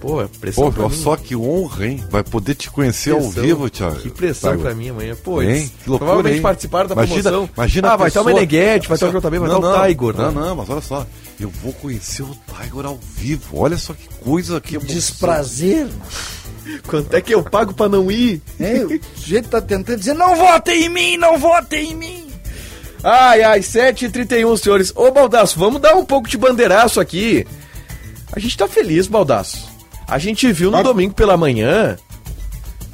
Pô, 0.00 0.22
é 0.22 0.28
pressão 0.40 0.64
Pô, 0.64 0.72
pra 0.72 0.84
olha 0.84 0.94
mim. 0.94 1.02
só 1.02 1.16
que 1.16 1.34
honra, 1.34 1.86
hein? 1.86 2.04
Vai 2.08 2.22
poder 2.22 2.54
te 2.54 2.70
conhecer 2.70 3.10
ao 3.10 3.18
Pressão. 3.20 3.42
vivo, 3.42 3.68
Thiago. 3.70 3.96
Que 3.96 4.10
pressão 4.10 4.50
Vai, 4.50 4.58
pra 4.58 4.74
mim 4.74 4.90
amanhã. 4.90 5.16
Pô, 5.24 5.42
Hein? 5.42 5.48
eles 5.50 5.62
Que 5.82 5.90
loucura, 5.90 5.98
provavelmente 5.98 6.36
hein? 6.36 6.42
participaram 6.42 6.88
da 6.88 6.94
Imagina- 6.94 7.22
promoção. 7.30 7.50
imagina 7.56 7.90
ah, 7.92 7.96
vai 7.96 8.08
estar 8.08 8.22
o 8.22 8.24
Meneghete, 8.24 8.86
vai 8.88 8.94
estar 8.94 9.06
o 9.08 9.10
JB, 9.20 9.38
vai 9.40 9.48
estar 9.48 9.58
o 9.58 9.86
Tiger. 9.86 10.16
Não, 10.16 10.32
não, 10.32 10.56
mas 10.56 10.70
olha 10.70 10.80
só. 10.80 11.06
Eu 11.40 11.50
vou 11.62 11.72
conhecer 11.72 12.22
o 12.22 12.36
Tiger 12.46 12.86
ao 12.86 12.98
vivo. 13.16 13.58
Olha 13.58 13.76
só 13.76 13.92
que 13.92 14.08
coisa 14.22 14.60
que 14.60 14.76
emoção. 14.76 14.94
Desprazer. 14.94 15.88
Quanto 16.86 17.14
é 17.14 17.20
que 17.20 17.34
eu 17.34 17.42
pago 17.42 17.74
pra 17.74 17.88
não 17.88 18.10
ir? 18.10 18.40
É, 18.60 18.84
o 18.84 19.00
sujeito 19.16 19.48
tá 19.48 19.60
tentando 19.60 19.98
dizer, 19.98 20.14
não 20.14 20.36
votem 20.36 20.84
em 20.84 20.88
mim, 20.88 21.16
não 21.16 21.38
votem 21.38 21.92
em 21.92 21.96
mim. 21.96 22.24
Ai, 23.02 23.42
ai, 23.42 23.60
7h31, 23.60 24.56
senhores. 24.58 24.92
Ô, 24.94 25.10
Baldaço, 25.10 25.58
vamos 25.58 25.80
dar 25.80 25.94
um 25.94 26.04
pouco 26.04 26.28
de 26.28 26.36
bandeiraço 26.36 27.00
aqui. 27.00 27.46
A 28.32 28.38
gente 28.38 28.56
tá 28.56 28.68
feliz, 28.68 29.06
Baldaço. 29.06 29.66
A 30.08 30.18
gente 30.18 30.50
viu 30.52 30.70
no 30.70 30.82
domingo 30.82 31.14
pela 31.14 31.36
manhã. 31.36 31.96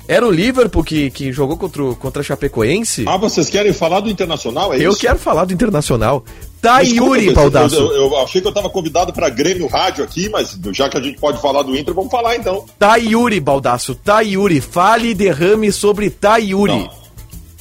Era 0.07 0.27
o 0.27 0.31
Liverpool 0.31 0.85
que, 0.85 1.11
que 1.11 1.33
jogou 1.33 1.57
contra, 1.57 1.83
o- 1.83 1.97
contra 1.97 2.21
a 2.21 2.23
Chapecoense. 2.25 3.05
Ah, 3.09 3.17
vocês 3.17 3.49
querem 3.49 3.73
falar 3.73 4.01
do 4.01 4.11
Internacional? 4.11 4.75
É 4.75 4.77
eu 4.77 4.91
isso? 4.91 5.01
quero 5.01 5.19
falar 5.19 5.47
do 5.47 5.55
Internacional. 5.55 6.23
Tá 6.61 6.83
Desculpa, 6.83 7.15
Yuri, 7.15 7.27
mas 7.27 7.35
Baldaço. 7.35 7.75
Eu, 7.77 7.87
eu- 7.93 8.03
eu 8.11 8.19
achei 8.19 8.43
que 8.43 8.47
eu 8.47 8.53
tava 8.53 8.69
convidado 8.69 9.15
pra 9.15 9.31
Grêmio 9.31 9.67
Rádio 9.67 10.05
aqui, 10.05 10.29
mas 10.29 10.59
já 10.73 10.91
que 10.91 10.99
a 10.99 11.01
gente 11.01 11.19
pode 11.19 11.41
falar 11.41 11.63
do 11.63 11.75
Inter, 11.75 11.95
vamos 11.95 12.11
falar 12.11 12.37
então. 12.37 12.67
Tá 12.79 12.97
Yuri, 12.97 13.41
Baldaço. 13.41 13.95
Tá 13.95 14.21
Yuri. 14.21 14.61
Fale 14.61 15.11
e 15.11 15.15
derrame 15.15 15.73
sobre 15.73 16.11
Tá 16.11 16.37
Yuri. 16.37 16.73
Não. 16.73 16.91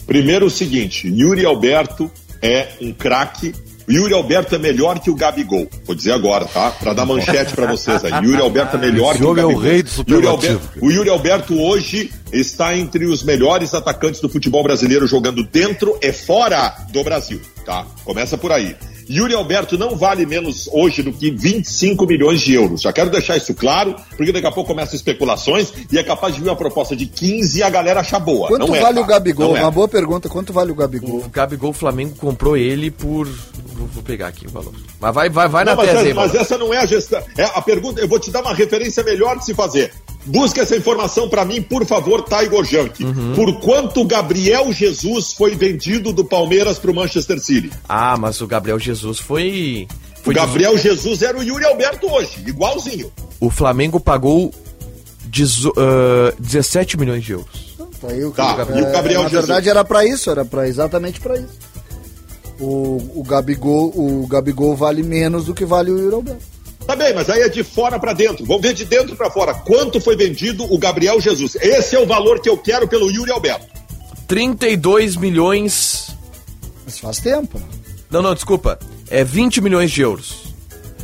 Primeiro 0.05 0.47
o 0.47 0.49
seguinte, 0.49 1.07
Yuri 1.07 1.45
Alberto 1.45 2.11
é 2.41 2.67
um 2.81 2.91
craque. 2.91 3.53
O 3.87 3.91
Yuri 3.91 4.13
Alberto 4.13 4.55
é 4.55 4.57
melhor 4.57 4.99
que 4.99 5.09
o 5.09 5.15
Gabigol. 5.15 5.67
Vou 5.85 5.95
dizer 5.95 6.11
agora, 6.13 6.45
tá? 6.45 6.71
Pra 6.71 6.93
dar 6.93 7.05
manchete 7.05 7.53
pra 7.53 7.65
vocês 7.67 8.03
aí. 8.05 8.13
Yuri 8.23 8.41
Alberto 8.41 8.77
é 8.77 8.79
melhor 8.79 9.09
Esse 9.11 9.17
que 9.19 9.23
o 9.25 9.29
homem 9.31 9.43
é 9.43 9.45
o 9.45 9.49
Gabigol. 9.49 9.69
rei 9.71 9.83
do 9.83 10.13
Yuri 10.13 10.27
Alberto, 10.27 10.69
o 10.81 10.91
Yuri 10.91 11.09
Alberto 11.09 11.59
hoje 11.59 12.11
está 12.31 12.75
entre 12.75 13.05
os 13.05 13.23
melhores 13.23 13.73
atacantes 13.73 14.21
do 14.21 14.29
futebol 14.29 14.63
brasileiro 14.63 15.05
jogando 15.07 15.43
dentro 15.43 15.97
e 16.01 16.11
fora 16.11 16.73
do 16.91 17.03
Brasil, 17.03 17.39
tá? 17.65 17.85
Começa 18.03 18.37
por 18.37 18.51
aí. 18.51 18.75
Yuri 19.09 19.33
Alberto 19.33 19.77
não 19.77 19.95
vale 19.95 20.25
menos 20.25 20.69
hoje 20.71 21.01
do 21.03 21.11
que 21.11 21.31
25 21.31 22.05
milhões 22.05 22.41
de 22.41 22.53
euros. 22.53 22.81
Já 22.81 22.93
quero 22.93 23.09
deixar 23.09 23.37
isso 23.37 23.53
claro, 23.53 23.95
porque 24.15 24.31
daqui 24.31 24.47
a 24.47 24.51
pouco 24.51 24.69
começam 24.69 24.95
especulações 24.95 25.71
e 25.91 25.97
é 25.97 26.03
capaz 26.03 26.35
de 26.35 26.41
vir 26.41 26.49
uma 26.49 26.55
proposta 26.55 26.95
de 26.95 27.05
15 27.05 27.59
e 27.59 27.63
a 27.63 27.69
galera 27.69 27.99
achar 27.99 28.19
boa. 28.19 28.47
Quanto 28.47 28.67
Não 28.67 28.75
é, 28.75 28.81
vale 28.81 28.95
tá? 28.95 29.01
o 29.01 29.05
Gabigol? 29.05 29.49
Não 29.49 29.57
é. 29.57 29.61
Uma 29.61 29.71
boa 29.71 29.87
pergunta, 29.87 30.29
quanto 30.29 30.53
vale 30.53 30.71
o 30.71 30.75
Gabigol? 30.75 31.19
O 31.19 31.29
Gabigol 31.29 31.71
o 31.71 31.73
Flamengo 31.73 32.15
comprou 32.15 32.55
ele 32.57 32.89
por. 32.91 33.27
Vou, 33.73 34.03
pegar 34.03 34.27
aqui 34.27 34.47
o 34.47 34.49
valor. 34.49 34.73
Mas 34.99 35.13
vai, 35.13 35.29
vai, 35.29 35.47
vai 35.47 35.65
Não, 35.65 35.71
na 35.71 35.75
mas, 35.77 35.89
tese 35.89 36.03
é- 36.03 36.07
aí, 36.07 36.13
mas 36.13 36.35
essa 36.35 36.57
não 36.57 36.73
é 36.73 36.77
a 36.77 36.85
gestão. 36.85 37.21
É 37.37 37.43
a 37.43 37.61
pergunta. 37.61 37.99
Eu 37.99 38.07
vou 38.07 38.19
te 38.19 38.31
dar 38.31 38.41
uma 38.41 38.53
referência 38.53 39.03
melhor 39.03 39.37
de 39.37 39.45
se 39.45 39.53
fazer. 39.53 39.91
Busca 40.25 40.61
essa 40.61 40.75
informação 40.75 41.27
pra 41.27 41.43
mim, 41.43 41.61
por 41.61 41.85
favor, 41.85 42.23
Tiger 42.23 42.63
Junk. 42.63 43.03
Uhum. 43.03 43.33
Por 43.35 43.59
quanto 43.59 44.05
Gabriel 44.05 44.71
Jesus 44.71 45.33
foi 45.33 45.53
vendido 45.55 46.13
do 46.13 46.23
Palmeiras 46.23 46.79
pro 46.79 46.93
Manchester 46.93 47.39
City? 47.39 47.69
Ah, 47.89 48.15
mas 48.17 48.39
o 48.39 48.47
Gabriel 48.47 48.79
Jesus 48.79 49.19
foi. 49.19 49.87
O 50.21 50.23
foi 50.23 50.33
Gabriel 50.33 50.77
Jesus 50.77 51.21
era 51.21 51.37
o 51.37 51.43
Yuri 51.43 51.65
Alberto 51.65 52.07
hoje, 52.09 52.37
igualzinho. 52.47 53.11
O 53.39 53.49
Flamengo 53.49 53.99
pagou 53.99 54.53
dezo- 55.25 55.73
ah, 55.77 56.33
17 56.39 56.97
milhões 56.97 57.23
de 57.25 57.33
euros. 57.33 57.73
Tá 57.99 58.07
aí 58.09 58.23
o 58.23 58.31
Tá, 58.31 58.53
cara- 58.55 58.79
e 58.79 58.81
o 58.81 58.91
Gabriel 58.91 59.23
Na 59.23 59.29
Jesus? 59.29 59.45
verdade 59.47 59.69
era 59.69 59.83
pra 59.83 60.05
isso, 60.05 60.29
era 60.29 60.45
para 60.45 60.67
exatamente 60.67 61.19
pra 61.19 61.35
isso. 61.37 61.57
O, 62.59 63.01
o 63.15 63.23
Gabigol, 63.27 63.87
o 63.95 64.25
Gabigol 64.27 64.75
vale 64.75 65.03
menos 65.03 65.45
do 65.45 65.53
que 65.53 65.65
vale 65.65 65.91
o 65.91 65.97
Yuri 65.99 66.15
Alberto. 66.15 66.52
Tá 66.85 66.95
bem, 66.95 67.13
mas 67.13 67.29
aí 67.29 67.41
é 67.41 67.49
de 67.49 67.63
fora 67.63 67.97
pra 67.97 68.13
dentro. 68.13 68.45
Vamos 68.45 68.61
ver 68.61 68.73
de 68.73 68.83
dentro 68.85 69.15
pra 69.15 69.29
fora. 69.29 69.53
Quanto 69.53 70.01
foi 70.01 70.15
vendido 70.15 70.63
o 70.71 70.77
Gabriel 70.77 71.19
Jesus? 71.21 71.55
Esse 71.55 71.95
é 71.95 71.99
o 71.99 72.05
valor 72.05 72.39
que 72.41 72.49
eu 72.49 72.57
quero 72.57 72.87
pelo 72.87 73.09
Yuri 73.09 73.31
Alberto. 73.31 73.65
32 74.27 75.15
milhões. 75.15 76.15
Mas 76.85 76.99
faz 76.99 77.19
tempo. 77.19 77.57
né? 77.59 77.65
Não, 78.11 78.21
não, 78.21 78.33
desculpa. 78.33 78.77
É 79.09 79.23
20 79.23 79.61
milhões 79.61 79.91
de 79.91 80.01
euros. 80.01 80.43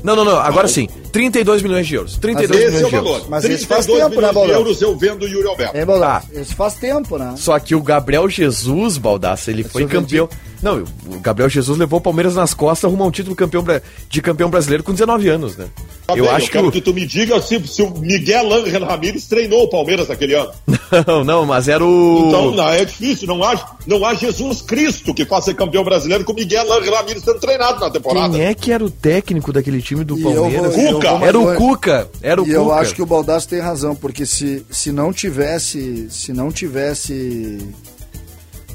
Não, 0.04 0.16
não, 0.16 0.24
não. 0.24 0.38
Agora 0.38 0.68
sim. 0.68 0.88
32 1.12 1.62
milhões 1.62 1.88
de 1.88 1.96
euros. 1.96 2.18
32 2.18 2.60
Esse 2.60 2.68
é 2.68 2.72
milhões 2.72 2.84
o 2.86 2.90
de 2.90 2.96
valor. 2.96 3.12
euros. 3.16 3.28
Mas 3.30 3.46
esse 3.46 3.66
faz 3.66 3.86
32 3.86 4.10
tempo, 4.10 4.22
né, 4.22 4.28
milhões 4.28 4.30
de 4.30 4.34
Baldão? 4.36 4.56
euros 4.56 4.82
eu 4.82 4.98
vendo 4.98 5.24
o 5.24 5.28
Yuri 5.28 5.48
Alberto. 5.48 5.78
É, 5.78 5.86
Baldassi, 5.86 6.28
Ah. 6.36 6.42
Isso 6.42 6.56
faz 6.56 6.74
tempo, 6.76 7.18
né? 7.18 7.34
Só 7.38 7.60
que 7.60 7.76
o 7.76 7.82
Gabriel 7.82 8.30
Jesus, 8.30 8.98
Baldasso, 8.98 9.50
ele 9.50 9.64
foi 9.64 9.82
sou 9.84 9.92
campeão. 9.92 10.30
Não, 10.62 10.84
o 11.08 11.20
Gabriel 11.20 11.50
Jesus 11.50 11.78
levou 11.78 12.00
o 12.00 12.02
Palmeiras 12.02 12.36
nas 12.36 12.54
costas 12.54 12.90
rumo 12.92 13.04
a 13.04 13.08
um 13.08 13.12
título 13.12 13.36
campeão 13.36 13.64
bra- 13.64 13.82
de 14.10 14.22
campeão 14.22 14.50
brasileiro 14.50 14.84
com 14.84 14.92
19 14.92 15.30
anos, 15.30 15.56
né? 15.56 15.68
Tá 16.06 16.16
eu 16.18 16.26
bem, 16.26 16.34
acho 16.34 16.46
eu 16.46 16.48
que, 16.48 16.52
quero 16.52 16.68
o... 16.68 16.72
que 16.72 16.82
tu 16.82 16.94
me 16.94 17.06
diga 17.06 17.40
se, 17.42 17.66
se 17.68 17.82
o 17.82 17.92
Miguel 17.92 18.52
Ángel 18.52 18.84
Ramírez 18.84 19.26
treinou 19.28 19.64
o 19.64 19.70
Palmeiras 19.70 20.08
naquele 20.10 20.34
ano. 20.36 20.52
Não, 21.06 21.24
não, 21.24 21.46
mas 21.46 21.68
era 21.68 21.86
o. 21.86 22.26
Então, 22.28 22.50
não, 22.52 22.68
é 22.68 22.84
difícil. 22.84 23.28
Não 23.28 23.44
há, 23.44 23.78
não 23.86 24.04
há 24.04 24.16
Jesus 24.16 24.60
Cristo 24.64 25.14
que 25.14 25.24
faça 25.24 25.54
campeão 25.54 25.84
brasileiro 25.84 26.26
com 26.26 26.32
o 26.32 26.36
Miguel 26.36 26.66
Ángel 26.74 26.96
Ramírez 26.96 27.24
sendo 27.24 27.40
treinado 27.40 27.80
na 27.80 27.92
temporada. 27.92 28.34
Quem 28.36 28.44
é 28.48 28.56
que 28.56 28.72
era 28.72 28.84
o 28.84 28.90
técnico 28.90 29.54
daquele 29.54 29.84
time 29.84 30.04
do 30.04 30.18
E 30.18 30.24
eu 30.24 30.32
Palmeiras? 30.34 30.76
vou- 30.76 30.94
Cuca. 30.96 31.12
vou 31.16 31.28
Era 31.28 31.40
o. 31.40 31.56
Cuca. 31.56 32.10
Era 32.24 32.42
o 32.42 32.44
e 32.44 32.48
Cuca. 32.48 32.58
eu 32.58 32.74
acho 32.74 32.96
que 32.96 33.04
o 33.04 33.06
Baldassi 33.06 33.48
tem 33.48 33.60
razão, 33.60 33.96
porque 33.96 34.26
se, 34.26 34.66
se 34.72 34.92
não 34.92 35.14
tivesse. 35.14 36.08
Se 36.10 36.34
não 36.34 36.52
tivesse. 36.52 37.60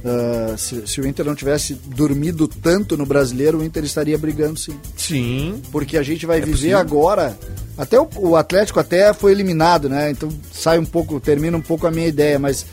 Ah, 0.05 0.55
se, 0.59 0.87
se 0.87 1.01
o 1.01 1.07
Inter 1.07 1.25
não 1.25 1.35
tivesse 1.35 1.75
dormido 1.75 2.47
tanto 2.47 2.97
no 2.97 3.07
brasileiro, 3.07 3.59
o 3.59 3.65
Inter 3.65 3.85
estaria 3.85 4.19
brigando 4.19 4.59
sim. 4.59 4.79
Sim. 4.97 5.63
Porque 5.73 5.97
a 5.97 6.03
gente 6.03 6.27
vai 6.27 6.41
viver 6.41 6.53
possível. 6.53 6.79
agora. 6.79 7.39
Até 7.77 7.99
o, 7.99 8.09
o 8.17 8.37
Atlético 8.37 8.79
até 8.79 9.13
foi 9.15 9.33
eliminado, 9.33 9.89
né? 9.89 10.11
Então 10.11 10.29
sai 10.53 10.79
um 10.79 10.85
pouco, 10.85 11.19
termina 11.19 11.57
um 11.57 11.63
pouco 11.63 11.87
a 11.87 11.91
minha 11.91 12.07
ideia, 12.07 12.39
mas 12.39 12.67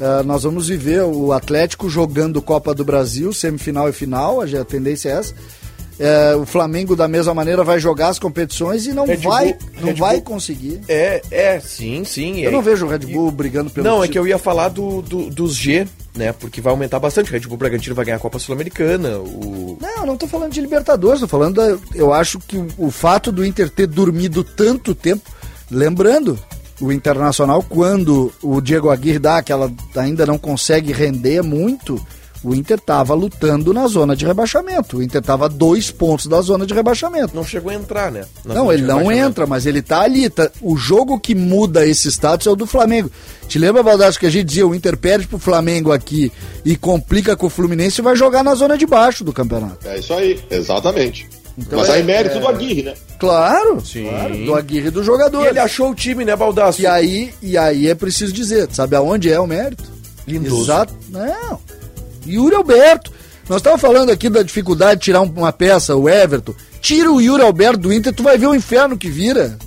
ah, 0.00 0.22
nós 0.22 0.42
vamos 0.42 0.68
viver 0.68 1.02
o 1.02 1.32
Atlético 1.32 1.90
jogando 1.90 2.40
Copa 2.40 2.74
do 2.74 2.84
Brasil, 2.84 3.32
semifinal 3.32 3.88
e 3.88 3.92
final, 3.92 4.40
a 4.40 4.64
tendência 4.64 5.10
é 5.10 5.12
essa. 5.12 5.34
É, 6.02 6.34
o 6.34 6.46
Flamengo 6.46 6.96
da 6.96 7.06
mesma 7.06 7.34
maneira 7.34 7.62
vai 7.62 7.78
jogar 7.78 8.08
as 8.08 8.18
competições 8.18 8.86
e 8.86 8.92
não 8.94 9.04
Red 9.04 9.18
vai, 9.18 9.52
Bull- 9.52 9.70
não 9.80 9.84
Red 9.88 9.94
vai 9.94 10.14
Bull- 10.14 10.22
conseguir. 10.24 10.80
É, 10.88 11.20
é, 11.30 11.60
sim, 11.60 12.04
sim. 12.06 12.40
Eu 12.40 12.48
é. 12.48 12.52
não 12.52 12.62
vejo 12.62 12.86
o 12.86 12.88
Red 12.88 13.00
Bull 13.00 13.30
brigando 13.30 13.68
pelo 13.68 13.84
Não, 13.86 13.96
é 14.02 14.06
título. 14.06 14.12
que 14.12 14.18
eu 14.18 14.26
ia 14.26 14.38
falar 14.38 14.70
do, 14.70 15.02
do- 15.02 15.28
dos 15.28 15.54
G, 15.54 15.86
né? 16.16 16.32
Porque 16.32 16.62
vai 16.62 16.70
aumentar 16.72 16.98
bastante. 16.98 17.28
O 17.30 17.32
Red 17.34 17.40
Bull 17.40 17.58
Bragantino 17.58 17.94
vai 17.94 18.06
ganhar 18.06 18.16
a 18.16 18.20
Copa 18.20 18.38
Sul-Americana. 18.38 19.18
O... 19.18 19.76
Não, 19.78 19.98
eu 19.98 20.06
não 20.06 20.16
tô 20.16 20.26
falando 20.26 20.52
de 20.52 20.60
Libertadores, 20.62 21.20
tô 21.20 21.28
falando 21.28 21.56
da, 21.56 21.78
eu 21.94 22.14
acho 22.14 22.38
que 22.38 22.56
o, 22.56 22.66
o 22.78 22.90
fato 22.90 23.30
do 23.30 23.44
Inter 23.44 23.68
ter 23.68 23.86
dormido 23.86 24.42
tanto 24.42 24.94
tempo, 24.94 25.30
lembrando, 25.70 26.38
o 26.80 26.90
Internacional 26.90 27.62
quando 27.62 28.32
o 28.42 28.58
Diego 28.62 28.88
Aguirre 28.88 29.18
dá 29.18 29.36
aquela 29.36 29.70
ainda 29.94 30.24
não 30.24 30.38
consegue 30.38 30.92
render 30.94 31.42
muito, 31.42 32.00
o 32.42 32.54
Inter 32.54 32.78
tava 32.80 33.12
lutando 33.14 33.72
na 33.74 33.86
zona 33.86 34.16
de 34.16 34.24
rebaixamento. 34.26 34.96
O 34.98 35.02
Inter 35.02 35.20
tava 35.20 35.44
a 35.44 35.48
dois 35.48 35.90
pontos 35.90 36.26
da 36.26 36.40
zona 36.40 36.64
de 36.64 36.72
rebaixamento. 36.72 37.34
Não 37.36 37.44
chegou 37.44 37.70
a 37.70 37.74
entrar, 37.74 38.10
né? 38.10 38.24
Na 38.44 38.54
Não, 38.54 38.72
ele 38.72 38.82
não 38.82 39.12
entra, 39.12 39.46
mas 39.46 39.66
ele 39.66 39.82
tá 39.82 40.00
ali. 40.02 40.28
tá- 40.30 40.50
O 40.62 40.76
jogo 40.76 41.20
que 41.20 41.34
muda 41.34 41.86
esse 41.86 42.08
status 42.10 42.46
é 42.46 42.50
o 42.50 42.56
do 42.56 42.66
Flamengo. 42.66 43.10
Te 43.46 43.58
lembra, 43.58 43.82
Baldassi, 43.82 44.18
que 44.18 44.26
a 44.26 44.30
gente 44.30 44.46
dizia 44.46 44.66
o 44.66 44.74
Inter 44.74 44.96
perde 44.96 45.26
pro 45.26 45.38
Flamengo 45.38 45.92
aqui 45.92 46.32
e 46.64 46.76
complica 46.76 47.36
com 47.36 47.46
o 47.46 47.50
Fluminense 47.50 48.00
e 48.00 48.04
vai 48.04 48.16
jogar 48.16 48.42
na 48.42 48.54
zona 48.54 48.78
de 48.78 48.86
baixo 48.86 49.22
do 49.24 49.32
campeonato. 49.32 49.86
É 49.86 49.98
isso 49.98 50.14
aí, 50.14 50.40
exatamente. 50.50 51.28
Então 51.58 51.78
Mas 51.80 51.88
é- 51.88 51.92
aí 51.94 52.02
mérito 52.02 52.36
é- 52.38 52.40
do 52.40 52.48
Aguirre, 52.48 52.82
né? 52.84 52.94
Claro, 53.18 53.84
Sim. 53.84 54.08
claro, 54.08 54.44
do 54.46 54.54
Aguirre 54.54 54.88
e 54.88 54.90
do 54.90 55.02
jogador. 55.04 55.44
E 55.44 55.48
ele 55.48 55.58
achou 55.58 55.90
o 55.90 55.94
time, 55.94 56.24
né, 56.24 56.34
Baldaço? 56.34 56.80
E 56.80 56.86
aí, 56.86 57.34
e 57.42 57.58
aí 57.58 57.86
é 57.88 57.94
preciso 57.94 58.32
dizer, 58.32 58.66
sabe 58.72 58.96
aonde 58.96 59.30
é 59.30 59.38
o 59.38 59.46
mérito? 59.46 59.84
Lindoso. 60.26 60.62
Exato. 60.62 60.94
Não. 61.10 61.58
Yuri 62.34 62.54
Alberto. 62.54 63.10
Nós 63.48 63.58
estávamos 63.58 63.80
falando 63.80 64.10
aqui 64.10 64.28
da 64.28 64.42
dificuldade 64.42 65.00
de 65.00 65.04
tirar 65.06 65.20
um- 65.22 65.32
uma 65.36 65.52
peça, 65.52 65.96
o 65.96 66.08
Everton. 66.08 66.54
Tira 66.80 67.10
o 67.10 67.20
Yuri 67.20 67.42
Alberto 67.42 67.78
do 67.80 67.92
Inter, 67.92 68.12
tu 68.14 68.22
vai 68.22 68.38
ver 68.38 68.46
o 68.46 68.54
inferno 68.54 68.96
que 68.96 69.10
vira. 69.10 69.58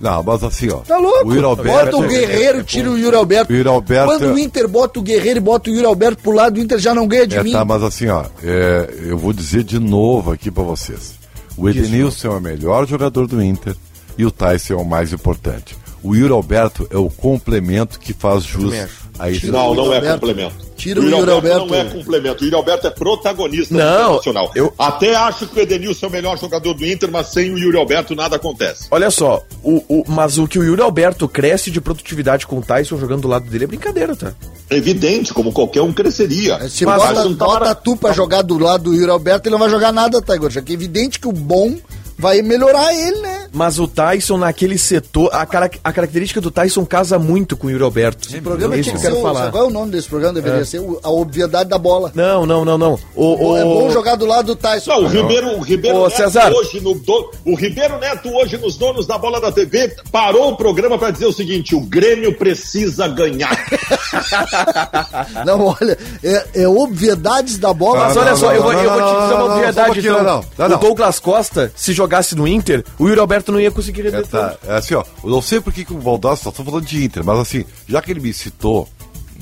Não, 0.00 0.22
mas 0.22 0.42
assim, 0.42 0.70
ó. 0.70 0.78
Tá 0.78 0.96
louco? 0.96 1.28
O 1.28 1.34
Yuri 1.34 1.44
Alberto. 1.44 1.90
bota 1.90 1.96
o 1.96 2.08
Guerreiro, 2.08 2.62
tira 2.64 2.90
o 2.90 2.98
Yuri 2.98 3.16
Alberto. 3.16 3.52
O 3.52 3.56
Yuri 3.56 3.68
Alberto 3.68 4.06
Quando 4.06 4.24
é- 4.24 4.32
o 4.32 4.38
Inter 4.38 4.66
bota 4.68 4.98
o 4.98 5.02
Guerreiro 5.02 5.38
e 5.38 5.40
bota 5.42 5.70
o 5.70 5.74
Yuri 5.74 5.86
Alberto 5.86 6.22
pro 6.22 6.32
lado, 6.32 6.56
o 6.56 6.60
Inter 6.60 6.78
já 6.78 6.94
não 6.94 7.06
ganha 7.06 7.26
de 7.26 7.36
É, 7.36 7.42
mim. 7.42 7.52
tá, 7.52 7.64
mas 7.64 7.82
assim, 7.82 8.08
ó, 8.08 8.24
é, 8.42 8.94
eu 9.06 9.18
vou 9.18 9.32
dizer 9.32 9.62
de 9.62 9.78
novo 9.78 10.32
aqui 10.32 10.50
pra 10.50 10.62
vocês. 10.62 11.12
O 11.56 11.68
Edenilson 11.68 12.28
é 12.28 12.30
o 12.30 12.40
melhor 12.40 12.86
jogador 12.86 13.26
do 13.26 13.42
Inter. 13.42 13.74
e 14.18 14.24
o 14.26 14.30
Tyson 14.30 14.74
é 14.74 14.76
o 14.76 14.84
mais 14.84 15.12
importante. 15.14 15.74
O 16.02 16.14
Yuri 16.14 16.32
Alberto 16.32 16.86
é 16.90 16.96
o 16.98 17.08
complemento 17.08 17.98
que 17.98 18.12
faz 18.12 18.42
jus 18.44 18.74
também 19.20 19.36
acho. 19.36 19.46
a 19.46 19.46
esse 19.46 19.46
Não, 19.50 19.74
não 19.74 19.92
é 19.92 19.96
Alberto. 19.96 20.20
complemento. 20.20 20.70
Tira 20.76 20.98
o 21.00 21.04
Yuri 21.04 21.26
Não 21.26 21.34
Alberto. 21.34 21.74
é 21.74 21.84
complemento. 21.84 22.42
O 22.42 22.44
Yuri 22.46 22.56
Alberto 22.56 22.86
é 22.86 22.90
protagonista 22.90 23.74
Não, 23.74 24.20
eu- 24.54 24.72
Até 24.78 25.14
acho 25.14 25.46
que 25.46 25.58
o 25.58 25.62
Edenilson 25.62 26.06
é 26.06 26.08
o 26.08 26.12
melhor 26.12 26.38
jogador 26.38 26.72
do 26.72 26.86
Inter, 26.86 27.10
mas 27.10 27.26
sem 27.28 27.50
o 27.52 27.58
Yuri 27.58 27.76
Alberto 27.76 28.14
nada 28.14 28.36
acontece. 28.36 28.86
Olha 28.90 29.10
só, 29.10 29.42
o, 29.62 29.82
o- 29.88 30.04
mas 30.08 30.38
o 30.38 30.46
que 30.48 30.58
o 30.58 30.64
Yuri 30.64 30.80
Alberto 30.80 31.28
cresce 31.28 31.70
de 31.70 31.80
produtividade 31.80 32.46
com 32.46 32.58
o 32.58 32.62
Tyson 32.62 32.96
jogando 32.96 33.22
do 33.22 33.28
lado 33.28 33.44
dele 33.50 33.64
é 33.64 33.66
brincadeira, 33.66 34.16
tá? 34.16 34.32
É 34.70 34.76
evidente, 34.76 35.34
como 35.34 35.52
qualquer 35.52 35.82
um 35.82 35.92
cresceria. 35.92 36.66
Se 36.70 36.86
Mas 36.86 36.96
bota, 37.02 37.24
não 37.24 37.34
tá 37.36 37.44
bota 37.44 37.60
mara- 37.60 37.74
tu 37.74 37.96
pra 37.96 38.12
jogar 38.12 38.40
do 38.42 38.56
lado 38.58 38.84
do 38.84 38.94
Yuri 38.94 39.10
Alberto, 39.10 39.46
ele 39.48 39.52
não 39.52 39.58
vai 39.60 39.68
jogar 39.68 39.92
nada, 39.92 40.22
tá, 40.22 40.34
Igor? 40.34 40.50
Já 40.50 40.62
que 40.62 40.72
é 40.72 40.74
evidente 40.74 41.18
que 41.20 41.28
o 41.28 41.32
bom 41.32 41.76
vai 42.18 42.40
melhorar 42.40 42.94
ele, 42.94 43.18
né? 43.20 43.29
Mas 43.52 43.78
o 43.78 43.88
Tyson 43.88 44.36
naquele 44.38 44.78
setor, 44.78 45.28
a, 45.32 45.44
cara- 45.44 45.70
a 45.82 45.92
característica 45.92 46.40
do 46.40 46.50
Tyson 46.50 46.84
casa 46.84 47.18
muito 47.18 47.56
com 47.56 47.66
o 47.66 47.70
Yuri 47.70 47.82
Alberto. 47.82 48.28
O 48.36 48.42
programa 48.42 48.74
é 48.74 48.78
que 48.78 48.84
que 48.84 48.90
eu 48.90 48.96
ser. 49.00 49.08
quero 49.08 49.18
o- 49.18 49.22
falar. 49.22 49.50
Qual 49.50 49.64
é 49.64 49.66
o 49.66 49.70
nome 49.70 49.90
desse 49.92 50.08
programa? 50.08 50.34
Deveria 50.34 50.64
ser 50.64 50.78
o- 50.80 51.00
a 51.02 51.10
obviedade 51.10 51.68
da 51.68 51.78
bola. 51.78 52.12
Não, 52.14 52.46
não, 52.46 52.64
não, 52.64 52.78
não. 52.78 52.98
O, 53.14 53.56
É 53.56 53.64
o- 53.64 53.74
bom 53.80 53.90
jogar 53.90 54.14
do 54.16 54.24
lado 54.26 54.46
do 54.46 54.56
Tyson. 54.56 54.90
Não, 54.92 55.04
o 55.04 55.08
Ribeiro, 55.08 55.56
o 55.56 55.60
Ribeiro 55.60 55.98
Ô, 55.98 56.04
Neto 56.04 56.16
César. 56.16 56.52
hoje 56.52 56.80
no 56.80 56.94
do- 56.94 57.30
o 57.44 57.54
Ribeiro 57.54 57.98
Neto 57.98 58.28
hoje 58.28 58.56
nos 58.56 58.76
donos 58.76 59.06
da 59.06 59.18
bola 59.18 59.40
da 59.40 59.50
TV 59.50 59.94
parou 60.12 60.50
o 60.52 60.56
programa 60.56 60.96
para 60.98 61.10
dizer 61.10 61.26
o 61.26 61.32
seguinte: 61.32 61.74
o 61.74 61.80
Grêmio 61.80 62.32
precisa 62.36 63.08
ganhar. 63.08 63.50
Não, 65.44 65.66
olha, 65.80 65.98
é, 66.22 66.46
é 66.62 66.68
obviedades 66.68 67.58
da 67.58 67.72
bola. 67.72 68.06
Mas 68.06 68.14
Não, 68.14 68.22
olha 68.22 68.30
não, 68.32 68.36
só, 68.38 68.46
não, 68.46 68.54
eu 68.54 68.62
vou, 68.62 68.72
não, 68.72 68.80
eu 68.82 68.90
vou 68.90 68.98
te 69.00 69.04
dizer 69.22 69.34
não, 69.34 69.44
uma 69.46 69.54
obviedade. 69.54 69.98
então. 70.00 70.22
não, 70.22 70.44
não, 70.58 70.68
não. 70.68 70.76
O 70.76 70.80
Douglas 70.80 71.18
Costa, 71.18 71.72
se 71.74 71.92
jogasse 71.92 72.34
no 72.34 72.46
Inter, 72.46 72.84
o 72.98 73.08
Yuri 73.08 73.20
Alberto 73.20 73.39
não 73.48 73.60
ia 73.60 73.70
conseguir 73.70 74.00
É, 74.02 74.04
render 74.10 74.26
tá, 74.26 74.56
é 74.66 74.74
assim, 74.76 74.94
ó. 74.94 75.04
Eu 75.24 75.30
não 75.30 75.42
sei 75.42 75.60
por 75.60 75.72
que 75.72 75.86
o 75.92 75.96
Baldassi, 75.98 76.44
só 76.44 76.50
tô 76.50 76.62
falando 76.64 76.84
de 76.84 77.04
Inter, 77.04 77.24
mas 77.24 77.38
assim, 77.38 77.64
já 77.88 78.00
que 78.02 78.10
ele 78.10 78.20
me 78.20 78.32
citou 78.32 78.88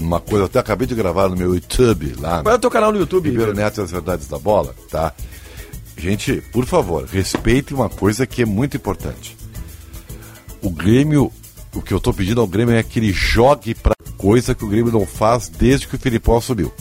uma 0.01 0.20
coisa, 0.20 0.42
eu 0.42 0.46
até 0.46 0.59
acabei 0.59 0.86
de 0.86 0.94
gravar 0.94 1.28
no 1.28 1.36
meu 1.36 1.55
YouTube 1.55 2.14
lá, 2.20 2.42
Qual 2.42 2.53
é 2.53 2.57
o 2.57 2.61
teu 2.61 2.70
canal 2.70 2.92
no 2.92 2.99
YouTube? 2.99 3.28
Ribeiro 3.28 3.51
Ribeiro? 3.51 3.66
Neto 3.66 3.80
e 3.80 3.84
as 3.84 3.90
Verdades 3.90 4.28
da 4.28 4.38
Bola, 4.38 4.74
tá? 4.90 5.12
Gente, 5.96 6.40
por 6.53 6.64
favor, 6.64 7.05
respeitem 7.11 7.76
uma 7.76 7.88
coisa 7.88 8.24
que 8.26 8.42
é 8.42 8.46
muito 8.46 8.76
importante. 8.76 9.36
O 10.62 10.70
Grêmio, 10.70 11.32
o 11.74 11.82
que 11.82 11.92
eu 11.92 12.01
tô 12.01 12.12
pedindo 12.12 12.40
ao 12.40 12.46
Grêmio 12.46 12.74
é 12.76 12.82
que 12.82 13.01
ele 13.01 13.12
jogue 13.12 13.74
pra 13.74 13.94
coisa 14.16 14.55
que 14.55 14.64
o 14.64 14.68
Grêmio 14.68 14.92
não 14.92 15.05
faz 15.07 15.49
desde 15.49 15.88
que 15.88 15.96
o 15.96 15.99
Filipão 15.99 16.36
assumiu. 16.36 16.72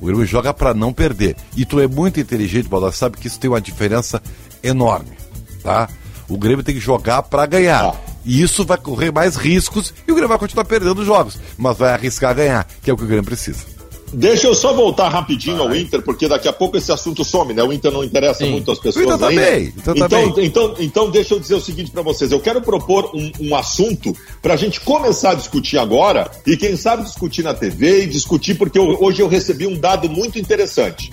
O 0.00 0.06
Grêmio 0.06 0.24
joga 0.26 0.52
pra 0.54 0.74
não 0.74 0.92
perder. 0.92 1.36
E 1.56 1.64
tu 1.64 1.80
é 1.80 1.86
muito 1.88 2.20
inteligente, 2.20 2.68
Baldassi, 2.68 2.98
sabe 2.98 3.16
que 3.16 3.26
isso 3.26 3.38
tem 3.40 3.50
uma 3.50 3.60
diferença 3.60 4.22
enorme, 4.62 5.16
tá? 5.62 5.88
O 6.28 6.36
Grêmio 6.38 6.64
tem 6.64 6.74
que 6.74 6.80
jogar 6.80 7.22
pra 7.22 7.46
ganhar. 7.46 7.84
Ah. 7.84 7.94
E 8.24 8.40
isso 8.42 8.64
vai 8.64 8.78
correr 8.78 9.12
mais 9.12 9.36
riscos 9.36 9.92
e 10.06 10.10
o 10.10 10.14
Grêmio 10.14 10.28
vai 10.30 10.38
continuar 10.38 10.64
perdendo 10.64 11.04
jogos, 11.04 11.38
mas 11.58 11.76
vai 11.76 11.92
arriscar 11.92 12.34
ganhar, 12.34 12.66
que 12.82 12.90
é 12.90 12.92
o 12.94 12.96
que 12.96 13.04
o 13.04 13.06
Grêmio 13.06 13.24
precisa. 13.24 13.74
Deixa 14.12 14.46
eu 14.46 14.54
só 14.54 14.72
voltar 14.72 15.08
rapidinho 15.08 15.60
ao 15.60 15.74
Inter, 15.74 16.00
porque 16.00 16.28
daqui 16.28 16.46
a 16.46 16.52
pouco 16.52 16.76
esse 16.76 16.92
assunto 16.92 17.24
some, 17.24 17.52
né? 17.52 17.64
O 17.64 17.72
Inter 17.72 17.90
não 17.90 18.04
interessa 18.04 18.46
muito 18.46 18.70
às 18.70 18.78
pessoas 18.78 19.04
Inter 19.06 19.18
tá 19.18 19.26
ainda. 19.26 19.42
bem, 19.42 19.70
tá 19.72 19.92
então, 19.96 20.08
bem. 20.34 20.46
então, 20.46 20.74
então, 20.78 21.10
deixa 21.10 21.34
eu 21.34 21.40
dizer 21.40 21.56
o 21.56 21.60
seguinte 21.60 21.90
para 21.90 22.00
vocês. 22.00 22.30
Eu 22.30 22.38
quero 22.38 22.60
propor 22.62 23.10
um, 23.12 23.32
um 23.40 23.56
assunto 23.56 24.16
para 24.40 24.54
a 24.54 24.56
gente 24.56 24.80
começar 24.80 25.30
a 25.30 25.34
discutir 25.34 25.78
agora 25.78 26.30
e 26.46 26.56
quem 26.56 26.76
sabe 26.76 27.02
discutir 27.02 27.42
na 27.42 27.54
TV 27.54 28.04
e 28.04 28.06
discutir 28.06 28.54
porque 28.54 28.78
eu- 28.78 28.96
hoje 29.02 29.20
eu 29.20 29.26
recebi 29.28 29.66
um 29.66 29.76
dado 29.78 30.08
muito 30.08 30.38
interessante. 30.38 31.10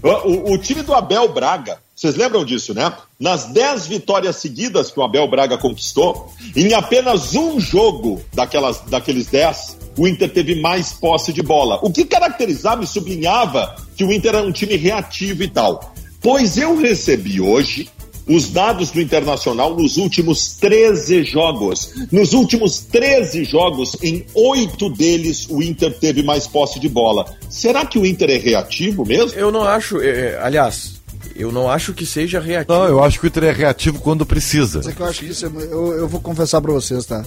O, 0.00 0.08
o- 0.50 0.52
o 0.52 0.58
time 0.58 0.82
do 0.82 0.94
Abel 0.94 1.28
Braga, 1.32 1.78
vocês 2.04 2.16
lembram 2.16 2.44
disso, 2.44 2.74
né? 2.74 2.92
Nas 3.18 3.46
10 3.46 3.86
vitórias 3.86 4.36
seguidas 4.36 4.90
que 4.90 5.00
o 5.00 5.02
Abel 5.02 5.26
Braga 5.26 5.56
conquistou, 5.56 6.30
em 6.54 6.74
apenas 6.74 7.34
um 7.34 7.58
jogo 7.58 8.20
daquelas, 8.34 8.80
daqueles 8.80 9.26
10, 9.28 9.78
o 9.96 10.06
Inter 10.06 10.30
teve 10.30 10.60
mais 10.60 10.92
posse 10.92 11.32
de 11.32 11.40
bola. 11.40 11.78
O 11.82 11.90
que 11.90 12.04
caracterizava 12.04 12.84
e 12.84 12.86
sublinhava 12.86 13.74
que 13.96 14.04
o 14.04 14.12
Inter 14.12 14.34
era 14.34 14.46
um 14.46 14.52
time 14.52 14.76
reativo 14.76 15.44
e 15.44 15.48
tal. 15.48 15.94
Pois 16.20 16.58
eu 16.58 16.76
recebi 16.76 17.40
hoje 17.40 17.88
os 18.26 18.50
dados 18.50 18.90
do 18.90 19.00
Internacional 19.00 19.74
nos 19.74 19.96
últimos 19.96 20.56
13 20.56 21.24
jogos. 21.24 21.90
Nos 22.12 22.34
últimos 22.34 22.80
13 22.80 23.44
jogos, 23.44 23.96
em 24.02 24.26
oito 24.34 24.90
deles, 24.90 25.46
o 25.48 25.62
Inter 25.62 25.98
teve 25.98 26.22
mais 26.22 26.46
posse 26.46 26.78
de 26.78 26.88
bola. 26.88 27.24
Será 27.48 27.86
que 27.86 27.98
o 27.98 28.04
Inter 28.04 28.28
é 28.28 28.36
reativo 28.36 29.06
mesmo? 29.06 29.38
Eu 29.38 29.50
não 29.50 29.62
acho, 29.62 30.02
é, 30.02 30.32
é, 30.32 30.38
aliás, 30.42 31.02
eu 31.36 31.50
não 31.52 31.70
acho 31.70 31.92
que 31.94 32.04
seja 32.06 32.40
reativo. 32.40 32.78
Não, 32.78 32.86
eu 32.86 33.02
acho 33.04 33.18
que 33.20 33.26
o 33.26 33.28
Inter 33.28 33.44
é 33.44 33.52
reativo 33.52 33.98
quando 34.00 34.24
precisa. 34.26 34.78
Mas 34.78 34.88
é 34.88 34.92
que 34.92 35.00
eu 35.00 35.06
acho 35.06 35.20
que 35.20 35.26
isso 35.26 35.46
é, 35.46 35.48
eu, 35.48 35.92
eu 35.98 36.08
vou 36.08 36.20
confessar 36.20 36.60
pra 36.60 36.72
vocês, 36.72 37.04
tá? 37.06 37.24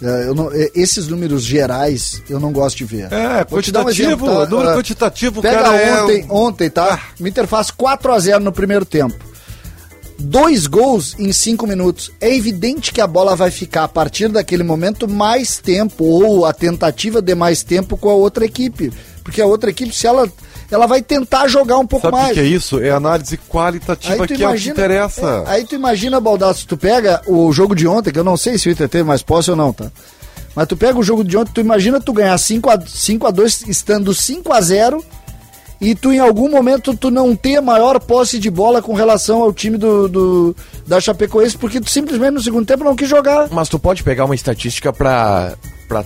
É, 0.00 0.28
eu 0.28 0.34
não- 0.34 0.52
é, 0.52 0.70
esses 0.76 1.08
números 1.08 1.42
gerais 1.42 2.22
eu 2.30 2.38
não 2.38 2.52
gosto 2.52 2.76
de 2.78 2.84
ver. 2.84 3.12
É, 3.12 3.44
Vou 3.44 3.60
dar 3.60 3.80
um 3.80 3.84
quantitativo, 3.84 3.90
exemplo, 3.90 4.26
tá? 4.28 4.46
número 4.46 4.68
Ah, 4.70 4.74
quantitativo, 4.76 5.42
Pega 5.42 5.62
cara, 5.62 5.76
é 5.76 6.02
ontem, 6.02 6.24
um- 6.30 6.34
ontem, 6.34 6.70
tá? 6.70 7.02
O 7.20 7.26
Inter 7.26 7.46
faz 7.48 7.70
4 7.72 8.12
a 8.12 8.18
0 8.18 8.44
no 8.44 8.52
primeiro 8.52 8.84
tempo. 8.84 9.16
Dois 10.20 10.66
gols 10.66 11.14
em 11.16 11.32
cinco 11.32 11.64
minutos. 11.66 12.10
É 12.20 12.34
evidente 12.34 12.92
que 12.92 13.00
a 13.00 13.06
bola 13.06 13.36
vai 13.36 13.52
ficar 13.52 13.84
a 13.84 13.88
partir 13.88 14.26
daquele 14.28 14.64
momento 14.64 15.06
mais 15.08 15.58
tempo, 15.58 16.04
ou 16.04 16.44
a 16.44 16.52
tentativa 16.52 17.22
de 17.22 17.34
mais 17.36 17.62
tempo 17.62 17.96
com 17.96 18.10
a 18.10 18.14
outra 18.14 18.44
equipe. 18.44 18.92
Porque 19.22 19.40
a 19.40 19.46
outra 19.46 19.70
equipe, 19.70 19.94
se 19.94 20.06
ela. 20.08 20.28
Ela 20.70 20.86
vai 20.86 21.00
tentar 21.00 21.48
jogar 21.48 21.78
um 21.78 21.86
pouco 21.86 22.06
Sabe 22.06 22.16
o 22.16 22.20
mais. 22.20 22.34
que 22.34 22.40
é 22.40 22.44
isso? 22.44 22.78
É 22.78 22.90
análise 22.90 23.38
qualitativa 23.48 24.26
que 24.26 24.42
é 24.42 24.48
o 24.48 24.54
que 24.54 24.68
interessa. 24.68 25.44
é, 25.46 25.50
aí 25.50 25.64
tu 25.64 25.74
imagina, 25.74 26.20
Baldasso, 26.20 26.66
tu 26.66 26.76
pega 26.76 27.22
o 27.26 27.50
jogo 27.52 27.74
de 27.74 27.86
ontem, 27.86 28.12
que 28.12 28.18
eu 28.18 28.24
não 28.24 28.36
sei 28.36 28.58
se 28.58 28.68
o 28.68 28.72
Inter 28.72 28.88
teve 28.88 29.04
mais 29.04 29.22
posse 29.22 29.50
ou 29.50 29.56
não, 29.56 29.72
tá? 29.72 29.90
Mas 30.54 30.66
tu 30.66 30.76
pega 30.76 30.98
o 30.98 31.02
jogo 31.02 31.24
de 31.24 31.36
ontem, 31.36 31.52
tu 31.54 31.60
imagina 31.60 32.00
tu 32.00 32.12
ganhar 32.12 32.36
5 32.36 32.68
a, 32.68 32.80
5 32.86 33.26
a 33.26 33.30
2 33.30 33.68
estando 33.68 34.12
5 34.12 34.52
a 34.52 34.60
0 34.60 35.04
e 35.80 35.94
tu 35.94 36.12
em 36.12 36.18
algum 36.18 36.50
momento 36.50 36.96
tu 36.96 37.10
não 37.10 37.34
ter 37.36 37.60
maior 37.60 38.00
posse 38.00 38.38
de 38.38 38.50
bola 38.50 38.82
com 38.82 38.92
relação 38.92 39.40
ao 39.40 39.52
time 39.52 39.78
do, 39.78 40.08
do 40.08 40.56
da 40.86 41.00
Chapecoense, 41.00 41.56
porque 41.56 41.80
tu 41.80 41.88
simplesmente 41.88 42.32
no 42.32 42.42
segundo 42.42 42.66
tempo 42.66 42.82
não 42.84 42.96
quis 42.96 43.08
jogar. 43.08 43.48
Mas 43.50 43.68
tu 43.68 43.78
pode 43.78 44.02
pegar 44.02 44.24
uma 44.24 44.34
estatística 44.34 44.92
pra, 44.92 45.54
pra 45.86 46.04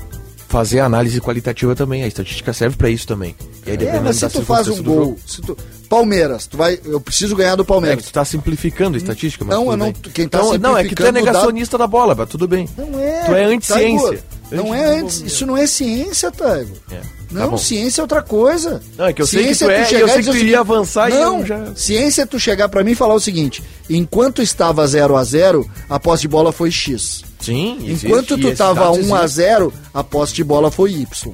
fazer 0.53 0.81
análise 0.81 1.19
qualitativa 1.19 1.75
também. 1.75 2.03
A 2.05 2.07
estatística 2.07 2.53
serve 2.53 2.77
pra 2.77 2.91
isso 2.91 3.07
também. 3.07 3.35
E 3.67 3.71
aí, 3.71 3.75
É, 3.75 3.77
dependendo 3.79 4.05
mas 4.05 4.17
se 4.17 4.29
tu 4.29 4.43
faz 4.43 4.69
um 4.69 4.83
gol, 4.83 5.17
tu, 5.47 5.57
Palmeiras, 5.89 6.47
tu 6.47 6.59
vai, 6.59 6.79
eu 6.85 7.01
preciso 7.01 7.35
ganhar 7.35 7.57
do 7.57 7.63
É 7.63 7.67
Palmeiras. 7.67 8.05
que 8.05 8.11
tu 8.11 8.13
tá 8.13 8.23
simplificando 8.25 8.95
a 8.97 8.99
estatística, 8.99 9.45
mas 9.47 9.55
Não, 9.57 9.63
tudo 9.65 9.73
eu 9.73 9.77
não- 9.79 9.87
bem. 9.87 9.95
quem 10.13 10.29
tá 10.29 10.39
Então, 10.39 10.59
Não, 10.59 10.77
é 10.77 10.85
que 10.85 10.95
tu 10.95 11.07
é 11.07 11.11
negacionista 11.11 11.79
da 11.79 11.87
bola, 11.87 12.15
mas 12.15 12.29
tudo 12.29 12.47
bem. 12.47 12.69
Não 12.77 13.01
é. 13.01 13.25
Tu 13.25 13.33
é 13.35 13.45
anti-ciência. 13.45 14.23
Não 14.57 14.75
é 14.75 14.99
anti, 14.99 15.27
isso 15.27 15.45
não 15.47 15.57
é 15.57 15.67
ciência, 15.67 16.31
Taigo. 16.31 16.75
É, 16.91 16.97
tá 16.97 17.05
Não, 17.31 17.51
bom. 17.51 17.57
ciência 17.59 18.01
é 18.01 18.03
outra 18.03 18.23
coisa. 18.23 18.81
Não, 18.97 19.07
é 19.07 19.13
que 19.13 19.23
eu 19.23 19.27
sei 19.27 19.41
que 19.47 19.55
Ciência 19.55 19.67
tu 19.67 19.71
é, 19.71 19.83
e 19.83 19.87
chegar 19.87 20.01
eu 20.01 20.09
sei 20.09 20.23
que 20.23 20.31
tu 20.31 20.37
iria 20.37 20.61
avançar 20.61 21.11
e 21.11 21.15
não, 21.15 21.41
eu 21.41 21.47
já- 21.47 21.75
ciência 21.75 22.23
é 22.23 22.27
tu 22.27 22.39
chegar 22.39 22.69
pra 22.69 22.85
mim 22.85 22.93
e 22.93 22.95
falar 22.95 23.15
o 23.15 23.21
seguinte: 23.21 23.63
enquanto 23.89 24.43
estava 24.43 24.87
0 24.87 25.17
a 25.17 25.25
0 25.25 25.69
a 25.89 25.99
posse 25.99 26.23
de 26.23 26.29
bola 26.29 26.53
foi 26.53 26.71
X. 26.71 27.23
Sim, 27.41 27.79
existe, 27.85 28.07
enquanto 28.07 28.37
e 28.39 28.41
tu 28.41 28.47
esses 28.49 28.59
tava 28.59 28.81
dados 28.81 28.99
1 29.09 29.15
a 29.15 29.25
existem. 29.25 29.45
0 29.47 29.73
a 29.93 30.05
posse 30.05 30.35
de 30.35 30.45
bola 30.45 30.71
foi 30.71 30.93
Y. 30.93 31.33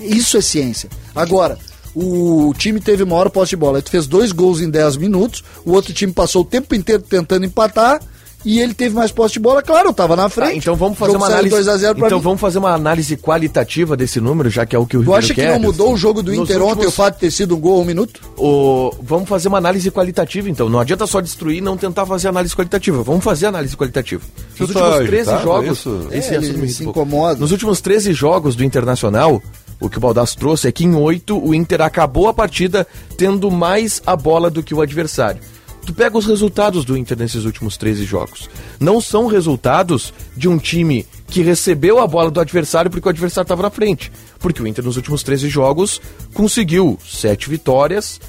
Isso 0.00 0.36
é 0.36 0.40
ciência. 0.40 0.88
Agora, 1.14 1.58
o 1.94 2.52
time 2.56 2.80
teve 2.80 3.04
maior 3.04 3.28
posse 3.30 3.50
de 3.50 3.56
bola. 3.56 3.78
Ele 3.78 3.88
fez 3.88 4.06
dois 4.06 4.30
gols 4.32 4.60
em 4.60 4.70
10 4.70 4.96
minutos, 4.96 5.42
o 5.64 5.72
outro 5.72 5.92
time 5.92 6.12
passou 6.12 6.42
o 6.42 6.44
tempo 6.44 6.74
inteiro 6.74 7.02
tentando 7.02 7.44
empatar. 7.46 8.00
E 8.44 8.60
ele 8.60 8.72
teve 8.72 8.94
mais 8.94 9.10
posse 9.10 9.34
de 9.34 9.40
bola, 9.40 9.60
claro, 9.62 9.88
eu 9.88 9.92
tava 9.92 10.14
na 10.14 10.28
frente. 10.28 10.50
Tá, 10.52 10.56
então 10.58 10.76
vamos 10.76 10.96
fazer 10.96 11.16
uma 11.16 11.26
análise. 11.26 11.50
2 11.50 11.66
a 11.68 11.76
0 11.76 11.94
pra 11.96 12.06
então 12.06 12.18
mim. 12.18 12.24
vamos 12.24 12.40
fazer 12.40 12.58
uma 12.58 12.72
análise 12.72 13.16
qualitativa 13.16 13.96
desse 13.96 14.20
número, 14.20 14.48
já 14.48 14.64
que 14.64 14.76
é 14.76 14.78
o 14.78 14.86
que 14.86 14.96
o 14.96 15.00
Tu 15.00 15.02
Ribeiro 15.02 15.18
acha 15.18 15.34
que 15.34 15.40
quer. 15.40 15.52
não 15.52 15.58
mudou 15.58 15.92
o 15.92 15.96
jogo 15.96 16.22
do 16.22 16.30
Nos 16.32 16.42
Inter 16.48 16.56
ontem 16.62 16.68
últimos- 16.70 16.86
o 16.86 16.96
fato 16.96 17.14
de 17.14 17.20
ter 17.20 17.30
sido 17.32 17.56
um 17.56 17.60
gol 17.60 17.78
a 17.78 17.82
um 17.82 17.84
minuto? 17.84 18.20
O- 18.36 18.92
Vamos 19.02 19.28
fazer 19.28 19.48
uma 19.48 19.58
análise 19.58 19.90
qualitativa, 19.90 20.48
então. 20.48 20.68
Não 20.68 20.78
adianta 20.78 21.06
só 21.06 21.20
destruir 21.20 21.58
e 21.58 21.60
não 21.60 21.76
tentar 21.76 22.06
fazer 22.06 22.28
análise 22.28 22.54
qualitativa. 22.54 23.02
Vamos 23.02 23.24
fazer 23.24 23.46
análise 23.46 23.76
qualitativa. 23.76 24.22
Nos 24.58 24.68
Você 24.68 24.72
tá 24.72 24.84
últimos 24.86 25.06
13 25.08 25.30
irritado, 25.30 25.42
jogos. 25.42 25.78
isso? 25.78 26.06
Esse 26.12 26.34
É, 26.36 26.40
me 26.40 26.68
se 26.68 26.84
incomoda. 26.84 27.40
Nos 27.40 27.50
últimos 27.52 27.80
13 27.80 28.12
jogos 28.12 28.54
do 28.54 28.62
Internacional, 28.64 29.42
o 29.80 29.88
que 29.90 29.98
o 29.98 30.00
Baldasso 30.00 30.38
trouxe 30.38 30.68
é 30.68 30.72
que 30.72 30.84
em 30.84 30.94
8 30.94 31.36
o 31.44 31.52
Inter 31.54 31.80
acabou 31.82 32.28
a 32.28 32.34
partida 32.34 32.86
tendo 33.16 33.50
mais 33.50 34.00
a 34.06 34.14
bola 34.14 34.48
do 34.48 34.62
que 34.62 34.74
o 34.74 34.80
adversário. 34.80 35.40
Tu 35.88 35.94
pega 35.94 36.18
os 36.18 36.26
resultados 36.26 36.84
do 36.84 36.98
Inter 36.98 37.16
nesses 37.16 37.46
últimos 37.46 37.78
13 37.78 38.04
jogos. 38.04 38.50
Não 38.78 39.00
são 39.00 39.26
resultados 39.26 40.12
de 40.36 40.46
um 40.46 40.58
time 40.58 41.06
que 41.28 41.40
recebeu 41.40 41.98
a 41.98 42.06
bola 42.06 42.30
do 42.30 42.40
adversário 42.40 42.90
porque 42.90 43.08
o 43.08 43.10
adversário 43.10 43.46
estava 43.46 43.62
na 43.62 43.70
frente. 43.70 44.12
Porque 44.38 44.62
o 44.62 44.66
Inter 44.66 44.84
nos 44.84 44.98
últimos 44.98 45.22
13 45.22 45.48
jogos 45.48 45.98
conseguiu 46.34 46.98
sete 47.02 47.48
vitórias, 47.48 48.20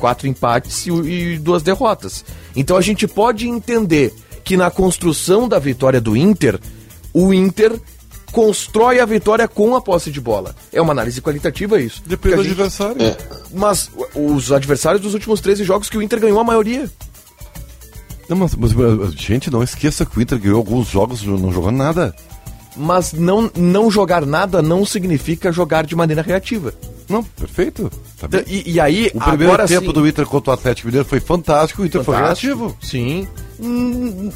quatro 0.00 0.26
empates 0.26 0.84
e, 0.84 0.90
e 0.90 1.38
duas 1.38 1.62
derrotas. 1.62 2.24
Então 2.56 2.76
a 2.76 2.82
gente 2.82 3.06
pode 3.06 3.48
entender 3.48 4.12
que 4.42 4.56
na 4.56 4.68
construção 4.68 5.48
da 5.48 5.60
vitória 5.60 6.00
do 6.00 6.16
Inter, 6.16 6.58
o 7.14 7.32
Inter 7.32 7.80
constrói 8.32 9.00
a 9.00 9.04
vitória 9.04 9.46
com 9.48 9.74
a 9.74 9.80
posse 9.80 10.10
de 10.10 10.20
bola. 10.20 10.54
É 10.72 10.80
uma 10.80 10.92
análise 10.92 11.20
qualitativa 11.20 11.80
isso. 11.80 12.02
Depende 12.06 12.36
do 12.36 12.42
gente- 12.42 12.52
adversário. 12.52 13.02
É. 13.02 13.16
Mas 13.52 13.90
os 14.14 14.52
adversários 14.52 15.00
dos 15.00 15.14
últimos 15.14 15.40
13 15.40 15.64
jogos 15.64 15.88
que 15.88 15.96
o 15.96 16.02
Inter 16.02 16.20
ganhou 16.20 16.38
a 16.40 16.44
maioria. 16.44 16.90
Não, 18.28 18.36
mas, 18.36 18.54
mas, 18.54 18.72
mas, 18.72 19.12
gente, 19.14 19.50
não 19.50 19.62
esqueça 19.62 20.04
que 20.04 20.18
o 20.18 20.22
Inter 20.22 20.38
ganhou 20.38 20.58
alguns 20.58 20.88
jogos 20.88 21.22
não 21.22 21.52
jogando 21.52 21.76
nada. 21.76 22.14
Mas 22.76 23.12
não, 23.12 23.50
não 23.56 23.90
jogar 23.90 24.26
nada 24.26 24.60
não 24.60 24.84
significa 24.84 25.50
jogar 25.52 25.86
de 25.86 25.96
maneira 25.96 26.22
reativa. 26.22 26.74
Não, 27.08 27.22
perfeito. 27.22 27.90
Tá. 28.18 28.28
E, 28.46 28.72
e 28.72 28.80
aí, 28.80 29.10
o 29.14 29.20
primeiro 29.20 29.52
agora 29.52 29.66
tempo 29.68 29.86
sim, 29.86 29.92
do 29.92 30.06
Inter 30.08 30.26
contra 30.26 30.50
o 30.50 30.54
Atlético 30.54 30.88
Mineiro 30.88 31.06
foi 31.08 31.20
fantástico, 31.20 31.82
o 31.82 31.86
Inter 31.86 32.02
fantástico, 32.02 32.56
foi 32.56 32.60
reativo. 32.64 32.76
Sim. 32.82 33.28
Hum, 33.60 34.30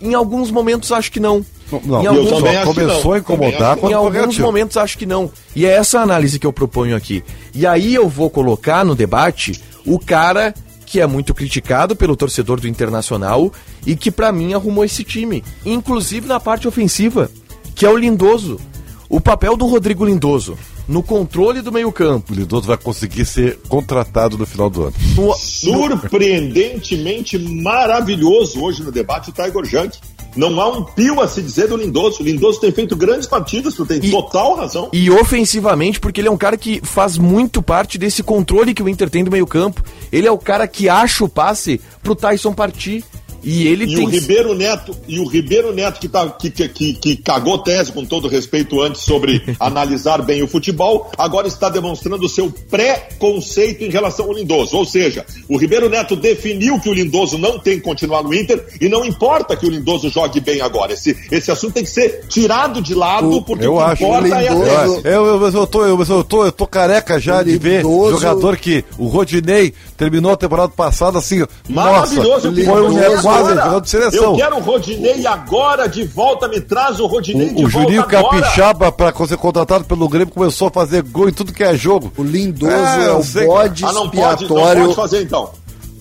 Em 0.00 0.14
alguns 0.14 0.50
momentos 0.50 0.90
acho 0.92 1.10
que 1.12 1.20
não. 1.20 1.44
Não, 1.84 2.02
Em 2.02 2.04
eu 2.06 2.10
alguns- 2.12 2.28
só 2.30 2.64
começou 2.64 3.04
não. 3.04 3.12
a 3.12 3.18
incomodar 3.18 3.78
Em 3.78 3.92
alguns 3.92 4.12
reativo. 4.14 4.46
momentos 4.46 4.76
acho 4.76 4.96
que 4.98 5.06
não. 5.06 5.30
E 5.56 5.64
é 5.66 5.70
essa 5.70 6.00
análise 6.00 6.38
que 6.38 6.46
eu 6.46 6.52
proponho 6.52 6.96
aqui. 6.96 7.22
E 7.54 7.66
aí 7.66 7.94
eu 7.94 8.08
vou 8.08 8.30
colocar 8.30 8.84
no 8.84 8.94
debate 8.94 9.60
o 9.86 9.98
cara 9.98 10.54
que 10.86 11.00
é 11.00 11.06
muito 11.06 11.34
criticado 11.34 11.96
pelo 11.96 12.14
torcedor 12.16 12.60
do 12.60 12.68
Internacional 12.68 13.52
e 13.86 13.96
que 13.96 14.10
pra 14.10 14.30
mim 14.30 14.52
arrumou 14.54 14.84
esse 14.84 15.02
time, 15.02 15.42
inclusive 15.64 16.26
na 16.28 16.38
parte 16.38 16.68
ofensiva, 16.68 17.30
que 17.74 17.84
é 17.84 17.90
o 17.90 17.96
Lindoso. 17.96 18.60
O 19.08 19.20
papel 19.20 19.56
do 19.56 19.66
Rodrigo 19.66 20.04
Lindoso 20.04 20.56
no 20.88 21.02
controle 21.02 21.60
do 21.62 21.72
meio-campo. 21.72 22.32
O 22.32 22.36
Lindoso 22.36 22.66
vai 22.66 22.76
conseguir 22.76 23.24
ser 23.24 23.58
contratado 23.68 24.36
no 24.38 24.46
final 24.46 24.68
do 24.68 24.84
ano. 24.84 24.92
no- 25.16 25.34
Surpreendentemente 25.34 27.38
maravilhoso 27.38 28.60
hoje 28.62 28.82
no 28.82 28.92
debate 28.92 29.30
o 29.30 29.32
Tiger 29.32 29.64
Junk. 29.64 29.98
Não 30.36 30.60
há 30.60 30.68
um 30.68 30.82
pio 30.82 31.20
a 31.20 31.28
se 31.28 31.40
dizer 31.40 31.68
do 31.68 31.76
Lindoso. 31.76 32.20
O 32.20 32.24
Lindoso 32.24 32.58
tem 32.60 32.72
feito 32.72 32.96
grandes 32.96 33.28
partidas, 33.28 33.74
tu 33.74 33.86
tem 33.86 34.04
E- 34.04 34.10
total 34.10 34.56
razão. 34.56 34.88
E 34.92 35.08
ofensivamente, 35.08 36.00
porque 36.00 36.20
ele 36.20 36.26
é 36.26 36.30
um 36.30 36.36
cara 36.36 36.56
que 36.56 36.80
faz 36.82 37.16
muito 37.16 37.62
parte 37.62 37.96
desse 37.96 38.20
controle 38.22 38.74
que 38.74 38.82
o 38.82 38.88
Inter 38.88 39.08
tem 39.08 39.22
do 39.22 39.30
meio-campo. 39.30 39.80
Ele 40.10 40.26
é 40.26 40.32
o 40.32 40.38
cara 40.38 40.66
que 40.66 40.88
acha 40.88 41.24
o 41.24 41.28
passe 41.28 41.80
pro 42.02 42.16
Tyson 42.16 42.52
partir. 42.52 43.04
E 43.44 43.66
ele 43.68 43.84
E 43.84 43.94
tem. 43.94 44.04
o 44.06 44.08
Ribeiro 44.08 44.54
Neto, 44.54 44.96
e 45.06 45.18
o 45.20 45.26
Ribeiro 45.26 45.72
Neto 45.74 46.00
que, 46.00 46.08
tá, 46.08 46.28
que, 46.30 46.50
que, 46.50 46.68
que, 46.68 46.92
que 46.94 47.16
cagou 47.16 47.58
tese 47.58 47.92
com 47.92 48.04
todo 48.04 48.26
respeito 48.28 48.80
antes 48.80 49.02
sobre 49.02 49.42
analisar 49.60 50.22
bem 50.22 50.42
o 50.42 50.48
futebol, 50.48 51.10
agora 51.18 51.46
está 51.46 51.68
demonstrando 51.68 52.24
o 52.24 52.28
seu 52.28 52.50
pré-conceito 52.70 53.84
em 53.84 53.90
relação 53.90 54.26
ao 54.26 54.32
Lindoso. 54.32 54.76
Ou 54.76 54.84
seja, 54.84 55.24
o 55.48 55.56
Ribeiro 55.56 55.88
Neto 55.88 56.16
definiu 56.16 56.78
que 56.80 56.88
o 56.88 56.94
Lindoso 56.94 57.36
não 57.38 57.58
tem 57.58 57.76
que 57.78 57.84
continuar 57.84 58.22
no 58.22 58.32
Inter 58.34 58.64
e 58.80 58.88
não 58.88 59.04
importa 59.04 59.56
que 59.56 59.66
o 59.66 59.70
Lindoso 59.70 60.08
jogue 60.08 60.40
bem 60.40 60.60
agora. 60.60 60.92
Esse, 60.92 61.16
esse 61.30 61.50
assunto 61.50 61.74
tem 61.74 61.84
que 61.84 61.90
ser 61.90 62.24
tirado 62.28 62.80
de 62.80 62.94
lado, 62.94 63.30
O- 63.30 63.42
porque 63.42 63.66
eu 63.66 63.74
o 63.74 63.78
que 63.78 63.82
acho. 63.84 64.04
importa 64.04 64.28
é 64.40 64.48
a 64.48 64.54
O 64.54 64.62
Eu, 64.64 64.64
Lindoso- 64.64 65.00
eu, 65.04 65.60
eu, 65.60 65.66
tô, 65.66 65.84
eu, 65.86 66.02
eu, 66.02 66.24
tô, 66.24 66.44
eu 66.46 66.52
tô 66.52 66.66
careca 66.66 67.20
já 67.20 67.40
O 67.40 67.44
de 67.44 67.56
ver 67.58 67.82
Lindoso- 67.82 68.20
jogador 68.20 68.56
que 68.56 68.84
o 68.98 69.06
Rodinei 69.06 69.72
terminou 69.96 70.32
a 70.32 70.36
temporada 70.36 70.68
passada 70.68 71.18
assim, 71.18 71.44
Maravilhoso, 71.68 72.50
nossa, 72.50 72.64
foi 72.64 72.82
um 72.82 72.88
Lindoso 72.88 73.22
jogador 73.38 73.80
de 73.80 73.86
Eu 73.96 74.00
seleção. 74.10 74.36
quero 74.36 74.56
o 74.56 74.60
Rodinei 74.60 75.26
agora 75.26 75.86
de 75.88 76.04
volta, 76.04 76.48
me 76.48 76.60
traz 76.60 77.00
o 77.00 77.06
Rodinei 77.06 77.48
de 77.50 77.62
O, 77.62 77.66
o 77.66 77.70
volta 77.70 77.86
Juninho 77.88 78.02
agora. 78.02 78.22
Capixaba, 78.40 78.92
para 78.92 79.26
ser 79.26 79.36
contratado 79.36 79.84
pelo 79.84 80.08
Grêmio, 80.08 80.32
começou 80.32 80.68
a 80.68 80.70
fazer 80.70 81.02
gol 81.02 81.28
em 81.28 81.32
tudo 81.32 81.52
que 81.52 81.62
é 81.64 81.74
jogo. 81.76 82.12
O 82.16 82.22
Lindoso 82.22 82.72
É, 82.72 83.04
é, 83.04 83.08
eu 83.08 83.18
o 83.18 83.24
sei. 83.24 83.46
bode 83.46 83.84
Ah, 83.84 83.92
não 83.92 84.08
pode, 84.08 84.16
não 84.18 84.32
expiatório. 84.56 84.82
pode 84.84 84.94
fazer 84.94 85.22
então. 85.22 85.50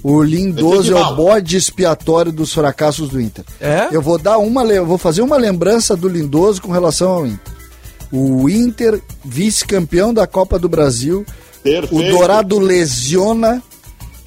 O 0.03 0.21
Lindoso 0.21 0.95
é 0.95 0.99
o 1.01 1.15
bode 1.15 1.55
expiatório 1.55 2.31
dos 2.31 2.53
fracassos 2.53 3.07
do 3.09 3.21
Inter. 3.21 3.45
É? 3.61 3.87
Eu 3.89 4.01
vou 4.01 4.17
dar 4.17 4.37
uma, 4.37 4.63
eu 4.65 4.85
vou 4.85 4.97
fazer 4.97 5.21
uma 5.21 5.37
lembrança 5.37 5.95
do 5.95 6.09
Lindoso 6.09 6.61
com 6.61 6.71
relação 6.73 7.09
ao 7.11 7.25
Inter. 7.25 7.53
O 8.11 8.49
Inter, 8.49 9.01
vice-campeão 9.23 10.13
da 10.13 10.27
Copa 10.27 10.59
do 10.59 10.67
Brasil, 10.69 11.25
Perfeito. 11.63 11.95
o 11.95 12.11
Dourado 12.11 12.59
lesiona 12.59 13.63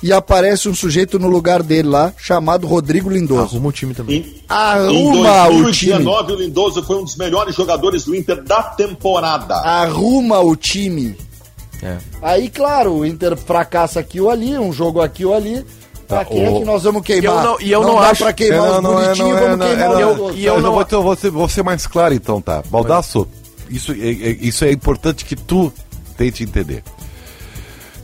e 0.07 0.13
aparece 0.13 0.69
um 0.69 0.75
sujeito 0.75 1.19
no 1.19 1.29
lugar 1.29 1.63
dele 1.63 1.89
lá, 1.89 2.13
chamado 2.17 2.67
Rodrigo 2.67 3.11
Lindoso. 3.11 3.57
Arruma 3.57 3.69
o 3.69 3.73
time 3.73 3.93
também. 3.95 4.17
Em, 4.19 4.43
Arruma 4.49 5.49
em 5.51 5.63
o 5.63 5.73
time. 5.73 5.93
2019, 6.03 6.33
o 6.33 6.37
Lindoso 6.37 6.83
foi 6.85 6.97
um 6.97 7.05
dos 7.05 7.17
melhores 7.17 7.55
jogadores 7.55 8.05
do 8.05 8.15
Inter 8.15 8.43
da 8.43 8.63
temporada. 8.63 9.55
Arruma 9.57 10.39
o 10.41 10.55
time. 10.55 11.17
É. 11.83 11.97
Aí, 12.23 12.49
claro, 12.49 12.93
o 12.95 13.07
Inter 13.07 13.37
fracassa 13.37 14.01
aqui 14.01 14.21
ou 14.21 14.31
ali, 14.31 14.57
um 14.59 14.73
jogo 14.73 15.01
aqui 15.01 15.25
ou 15.25 15.35
ali. 15.35 15.65
Pra 16.09 16.25
quem 16.25 16.45
é 16.45 16.49
o- 16.51 16.61
que 16.61 16.65
nós 16.65 16.85
vamos 16.85 17.03
queimar? 17.03 17.25
E 17.25 17.27
eu 17.27 17.43
não- 17.43 17.61
e 17.61 17.73
eu 17.73 17.83
não 17.83 17.95
dá 18.01 18.11
acho- 18.11 18.23
pra 18.23 18.33
queimar 18.33 18.77
os 18.79 18.81
bonitinhos, 18.81 19.41
vamos 19.41 19.67
queimar 19.67 19.89
não, 19.89 19.97
o 19.97 20.01
eu, 20.01 20.11
Lindoso. 20.13 20.35
e 20.39 20.45
eu 20.47 20.61
não- 20.61 20.73
vou, 20.73 20.85
ter- 20.85 20.97
vou 20.97 21.17
ser, 21.17 21.31
vou 21.31 21.49
ser 21.49 21.63
mais 21.65 21.85
claro 21.87 22.15
então, 22.15 22.41
tá? 22.41 22.63
Baldaço, 22.71 23.27
isso 23.69 23.91
é, 23.91 23.97
é- 23.97 24.39
isso 24.41 24.65
é 24.65 24.71
importante 24.71 25.25
que 25.25 25.35
tu 25.35 25.73
tente 26.17 26.45
entender. 26.45 26.85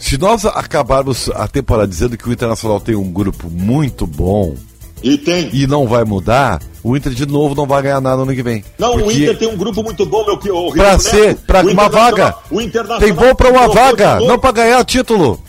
Se 0.02 0.18
nós 0.18 0.44
acabarmos 0.44 1.30
a 1.30 1.46
temporada 1.46 1.86
dizendo 1.86 2.18
que 2.18 2.28
o 2.28 2.32
Internacional 2.32 2.80
tem 2.80 2.96
um 2.96 3.10
grupo 3.10 3.48
muito 3.48 4.04
bom 4.04 4.56
E 5.00 5.16
tem. 5.16 5.48
e 5.52 5.64
não 5.64 5.86
vai 5.86 6.04
mudar, 6.04 6.60
o 6.82 6.96
Inter 6.96 7.12
de 7.12 7.24
novo 7.24 7.54
não 7.54 7.66
vai 7.66 7.82
ganhar 7.82 8.00
nada 8.00 8.16
no 8.16 8.22
ano 8.24 8.34
que 8.34 8.42
vem. 8.42 8.64
Não, 8.76 8.96
o 8.96 9.12
Inter 9.12 9.38
tem 9.38 9.48
um 9.48 9.56
grupo 9.56 9.80
muito 9.80 10.04
bom, 10.04 10.26
meu 10.26 10.36
que 10.36 10.50
Ribeiro 10.70 11.00
ser, 11.00 11.38
o 11.38 11.70
uma 11.70 11.88
vaga. 11.88 12.34
O 12.50 12.60
Internacional 12.60 12.98
Tem 12.98 13.12
bom 13.12 13.32
pra 13.32 13.48
uma 13.48 13.68
vaga, 13.68 14.18
não 14.18 14.38
pra 14.40 14.50
ganhar 14.50 14.84
título. 14.84 15.40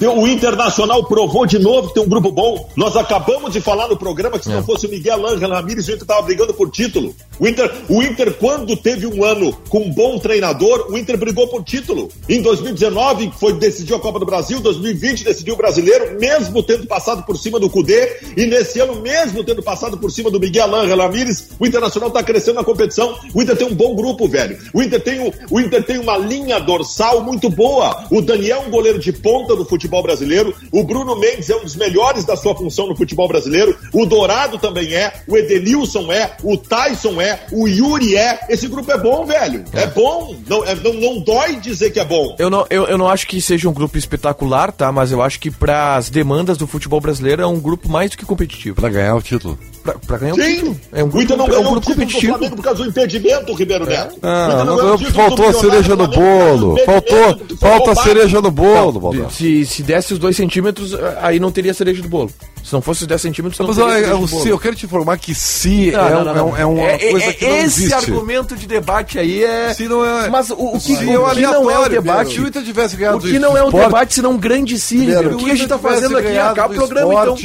O 0.00 0.28
Internacional 0.28 1.02
provou 1.04 1.44
de 1.44 1.58
novo 1.58 1.88
que 1.88 1.94
tem 1.94 2.02
um 2.04 2.08
grupo 2.08 2.30
bom. 2.30 2.70
Nós 2.76 2.96
acabamos 2.96 3.52
de 3.52 3.60
falar 3.60 3.88
no 3.88 3.96
programa 3.96 4.38
que 4.38 4.44
se 4.44 4.50
não 4.50 4.62
fosse 4.62 4.86
o 4.86 4.90
Miguel 4.90 5.26
Ángel 5.26 5.48
Ramírez, 5.50 5.88
o 5.88 5.90
Inter 5.90 6.02
estava 6.02 6.22
brigando 6.22 6.54
por 6.54 6.70
título. 6.70 7.12
O 7.40 7.48
Inter, 7.48 7.68
o 7.88 8.00
Inter, 8.00 8.32
quando 8.34 8.76
teve 8.76 9.08
um 9.08 9.24
ano 9.24 9.52
com 9.68 9.80
um 9.80 9.90
bom 9.90 10.16
treinador, 10.16 10.86
o 10.88 10.96
Inter 10.96 11.18
brigou 11.18 11.48
por 11.48 11.64
título. 11.64 12.08
Em 12.28 12.40
2019, 12.40 13.32
foi 13.40 13.54
decidiu 13.54 13.96
a 13.96 14.00
Copa 14.00 14.20
do 14.20 14.26
Brasil, 14.26 14.60
2020 14.60 15.24
decidiu 15.24 15.54
o 15.54 15.56
brasileiro, 15.56 16.16
mesmo 16.18 16.62
tendo 16.62 16.86
passado 16.86 17.24
por 17.24 17.36
cima 17.36 17.58
do 17.58 17.68
Cudê, 17.68 18.18
e 18.36 18.46
nesse 18.46 18.78
ano, 18.78 19.00
mesmo 19.00 19.42
tendo 19.42 19.64
passado 19.64 19.98
por 19.98 20.12
cima 20.12 20.30
do 20.30 20.38
Miguel 20.38 20.72
Ángel 20.76 20.96
Ramírez, 20.96 21.50
o 21.58 21.66
Internacional 21.66 22.08
está 22.08 22.22
crescendo 22.22 22.56
na 22.56 22.64
competição. 22.64 23.18
O 23.34 23.42
Inter 23.42 23.56
tem 23.56 23.66
um 23.66 23.74
bom 23.74 23.96
grupo, 23.96 24.28
velho. 24.28 24.56
O 24.72 24.80
Inter 24.80 25.02
tem, 25.02 25.18
um, 25.18 25.32
o 25.50 25.60
Inter 25.60 25.84
tem 25.84 25.98
uma 25.98 26.16
linha 26.16 26.60
dorsal 26.60 27.24
muito 27.24 27.50
boa. 27.50 28.04
O 28.12 28.22
Daniel 28.22 28.62
é 28.62 28.66
um 28.66 28.70
goleiro 28.70 28.98
de 28.98 29.12
ponta 29.12 29.56
do 29.56 29.64
futebol 29.64 29.87
brasileiro. 30.02 30.54
O 30.70 30.82
Bruno 30.84 31.16
Mendes 31.18 31.48
é 31.50 31.56
um 31.56 31.62
dos 31.62 31.76
melhores 31.76 32.24
da 32.24 32.36
sua 32.36 32.54
função 32.54 32.86
no 32.86 32.96
futebol 32.96 33.26
brasileiro. 33.28 33.76
O 33.92 34.04
Dourado 34.06 34.58
também 34.58 34.94
é. 34.94 35.12
O 35.26 35.36
Edenilson 35.36 36.12
é. 36.12 36.36
O 36.42 36.56
Tyson 36.56 37.20
é. 37.20 37.46
O 37.52 37.66
Yuri 37.66 38.16
é. 38.16 38.40
Esse 38.48 38.66
grupo 38.68 38.90
é 38.92 38.98
bom, 38.98 39.24
velho. 39.24 39.64
É, 39.72 39.86
bom. 39.86 40.36
Não, 40.46 40.64
é- 40.64 40.74
não, 40.74 40.92
não 40.92 41.20
dói 41.20 41.56
dizer 41.56 41.90
que 41.90 42.00
é 42.00 42.04
bom. 42.04 42.36
Eu 42.38 42.50
não, 42.50 42.66
eu, 42.70 42.86
eu 42.86 42.98
não 42.98 43.08
acho 43.08 43.26
que 43.26 43.40
seja 43.40 43.68
um 43.68 43.72
grupo 43.72 43.96
espetacular, 43.98 44.72
tá? 44.72 44.92
Mas 44.92 45.10
eu 45.12 45.22
acho 45.22 45.40
que 45.40 45.50
para 45.50 45.96
as 45.96 46.10
demandas 46.10 46.56
do 46.58 46.66
futebol 46.66 47.00
brasileiro 47.00 47.42
é 47.42 47.46
um 47.46 47.58
grupo 47.60 47.88
mais 47.88 48.10
do 48.10 48.16
que 48.16 48.24
competitivo. 48.24 48.76
Pra 48.76 48.88
ganhar 48.88 49.14
o 49.14 49.22
título. 49.22 49.58
Pra, 49.88 49.98
pra 50.06 50.18
ganhar 50.18 50.34
o 50.34 50.36
título. 50.36 50.80
É 50.92 51.02
um 51.02 51.06
o 51.06 51.10
grupo, 51.10 51.36
não 51.36 51.46
é 51.46 51.58
um 51.58 51.66
o 51.66 51.70
grupo 51.70 51.86
competitivo. 51.86 52.32
Flamengo 52.32 52.56
por 52.56 52.62
causa 52.62 52.82
do 52.82 52.88
impedimento, 52.90 53.52
Ribeiro 53.54 53.86
Neto. 53.86 54.12
O 54.12 54.16
Inter 54.18 54.30
Ah, 54.30 54.64
não 54.64 54.94
o 54.94 54.98
do 54.98 55.04
faltou 55.12 55.48
a 55.48 55.52
cereja 55.54 55.96
no 55.96 56.06
bolo. 56.08 56.76
Faltou, 56.84 57.40
falta 57.58 57.92
a 57.92 57.94
cereja 57.96 58.40
no 58.42 58.50
bolo, 58.50 59.00
Baldasso. 59.00 59.36
Se, 59.36 59.64
se 59.64 59.82
desse 59.82 60.12
os 60.12 60.18
dois 60.18 60.36
centímetros, 60.36 60.94
aí 61.22 61.40
não 61.40 61.50
teria 61.50 61.72
cereja 61.72 62.02
do 62.02 62.08
bolo. 62.08 62.30
Se 62.62 62.72
não 62.74 62.82
fosse 62.82 63.02
os 63.02 63.06
10 63.06 63.22
centímetros, 63.22 63.58
não 63.58 63.66
Mas 63.68 63.76
teria 63.76 63.86
olha, 63.90 63.94
cereja 64.00 64.12
eu, 64.14 64.18
do 64.18 64.26
bolo. 64.26 64.42
se, 64.42 64.48
eu 64.50 64.58
quero 64.58 64.76
te 64.76 64.84
informar 64.84 65.16
que 65.16 65.34
se 65.34 65.90
Não, 65.90 66.06
é, 66.06 66.10
não, 66.10 66.20
um- 66.20 66.24
não, 66.24 66.32
é 66.32 66.34
não. 66.34 66.48
um- 66.50 66.56
é 66.56 66.66
uma 66.66 66.82
É- 66.90 67.10
coisa 67.12 67.26
é- 67.26 67.32
que 67.32 67.46
não 67.46 67.56
esse 67.56 67.64
existe. 67.84 67.94
argumento 67.94 68.56
de 68.56 68.66
debate 68.66 69.18
aí 69.18 69.42
é. 69.42 69.72
Se 69.72 69.88
não 69.88 70.04
é, 70.04 70.28
Mas 70.28 70.50
o, 70.50 70.54
o 70.54 70.72
que, 70.72 70.80
se 70.80 70.92
o 70.92 70.96
é 70.96 70.98
que 70.98 71.04
não 71.06 71.12
é 71.14 71.18
um 71.18 71.26
aleatório, 71.26 71.90
debate. 72.02 72.34
Se 72.34 72.40
o 72.40 72.46
Inter 72.46 72.62
tivesse 72.62 72.96
ganhado 72.96 73.16
O 73.16 73.20
que 73.22 73.38
não 73.38 73.56
é 73.56 73.62
um 73.64 73.70
debate, 73.70 74.12
senão 74.14 74.32
um 74.32 74.36
grande. 74.38 74.76
Ribeiro, 74.76 75.34
O 75.34 75.38
que 75.38 75.50
a 75.50 75.54
gente 75.54 75.68
tá 75.68 75.78
fazendo 75.78 76.18
aqui? 76.18 76.36
Acaba 76.36 76.74
o 76.74 76.76
programa, 76.76 77.14
então. 77.14 77.36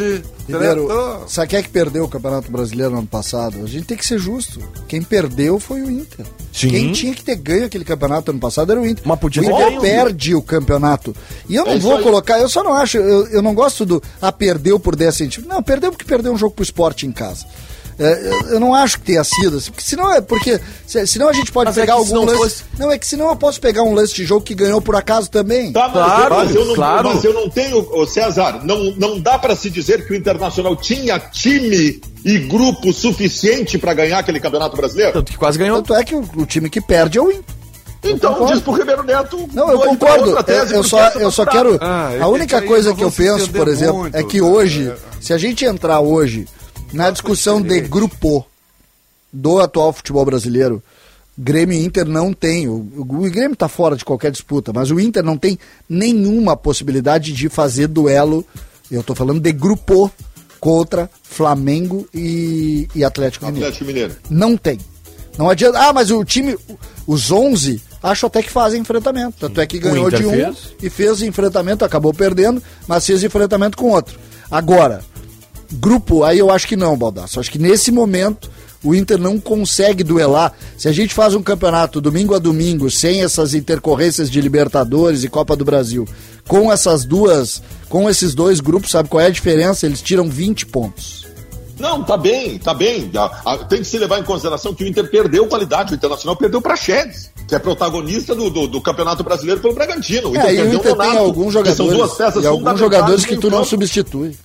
Ribeiro, 0.47 0.87
sabe 1.27 1.47
quem 1.47 1.59
é 1.59 1.63
que 1.63 1.69
perdeu 1.69 2.03
o 2.03 2.07
Campeonato 2.07 2.51
Brasileiro 2.51 2.91
no 2.91 2.97
ano 2.99 3.07
passado? 3.07 3.63
A 3.63 3.67
gente 3.67 3.85
tem 3.85 3.97
que 3.97 4.05
ser 4.05 4.19
justo. 4.19 4.59
Quem 4.87 5.01
perdeu 5.01 5.59
foi 5.59 5.81
o 5.81 5.89
Inter. 5.89 6.25
Sim. 6.51 6.69
Quem 6.69 6.91
tinha 6.91 7.13
que 7.13 7.23
ter 7.23 7.35
ganho 7.35 7.65
aquele 7.65 7.85
campeonato 7.85 8.31
ano 8.31 8.39
passado 8.39 8.71
era 8.71 8.81
o 8.81 8.85
Inter. 8.85 9.03
Mas 9.07 9.19
podia 9.19 9.41
o 9.41 9.45
ter 9.45 9.51
Inter 9.51 9.67
ganho. 9.69 9.81
perde 9.81 10.35
o 10.35 10.41
campeonato. 10.41 11.15
E 11.47 11.55
eu 11.55 11.65
não 11.65 11.73
É 11.73 11.79
vou 11.79 11.99
colocar, 11.99 12.39
eu 12.39 12.49
só 12.49 12.63
não 12.63 12.73
acho, 12.73 12.97
eu, 12.97 13.27
eu 13.27 13.41
não 13.41 13.53
gosto 13.53 13.85
do. 13.85 14.01
Ah, 14.21 14.31
perdeu 14.31 14.79
por 14.79 14.95
10 14.95 15.15
centímetros. 15.15 15.47
Não, 15.55 15.63
perdeu 15.63 15.91
porque 15.91 16.05
perdeu 16.05 16.33
um 16.33 16.37
jogo 16.37 16.53
pro 16.55 16.63
esporte 16.63 17.07
em 17.07 17.11
casa. 17.11 17.45
É, 17.99 18.11
eu, 18.27 18.49
eu 18.53 18.59
não 18.59 18.73
acho 18.73 18.97
que 18.99 19.05
tenha 19.05 19.23
sido, 19.23 19.57
assim, 19.57 19.69
porque 19.71 19.83
senão 19.87 20.11
é 20.11 20.19
porque. 20.21 20.59
se- 20.87 21.05
Senão 21.05 21.29
a 21.29 21.33
gente 21.33 21.51
pode 21.51 21.69
Mas 21.69 21.77
é 21.77 21.81
pegar 21.81 21.93
se 21.93 21.99
algum 21.99 22.15
não 22.15 22.25
lance. 22.25 22.37
fosse- 22.37 22.63
Não, 22.79 22.91
é 22.91 22.97
que 22.97 23.05
senão 23.07 23.29
eu 23.29 23.35
posso 23.35 23.61
pegar 23.61 23.83
um 23.83 23.93
lance 23.93 24.13
de 24.15 24.25
jogo 24.25 24.41
que 24.45 24.55
ganhou 24.55 24.81
por 24.81 24.95
acaso 24.95 25.29
também. 25.29 25.71
Tá, 25.71 25.83
mas, 25.89 25.91
Claro, 25.93 26.35
mas 26.35 26.55
eu 26.55 26.65
não, 26.65 26.75
claro. 26.75 27.13
mas 27.13 27.23
eu 27.23 27.33
não 27.33 27.49
tenho, 27.49 28.05
César, 28.07 28.61
não, 28.63 28.83
não 28.97 29.19
dá 29.19 29.37
pra 29.37 29.55
se 29.55 29.69
dizer 29.69 30.05
que 30.07 30.13
o 30.13 30.15
Internacional 30.15 30.75
tinha 30.75 31.19
time 31.19 32.01
e 32.25 32.39
grupo 32.39 32.91
suficiente 32.93 33.77
pra 33.77 33.93
ganhar 33.93 34.19
aquele 34.19 34.39
Campeonato 34.39 34.75
Brasileiro? 34.75 35.13
Tanto 35.13 35.31
que 35.31 35.37
quase 35.37 35.57
ganhou. 35.59 35.77
Tanto 35.81 35.93
é 35.95 36.03
que 36.03 36.15
o, 36.15 36.27
o 36.35 36.45
time 36.45 36.69
que 36.69 36.81
perde 36.81 37.17
é 37.17 37.21
o 37.21 37.31
Inter. 37.31 37.43
Então 38.05 38.33
concordo. 38.33 38.53
diz 38.53 38.61
pro 38.61 38.73
Ribeiro 38.73 39.01
Neto. 39.03 39.49
Não, 39.53 39.71
eu 39.71 39.79
concordo. 39.79 40.43
tese, 40.43 40.71
Eu, 40.73 40.77
eu 40.79 40.83
só, 40.83 41.07
eu 41.11 41.31
só 41.31 41.45
quero. 41.45 41.77
Ah, 41.79 42.11
é 42.13 42.21
a 42.21 42.27
única 42.27 42.57
que 42.57 42.63
aí 42.63 42.67
coisa 42.67 42.93
que 42.93 43.01
eu 43.03 43.11
penso, 43.11 43.49
por 43.49 43.67
exemplo, 43.69 43.99
muito, 43.99 44.15
é 44.15 44.23
que 44.23 44.41
hoje, 44.41 44.89
É. 44.89 44.95
se 45.21 45.31
a 45.31 45.37
gente 45.37 45.63
entrar 45.63 46.01
hoje 46.01 46.45
na 46.93 47.09
discussão 47.09 47.61
de 47.61 47.81
grupo 47.81 48.45
do 49.31 49.59
atual 49.59 49.91
futebol 49.91 50.23
brasileiro, 50.23 50.81
Grêmio 51.37 51.75
e 51.75 51.83
Inter 51.83 52.05
não 52.05 52.31
tem. 52.31 52.67
O, 52.67 52.87
o 52.95 53.03
Grêmio 53.29 53.53
está 53.53 53.67
fora 53.67 53.95
de 53.95 54.05
qualquer 54.05 54.31
disputa, 54.31 54.71
mas 54.71 54.91
o 54.91 54.99
Inter 54.99 55.23
não 55.23 55.37
tem 55.37 55.57
nenhuma 55.89 56.55
possibilidade 56.55 57.33
de 57.33 57.49
fazer 57.49 57.87
duelo. 57.87 58.45
Eu 58.91 59.01
estou 59.01 59.15
falando 59.15 59.39
de 59.39 59.51
grupo 59.51 60.11
contra 60.59 61.09
Flamengo 61.23 62.07
e, 62.13 62.87
e 62.93 63.03
Atlético 63.03 63.45
Mineiro. 63.47 63.65
Atlético 63.65 63.85
Mineiro. 63.85 64.15
Não 64.29 64.55
tem. 64.55 64.79
Não 65.37 65.49
adianta. 65.49 65.79
Ah, 65.79 65.91
mas 65.91 66.11
o 66.11 66.23
time, 66.23 66.55
os 67.07 67.31
11, 67.31 67.81
acho 68.03 68.27
até 68.27 68.43
que 68.43 68.51
fazem 68.51 68.81
enfrentamento. 68.81 69.35
Tanto 69.39 69.59
é 69.59 69.65
que 69.65 69.79
ganhou 69.79 70.11
de 70.11 70.25
um 70.25 70.29
fez. 70.29 70.57
e 70.81 70.89
fez 70.89 71.21
enfrentamento, 71.23 71.83
acabou 71.83 72.13
perdendo, 72.13 72.61
mas 72.87 73.05
fez 73.05 73.23
enfrentamento 73.23 73.75
com 73.75 73.89
outro. 73.89 74.19
Agora, 74.51 75.03
grupo, 75.73 76.23
aí 76.23 76.39
eu 76.39 76.51
acho 76.51 76.67
que 76.67 76.75
não, 76.75 76.97
Baldaço. 76.97 77.39
Acho 77.39 77.51
que 77.51 77.59
nesse 77.59 77.91
momento 77.91 78.49
o 78.83 78.93
Inter 78.93 79.17
não 79.17 79.39
consegue 79.39 80.03
duelar. 80.03 80.51
Se 80.77 80.87
a 80.87 80.91
gente 80.91 81.13
faz 81.13 81.33
um 81.33 81.41
campeonato 81.41 82.01
domingo 82.01 82.35
a 82.35 82.39
domingo, 82.39 82.91
sem 82.91 83.23
essas 83.23 83.53
intercorrências 83.53 84.29
de 84.29 84.41
Libertadores 84.41 85.23
e 85.23 85.29
Copa 85.29 85.55
do 85.55 85.63
Brasil, 85.63 86.07
com 86.47 86.71
essas 86.71 87.05
duas, 87.05 87.63
com 87.87 88.09
esses 88.09 88.35
dois 88.35 88.59
grupos, 88.59 88.91
sabe 88.91 89.07
qual 89.07 89.21
é 89.21 89.27
a 89.27 89.31
diferença? 89.31 89.85
Eles 89.85 90.01
tiram 90.01 90.29
20 90.29 90.65
pontos. 90.65 91.23
Não, 91.79 92.03
tá 92.03 92.15
bem, 92.15 92.59
tá 92.59 92.73
bem. 92.73 93.11
Tem 93.67 93.79
que 93.79 93.85
se 93.85 93.97
levar 93.97 94.19
em 94.19 94.23
consideração 94.23 94.73
que 94.73 94.83
o 94.83 94.87
Inter 94.87 95.09
perdeu 95.09 95.47
qualidade. 95.47 95.93
O 95.93 95.95
Internacional 95.95 96.35
perdeu 96.35 96.61
para 96.61 96.75
Chedes, 96.75 97.31
que 97.47 97.55
é 97.55 97.59
protagonista 97.59 98.35
do, 98.35 98.49
do, 98.49 98.67
do 98.67 98.81
Campeonato 98.81 99.23
Brasileiro 99.23 99.59
pelo 99.59 99.73
Bragantino. 99.73 100.29
O 100.29 100.35
Inter 100.35 100.45
É, 100.45 100.53
e 100.53 100.53
o 100.53 100.61
perdeu 100.61 100.79
Inter 100.79 100.95
tem 100.95 101.07
Nonato, 101.07 101.17
alguns 101.17 101.55
que 101.55 101.71
são 101.71 101.87
duas 101.87 101.97
jogadores, 101.97 102.17
peças 102.17 102.43
e 102.43 102.47
alguns 102.47 102.79
jogadores 102.79 103.25
que 103.25 103.37
tu 103.37 103.49
não 103.49 103.65
substitui. 103.65 104.35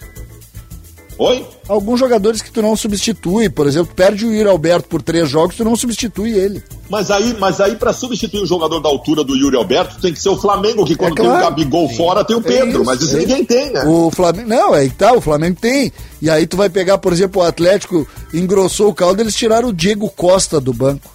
Oi? 1.19 1.45
Alguns 1.69 1.99
jogadores 1.99 2.41
que 2.41 2.51
tu 2.51 2.63
não 2.63 2.77
substitui, 2.77 3.49
por 3.51 3.67
exemplo, 3.67 3.93
perde 3.95 4.25
o 4.25 4.33
Yuri 4.33 4.49
Alberto 4.49 4.89
por 4.89 5.03
três 5.03 5.29
jogos, 5.29 5.57
tu 5.57 5.65
não 5.65 5.75
substitui 5.75 6.31
ele. 6.31 6.63
Mas 6.89 7.11
aí, 7.11 7.35
mas 7.41 7.61
aí 7.61 7.75
para 7.75 7.93
substituir 7.93 8.41
um 8.43 8.47
jogador 8.47 8.79
da 8.81 8.89
altura 8.89 9.25
do 9.25 9.35
Yuri 9.35 9.57
Alberto, 9.57 10.01
tem 10.01 10.13
que 10.13 10.21
ser 10.23 10.29
o 10.29 10.37
Flamengo, 10.39 10.85
que 10.85 10.95
quando 10.95 11.15
É 11.15 11.17
claro. 11.17 11.33
tem 11.33 11.41
o 11.41 11.51
Gabigol 11.51 11.89
fora, 11.91 12.25
tem 12.25 12.37
o 12.37 12.41
É 12.41 12.43
Pedro. 12.43 12.69
isso, 12.71 12.85
mas 12.85 13.01
isso 13.03 13.17
é 13.17 13.19
ninguém 13.19 13.45
tem, 13.45 13.73
né? 13.73 13.83
O 13.85 14.11
Flamengo. 14.13 14.49
Não, 14.49 14.75
é 14.75 14.85
que 14.89 14.95
tá, 14.95 15.13
o 15.13 15.21
Flamengo 15.21 15.59
tem. 15.61 15.93
E 16.23 16.31
aí 16.31 16.47
tu 16.47 16.57
vai 16.57 16.69
pegar, 16.71 16.99
por 16.99 17.13
exemplo, 17.13 17.43
o 17.43 17.45
Atlético 17.45 18.07
engrossou 18.33 18.89
o 18.89 18.95
caldo, 18.95 19.21
eles 19.21 19.35
tiraram 19.35 19.71
o 19.71 19.73
Diego 19.73 20.09
Costa 20.11 20.61
do 20.61 20.73
banco. 20.73 21.11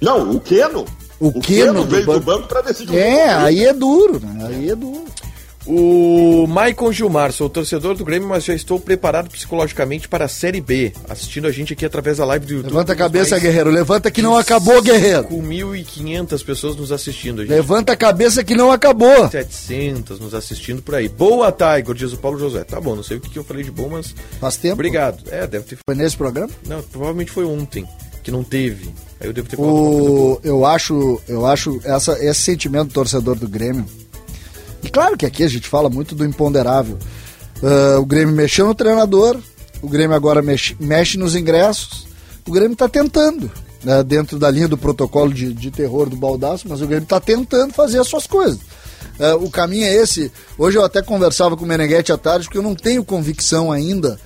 Não, 0.00 0.30
o 0.30 0.40
Keno. 0.40 0.84
O 1.20 1.30
Keno 1.40 1.84
do 1.84 1.90
veio 1.90 2.06
banco. 2.06 2.18
do 2.20 2.24
banco 2.26 2.48
para 2.48 2.62
decidir 2.62 2.90
o 2.92 2.98
É, 2.98 3.28
aí 3.32 3.64
é 3.64 3.72
duro, 3.72 4.18
né? 4.20 4.46
Aí 4.48 4.70
é 4.70 4.74
duro. 4.74 5.04
O 5.66 6.46
Maicon 6.48 6.92
Gilmar, 6.92 7.32
sou 7.32 7.48
torcedor 7.48 7.94
do 7.94 8.04
Grêmio, 8.04 8.28
mas 8.28 8.44
já 8.44 8.54
estou 8.54 8.80
preparado 8.80 9.30
psicologicamente 9.30 10.08
para 10.08 10.24
a 10.24 10.28
Série 10.28 10.60
B, 10.60 10.92
assistindo 11.08 11.46
a 11.46 11.52
gente 11.52 11.72
aqui 11.72 11.84
através 11.84 12.18
da 12.18 12.24
live 12.24 12.46
do 12.46 12.52
YouTube. 12.54 12.70
Levanta 12.70 12.92
a 12.92 12.96
cabeça, 12.96 13.38
Guerreiro. 13.38 13.70
Levanta 13.70 14.10
que 14.10 14.20
não 14.20 14.36
acabou, 14.36 14.82
Guerreiro. 14.82 15.28
5.500 15.28 16.44
pessoas 16.44 16.76
nos 16.76 16.90
assistindo. 16.90 17.40
A 17.40 17.44
gente 17.44 17.54
Levanta 17.54 17.92
a 17.92 17.96
cabeça 17.96 18.42
que 18.42 18.56
não 18.56 18.72
acabou. 18.72 19.28
700 19.28 20.18
nos 20.18 20.34
assistindo 20.34 20.82
por 20.82 20.96
aí. 20.96 21.08
Boa, 21.08 21.52
Tiger, 21.52 21.94
diz 21.94 22.12
o 22.12 22.16
Paulo 22.16 22.38
José. 22.38 22.64
Tá 22.64 22.80
bom, 22.80 22.96
não 22.96 23.02
sei 23.02 23.16
o 23.16 23.20
que, 23.20 23.38
eu 23.38 23.44
falei 23.44 23.62
de 23.62 23.70
bom, 23.70 23.88
mas. 23.88 24.14
Faz 24.40 24.56
tempo. 24.56 24.74
Obrigado. 24.74 25.22
É, 25.30 25.46
deve 25.46 25.64
ter. 25.64 25.78
Foi 25.86 25.94
nesse 25.94 26.16
programa? 26.16 26.50
Não, 26.66 26.82
provavelmente 26.82 27.30
foi 27.30 27.44
ontem, 27.44 27.86
que 28.22 28.30
não 28.30 28.42
teve. 28.42 28.90
Aí 29.20 29.28
eu 29.28 29.32
devo 29.32 29.48
ter. 29.48 29.60
O, 29.60 30.40
eu 30.42 30.66
acho, 30.66 31.20
eu 31.28 31.46
acho 31.46 31.80
essa, 31.84 32.12
esse 32.24 32.40
sentimento 32.40 32.88
do 32.88 32.94
torcedor 32.94 33.36
do 33.36 33.48
Grêmio. 33.48 33.86
E 34.82 34.88
claro 34.88 35.16
que 35.16 35.26
aqui 35.26 35.44
a 35.44 35.48
gente 35.48 35.68
fala 35.68 35.88
muito 35.88 36.14
do 36.14 36.24
imponderável. 36.24 36.98
Ah, 37.62 37.98
o 38.00 38.04
Grêmio 38.04 38.34
mexeu 38.34 38.66
no 38.66 38.74
treinador, 38.74 39.38
o 39.80 39.88
Grêmio 39.88 40.16
agora 40.16 40.42
mexe, 40.42 40.76
mexe 40.80 41.16
nos 41.16 41.36
ingressos. 41.36 42.06
O 42.46 42.50
Grêmio 42.50 42.72
está 42.72 42.88
tentando, 42.88 43.50
né, 43.84 44.02
dentro 44.02 44.38
da 44.38 44.50
linha 44.50 44.66
do 44.66 44.76
protocolo 44.76 45.32
de, 45.32 45.52
de 45.54 45.70
terror 45.70 46.08
do 46.08 46.16
Baldaço, 46.16 46.68
mas 46.68 46.80
o 46.80 46.86
Grêmio 46.86 47.04
está 47.04 47.20
tentando 47.20 47.72
fazer 47.72 48.00
as 48.00 48.08
suas 48.08 48.26
coisas. 48.26 48.58
Ah, 49.18 49.36
o 49.36 49.50
caminho 49.50 49.84
é 49.84 49.94
esse. 49.94 50.32
Hoje 50.58 50.78
eu 50.78 50.84
até 50.84 51.00
conversava 51.02 51.56
com 51.56 51.64
o 51.64 51.68
Meneghetti 51.68 52.12
à 52.12 52.18
tarde, 52.18 52.46
porque 52.46 52.58
eu 52.58 52.62
não 52.62 52.74
tenho 52.74 53.04
convicção 53.04 53.70
ainda 53.70 54.18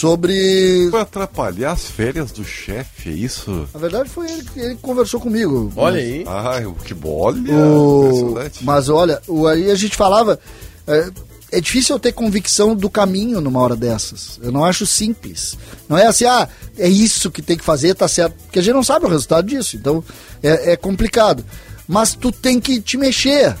sobre. 0.00 0.88
Foi 0.90 1.00
atrapalhar 1.00 1.72
as 1.72 1.86
férias 1.86 2.30
do 2.30 2.44
chefe, 2.44 3.08
é 3.08 3.12
isso? 3.12 3.66
Na 3.72 3.80
verdade, 3.80 4.10
foi 4.10 4.30
ele, 4.30 4.42
que- 4.44 4.60
ele 4.60 4.76
conversou 4.76 5.18
comigo. 5.18 5.72
Olha 5.74 5.98
aí. 5.98 6.22
Ai, 6.26 6.66
o 6.66 6.74
que 6.74 6.94
olha, 7.04 7.54
O- 7.54 8.06
impressionante. 8.06 8.64
Mas 8.64 8.88
olha, 8.90 9.22
o, 9.26 9.46
aí 9.46 9.70
a 9.70 9.74
gente 9.74 9.96
falava. 9.96 10.38
É, 10.86 11.08
é 11.52 11.60
difícil 11.60 11.94
eu 11.96 12.00
ter 12.00 12.12
convicção 12.12 12.74
do 12.76 12.90
caminho 12.90 13.40
numa 13.40 13.60
hora 13.60 13.74
dessas. 13.74 14.38
Eu 14.42 14.52
não 14.52 14.64
acho 14.64 14.84
simples. 14.84 15.56
Não 15.88 15.96
é 15.96 16.06
assim, 16.06 16.24
ah, 16.26 16.46
é 16.76 16.88
isso 16.88 17.30
que 17.30 17.40
tem 17.40 17.56
que 17.56 17.64
fazer, 17.64 17.94
tá 17.94 18.06
certo. 18.06 18.34
Porque 18.44 18.58
a 18.58 18.62
gente 18.62 18.74
não 18.74 18.82
sabe 18.84 19.06
o 19.06 19.08
resultado 19.08 19.46
disso. 19.48 19.76
Então 19.76 20.04
é, 20.42 20.72
é 20.72 20.76
complicado. 20.76 21.42
Mas 21.88 22.14
tu 22.14 22.30
tem 22.30 22.60
que 22.60 22.80
te 22.80 22.98
mexer. 22.98 23.56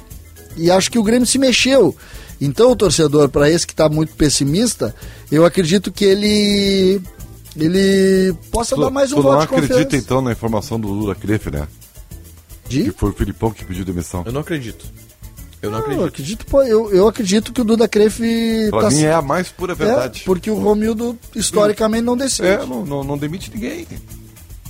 E 0.56 0.70
acho 0.70 0.90
que 0.90 0.98
o 0.98 1.02
Grêmio 1.02 1.26
se 1.26 1.38
mexeu. 1.38 1.96
Então, 2.40 2.70
o 2.70 2.76
torcedor, 2.76 3.28
para 3.28 3.50
esse 3.50 3.66
que 3.66 3.72
está 3.72 3.88
muito 3.88 4.14
pessimista, 4.14 4.94
eu 5.30 5.44
acredito 5.44 5.90
que 5.90 6.04
ele. 6.04 7.00
Ele 7.56 8.34
possa 8.50 8.74
Tu, 8.74 8.80
dar 8.82 8.90
mais 8.90 9.10
um 9.12 9.16
tu 9.16 9.22
voto 9.22 9.34
não 9.36 9.40
acredita 9.42 9.96
então 9.96 10.20
na 10.20 10.30
informação 10.32 10.78
do 10.78 10.88
Lula 10.88 11.14
Crefe, 11.14 11.50
né? 11.50 11.66
De? 12.68 12.84
Que 12.84 12.90
foi 12.90 13.08
o 13.10 13.12
Filipão 13.14 13.50
que 13.50 13.64
pediu 13.64 13.82
demissão. 13.84 14.22
Eu 14.26 14.32
não 14.32 14.42
acredito. 14.42 14.84
Eu 15.62 15.70
não 15.70 15.78
Eu 15.78 15.84
acredito. 15.84 16.04
acredito, 16.06 16.46
pô, 16.46 16.62
eu, 16.62 16.92
eu 16.92 17.08
acredito 17.08 17.52
que 17.54 17.60
o 17.62 17.64
Duda 17.64 17.88
Crefe 17.88 18.66
Pra 18.68 18.82
tá 18.82 18.90
mim 18.90 19.02
é 19.02 19.12
a 19.14 19.22
mais 19.22 19.48
pura 19.48 19.74
verdade. 19.74 20.20
É, 20.20 20.24
porque 20.26 20.50
o 20.50 20.56
Romildo 20.56 21.18
historicamente 21.34 22.02
não 22.04 22.14
decide. 22.16 22.48
É, 22.48 22.58
não, 22.58 22.84
não, 22.84 23.02
não 23.02 23.16
demite 23.16 23.50
ninguém. 23.52 23.86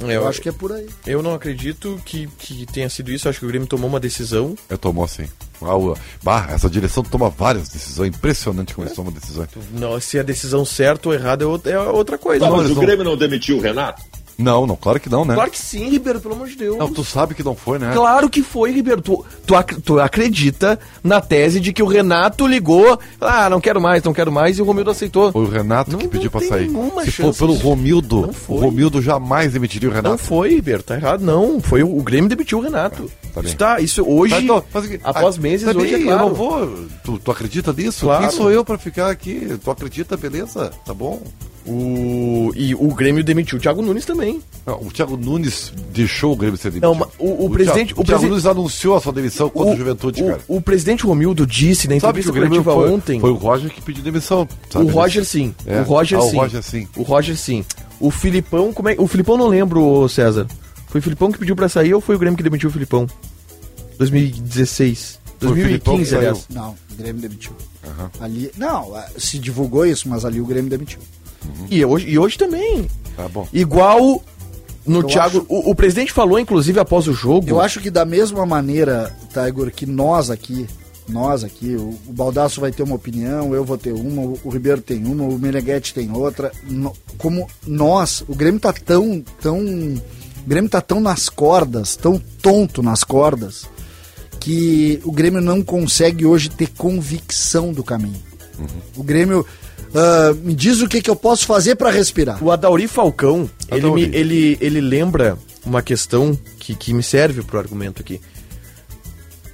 É, 0.00 0.16
Eu 0.16 0.26
acho 0.28 0.40
que 0.42 0.48
é 0.48 0.52
por 0.52 0.72
aí. 0.72 0.86
Eu 1.06 1.22
não 1.22 1.34
acredito 1.34 2.00
que, 2.04 2.26
que 2.38 2.66
tenha 2.66 2.88
sido 2.88 3.10
isso. 3.10 3.28
Acho 3.28 3.38
que 3.38 3.44
o 3.44 3.48
Grêmio 3.48 3.66
tomou 3.66 3.88
uma 3.88 4.00
decisão. 4.00 4.54
Eu 4.68 4.76
tomou 4.78 5.04
o- 5.74 5.96
bah, 6.22 6.48
essa 6.50 6.68
direção 6.68 7.02
toma 7.02 7.30
várias 7.30 7.68
decisões. 7.68 8.08
Impressionante 8.14 8.74
como 8.74 8.86
eles 8.86 8.96
tomam 8.96 9.10
decisões. 9.12 9.48
Não, 9.72 9.98
se 10.00 10.18
a 10.18 10.22
decisão 10.22 10.64
certa 10.64 11.08
ou 11.08 11.14
errada 11.14 11.44
é 11.44 11.46
outra, 11.46 11.72
é 11.72 11.78
outra 11.78 12.18
coisa. 12.18 12.40
Tá, 12.44 12.50
Não, 12.50 12.56
mas 12.58 12.66
eles 12.66 12.76
o 12.76 12.80
não- 12.80 12.86
Grêmio 12.86 13.04
não 13.04 13.16
demitiu 13.16 13.56
o 13.56 13.60
Renato? 13.60 14.02
Não, 14.38 14.66
não, 14.66 14.76
claro 14.76 15.00
que 15.00 15.08
não, 15.08 15.24
né? 15.24 15.34
Claro 15.34 15.50
que 15.50 15.58
sim, 15.58 15.88
Ribeiro, 15.88 16.20
pelo 16.20 16.34
amor 16.34 16.46
de 16.48 16.56
Deus. 16.56 16.76
Não, 16.76 16.92
tu 16.92 17.02
sabe 17.02 17.34
que 17.34 17.42
não 17.42 17.54
foi, 17.56 17.78
né? 17.78 17.90
Claro 17.94 18.28
que 18.28 18.42
foi, 18.42 18.70
Ribeiro. 18.70 19.00
Tu, 19.00 19.24
tu, 19.46 19.54
ac- 19.54 19.80
tu 19.80 19.98
acredita 19.98 20.78
na 21.02 21.20
tese 21.20 21.58
de 21.58 21.72
que 21.72 21.82
o 21.82 21.86
Renato 21.86 22.46
ligou, 22.46 22.98
ah, 23.20 23.48
não 23.48 23.60
quero 23.60 23.80
mais, 23.80 24.02
não 24.02 24.12
quero 24.12 24.30
mais, 24.30 24.58
e 24.58 24.62
o 24.62 24.64
Romildo 24.64 24.90
aceitou. 24.90 25.32
Foi 25.32 25.42
o 25.42 25.48
Renato 25.48 25.92
Não- 25.92 25.98
que 25.98 26.06
pediu 26.08 26.30
não 26.32 26.38
pra 26.40 26.48
sair. 26.48 26.70
Se 27.04 27.12
for 27.12 27.34
pelo. 27.34 27.54
Romildo, 27.54 28.20
Não 28.48 28.56
o. 28.56 28.60
Romildo 28.60 29.00
jamais 29.00 29.52
demitiria 29.54 29.88
o 29.88 29.92
Não 29.92 30.02
Renato. 30.02 30.18
foi, 30.18 30.50
Ribeiro, 30.54 30.82
tá 30.82 30.96
errado. 30.96 31.22
Não, 31.24 31.60
foi 31.60 31.82
o, 31.82 31.96
o 31.98 32.02
Grêmio 32.02 32.28
demitiu 32.28 32.58
o 32.58 32.60
Renato. 32.62 33.10
Tá 33.32 33.40
bem. 33.40 33.48
isso, 33.48 33.56
tá, 33.56 33.80
isso 33.80 34.04
hoje, 34.06 34.34
Tá, 34.34 34.40
então, 34.42 34.56
após 35.02 35.38
ah, 35.38 35.40
meses, 35.40 35.72
tá 35.72 35.78
hoje 35.78 35.94
é 35.94 36.02
claro. 36.02 36.20
Eu 36.22 36.28
não 36.28 36.34
vou. 36.34 36.84
Tu, 37.02 37.18
tu 37.18 37.30
acredita 37.30 37.72
nisso? 37.72 38.04
Claro. 38.06 38.22
Quem 38.28 38.30
sou 38.36 38.50
eu 38.50 38.64
pra 38.64 38.76
ficar 38.76 39.10
aqui? 39.10 39.58
Tu 39.62 39.70
acredita, 39.70 40.16
beleza? 40.16 40.70
Tá 40.84 40.92
bom. 40.92 41.22
O, 41.68 42.52
e 42.54 42.74
o 42.76 42.86
Grêmio 42.94 43.24
demitiu 43.24 43.58
o 43.58 43.60
Thiago 43.60 43.82
Nunes 43.82 44.04
também. 44.04 44.40
Não, 44.64 44.80
o 44.82 44.90
Thiago 44.92 45.16
Nunes 45.16 45.72
deixou 45.92 46.32
o 46.32 46.36
Grêmio 46.36 46.56
ser 46.56 46.70
demitido. 46.70 46.88
Não, 46.88 46.94
mas 46.94 47.08
o- 47.18 47.46
o 47.46 47.50
presidente- 47.50 47.86
Thiago, 47.88 48.00
o 48.00 48.02
o 48.02 48.06
Thiago 48.06 48.20
presi- 48.20 48.30
Nunes 48.30 48.46
anunciou 48.46 48.96
a 48.96 49.00
sua 49.00 49.12
demissão 49.12 49.50
contra 49.50 49.74
o, 49.74 49.76
Juventude, 49.76 50.22
o, 50.22 50.26
cara. 50.26 50.40
o 50.46 50.60
presidente 50.60 51.04
Romildo 51.04 51.44
disse 51.46 51.88
na 51.88 51.98
Sabe 51.98 52.20
que 52.22 52.28
entrevista 52.28 52.30
o 52.30 52.34
Grêmio 52.34 52.62
foi, 52.62 52.90
ontem. 52.90 53.18
foi 53.20 53.30
o 53.30 53.34
Roger 53.34 53.68
que 53.70 53.82
pediu 53.82 54.04
demissão. 54.04 54.46
sabe 54.70 54.84
o 54.84 54.88
Roger 54.88 55.22
disso? 55.22 55.32
sim. 55.32 55.54
É. 55.66 55.80
O 55.80 55.84
Roger 55.84 56.18
Ah, 56.18 56.22
o 56.22 56.30
sim. 56.30 56.36
Roger 56.36 56.62
sim. 56.62 56.88
O 56.96 57.02
Roger 57.02 57.36
sim. 57.36 57.64
O 57.98 58.10
Filipão, 58.12 58.72
como 58.72 58.88
é? 58.88 58.94
O 58.98 59.06
Filipão 59.08 59.36
não 59.36 59.48
lembro, 59.48 60.08
César. 60.08 60.46
Foi 60.86 61.00
o 61.00 61.02
Filipão 61.02 61.32
que 61.32 61.38
pediu 61.38 61.56
pra 61.56 61.68
sair 61.68 61.92
ou 61.94 62.00
foi 62.00 62.14
o 62.14 62.18
Grêmio 62.18 62.36
que 62.36 62.42
demitiu 62.44 62.68
o 62.68 62.72
Filipão? 62.72 63.06
2016. 63.98 65.18
Foi 65.38 65.50
o 65.50 65.54
Filipão 65.54 65.94
que 65.98 66.04
2015, 66.04 66.10
saiu. 66.10 66.18
aliás. 66.20 66.46
Não, 66.50 66.70
o 66.70 66.94
Grêmio 66.96 67.20
demitiu. 67.22 67.52
Ali, 68.20 68.50
não, 68.56 68.94
ah, 68.94 69.06
se 69.18 69.38
divulgou 69.38 69.84
isso, 69.86 70.08
mas 70.08 70.24
ali 70.24 70.40
o 70.40 70.46
Grêmio 70.46 70.70
demitiu. 70.70 70.98
E 71.70 71.84
hoje, 71.84 72.08
e 72.08 72.18
hoje 72.18 72.36
também. 72.38 72.86
Tá 73.16 73.28
bom. 73.28 73.46
Igual 73.52 74.22
no 74.86 75.00
Eu 75.00 75.04
Thiago. 75.04 75.38
acho- 75.38 75.46
O, 75.48 75.70
o 75.70 75.74
presidente 75.74 76.12
falou, 76.12 76.38
inclusive, 76.38 76.78
após 76.78 77.08
o 77.08 77.12
jogo. 77.12 77.48
Eu 77.48 77.60
acho 77.60 77.80
que 77.80 77.90
da 77.90 78.04
mesma 78.04 78.44
maneira, 78.46 79.14
Tiger, 79.32 79.72
que 79.74 79.84
nós 79.86 80.30
aqui, 80.30 80.66
nós 81.08 81.42
aqui, 81.42 81.74
o, 81.76 81.98
o 82.06 82.12
Baldaço 82.12 82.60
vai 82.60 82.70
ter 82.70 82.82
uma 82.82 82.94
opinião, 82.94 83.54
eu 83.54 83.64
vou 83.64 83.76
ter 83.78 83.92
uma, 83.92 84.22
o, 84.22 84.38
o 84.44 84.48
Ribeiro 84.50 84.80
tem 84.80 85.04
uma, 85.04 85.24
o 85.24 85.38
Meneghetti 85.38 85.92
tem 85.94 86.10
outra. 86.12 86.52
No- 86.68 86.92
como 87.18 87.48
nós, 87.66 88.22
o 88.28 88.34
Grêmio 88.34 88.60
tá 88.60 88.72
tão, 88.72 89.24
tão. 89.40 89.58
O 89.58 90.48
Grêmio 90.48 90.70
tá 90.70 90.80
tão 90.80 91.00
nas 91.00 91.28
cordas, 91.28 91.96
tão 91.96 92.20
tonto 92.40 92.80
nas 92.82 93.02
cordas, 93.02 93.64
que 94.38 95.00
o 95.04 95.10
Grêmio 95.10 95.40
não 95.40 95.60
consegue 95.62 96.24
hoje 96.24 96.48
ter 96.48 96.68
convicção 96.76 97.72
do 97.72 97.82
caminho. 97.82 98.22
O 98.96 99.02
Grêmio. 99.02 99.44
Ah, 99.94 100.34
me 100.42 100.54
diz 100.54 100.80
o 100.80 100.88
que, 100.88 101.00
que 101.02 101.10
eu 101.10 101.16
posso 101.16 101.46
fazer 101.46 101.74
para 101.76 101.90
respirar. 101.90 102.42
O 102.42 102.50
Adauri 102.50 102.86
Falcão, 102.88 103.48
ele, 103.70 103.80
Adauri. 103.80 104.06
me- 104.08 104.16
ele, 104.16 104.58
ele 104.60 104.80
lembra 104.80 105.38
uma 105.64 105.82
questão 105.82 106.38
que, 106.58 106.74
que 106.74 106.92
me 106.94 107.02
serve 107.02 107.42
pro 107.42 107.58
argumento 107.58 108.00
aqui. 108.02 108.20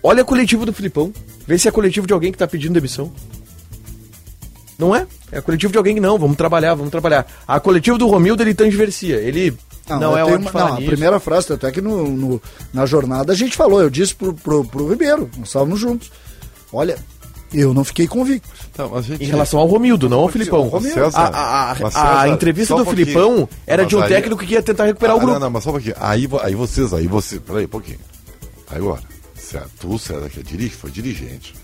Olha 0.03 0.22
a 0.22 0.24
coletiva 0.24 0.66
do 0.66 0.72
Filipão. 0.72 1.12
Vê 1.47 1.59
se 1.59 1.68
é 1.68 1.70
coletivo 1.70 2.07
de 2.07 2.12
alguém 2.12 2.30
que 2.33 2.39
tá 2.39 2.47
pedindo 2.47 2.74
demissão. 2.74 3.12
Não 4.78 4.95
é? 4.97 5.07
É 5.30 5.41
coletivo 5.41 5.72
de 5.72 5.78
alguém 5.78 5.95
que 5.95 6.01
não, 6.01 6.18
vamos 6.18 6.37
trabalhar, 6.37 6.74
vamos 6.74 6.91
trabalhar. 6.91 7.26
A 7.47 7.61
coletiva 7.61 7.97
do 7.99 8.07
Romildo, 8.09 8.43
ele 8.43 8.55
transversia. 8.55 9.16
Ele 9.16 9.57
não, 9.89 10.12
eu 10.12 10.18
é 10.18 10.24
hora 10.24 10.39
uma- 10.39 10.53
não, 10.53 10.74
nisso. 10.76 10.83
A 10.83 10.91
primeira 10.91 11.20
frase, 11.20 11.53
até 11.53 11.70
que 11.70 11.80
no, 11.80 12.09
no- 12.09 12.43
na 12.72 12.85
jornada 12.87 13.33
a 13.33 13.37
gente 13.37 13.57
falou, 13.57 13.80
eu 13.80 13.91
disse 13.91 14.14
pro, 14.14 14.35
pro, 14.35 14.64
pro 14.64 14.89
Ribeiro, 14.89 15.30
nós 15.39 15.49
estávamos 15.49 15.78
juntos. 15.78 16.11
Olha, 16.72 16.99
Eu 17.53 17.74
não 17.74 17.84
fiquei 17.84 18.07
convicto. 18.07 18.48
Tá, 18.72 18.86
mas, 18.88 19.05
gente, 19.05 19.22
Em 19.22 19.26
relação 19.26 19.61
ao 19.61 19.66
Romildo, 19.66 20.09
não 20.09 20.20
ao 20.20 20.28
Filipão. 20.28 20.70
César, 20.80 21.11
A, 21.18 21.26
a- 21.28 21.72
a- 21.72 21.76
mas, 21.80 21.96
a 21.96 22.00
César, 22.22 22.28
entrevista 22.28 22.74
do 22.74 22.82
um. 22.82 22.86
Filipão 22.86 23.48
era 23.66 23.84
de 23.84 23.94
um 23.96 24.00
aí- 24.00 24.09
técnico 24.09 24.44
que 24.44 24.53
ia 24.55 24.62
tentar 24.62 24.84
recuperar 24.86 25.14
Ah, 25.14 25.16
o 25.16 25.20
grupo. 25.20 25.34
Não, 25.34 25.40
não, 25.40 25.50
mas 25.50 25.62
só 25.64 25.70
um 25.70 25.74
pouquinho. 25.74 25.94
Aí, 26.00 26.28
aí 26.42 26.55
vocês, 26.55 26.92
aí 26.94 27.07
você. 27.07 27.38
Peraí, 27.38 27.64
um 27.66 27.68
pouquinho. 27.68 27.98
Agora, 28.70 29.00
César, 29.34 29.66
tu, 29.78 29.98
César, 29.98 30.28
que 30.30 30.40
é 30.40 30.42
dirige, 30.42 30.70
foi 30.74 30.90
dirigente. 30.90 31.55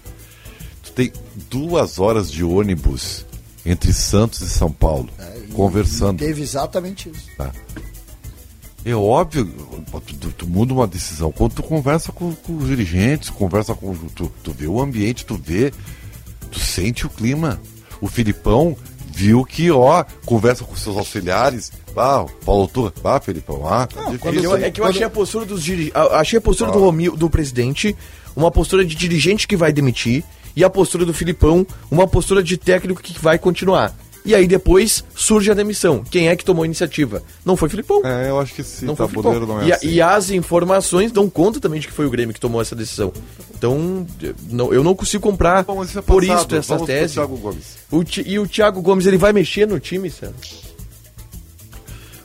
Tu 0.85 0.93
tem 0.93 1.13
duas 1.51 1.99
horas 1.99 2.31
de 2.31 2.45
ônibus 2.45 3.25
entre 3.65 3.93
Santos 3.93 4.41
e 4.43 4.49
São 4.49 4.71
Paulo, 4.71 5.09
conversando. 5.55 6.19
Teve 6.19 6.43
exatamente 6.43 7.09
isso. 7.11 7.29
É 8.91 8.95
óbvio, 8.95 9.45
tu, 10.21 10.31
tu 10.33 10.47
muda 10.47 10.73
uma 10.73 10.87
decisão. 10.87 11.31
Quando 11.31 11.55
tu 11.55 11.63
conversa 11.63 12.11
com, 12.13 12.35
com 12.35 12.57
os 12.57 12.67
dirigentes, 12.69 13.29
conversa 13.29 13.75
com. 13.75 13.95
Tu, 14.15 14.33
tu 14.43 14.53
vê 14.53 14.67
o 14.67 14.81
ambiente, 14.81 15.27
tu 15.27 15.35
vê, 15.43 15.73
tu 16.51 16.59
sente 16.59 17.07
o 17.07 17.11
clima. 17.11 17.61
O 18.01 18.07
Filipão 18.09 18.77
viu 19.13 19.45
que, 19.45 19.71
ó, 19.71 20.05
conversa 20.25 20.65
com 20.65 20.75
seus 20.77 20.97
auxiliares. 20.97 21.73
Ah, 21.97 22.25
Paulo 22.45 22.69
Turra, 22.69 22.93
ah, 23.05 23.21
Filipão, 23.21 23.67
ah, 23.67 23.87
tá 23.87 24.05
difícil. 24.11 24.43
Eu- 24.45 24.57
é 24.57 24.71
que 24.71 24.81
eu 24.81 24.85
Quando- 24.85 24.91
achei 24.95 25.03
a 25.07 25.11
postura 25.11 25.45
dos 25.45 25.63
diri... 25.63 25.93
achei 26.13 26.39
a 26.39 26.41
postura 26.41 26.71
do 26.71 26.79
Romil, 26.79 27.17
do 27.17 27.29
presidente, 27.29 27.97
uma 28.37 28.51
postura 28.53 28.85
de 28.85 28.95
dirigente 28.95 29.49
que 29.49 29.57
vai 29.57 29.73
demitir, 29.73 30.23
e 30.55 30.63
a 30.63 30.71
postura 30.71 31.05
do 31.05 31.13
Filipão, 31.13 31.67
uma 31.91 32.07
postura 32.07 32.43
de 32.43 32.57
técnico 32.57 33.03
que 33.03 33.19
vai 33.21 33.39
continuar. 33.39 33.93
E 34.29 34.35
aí 34.35 34.47
depois 34.47 35.03
surge 35.15 35.51
a 35.51 35.55
demissão. 35.55 36.05
Quem 36.11 36.29
é 36.29 36.37
que 36.37 36.45
tomou 36.45 36.63
a 36.63 36.67
iniciativa? 36.67 37.23
Não 37.47 37.57
foi 37.57 37.69
o 37.69 37.71
Filipão. 37.71 38.03
É, 38.05 38.29
eu 38.29 38.39
acho 38.39 38.53
que 38.55 38.61
esse 38.61 38.85
Não 38.85 38.95
foi 38.95 39.07
o 39.07 39.09
tabuleiro 39.09 39.47
Filipão. 39.47 39.57
não 39.57 39.63
é 39.65 39.69
e, 39.69 39.73
a- 39.73 39.77
assim. 39.77 39.89
e 39.89 40.03
as 40.03 40.31
informações 40.31 41.11
dão 41.11 41.31
conta 41.31 41.59
também 41.59 41.81
de 41.81 41.87
que 41.87 41.93
foi 41.95 42.05
o 42.05 42.11
Grêmio 42.11 42.35
que 42.35 42.41
tomou 42.41 42.61
essa 42.61 42.77
decisão. 42.77 43.11
Então, 43.57 44.07
eu 44.23 44.35
não, 44.51 44.73
eu 44.75 44.85
não 44.85 44.95
consigo 44.95 45.23
comprar 45.23 45.65
Bom, 45.65 45.83
isso 45.83 45.99
é 45.99 46.03
por 46.03 46.23
isso 46.23 46.33
essa 46.55 46.75
Vamos 46.75 46.87
tese. 46.87 47.15
Thiago 47.15 47.37
Gomes. 47.39 47.65
O 47.91 48.05
Ti- 48.05 48.23
e 48.27 48.39
o 48.39 48.47
Thiago 48.47 48.83
Gomes, 48.83 49.07
ele 49.07 49.17
vai 49.17 49.33
mexer 49.33 49.67
no 49.67 49.81
time, 49.81 50.11
Sérgio? 50.11 50.37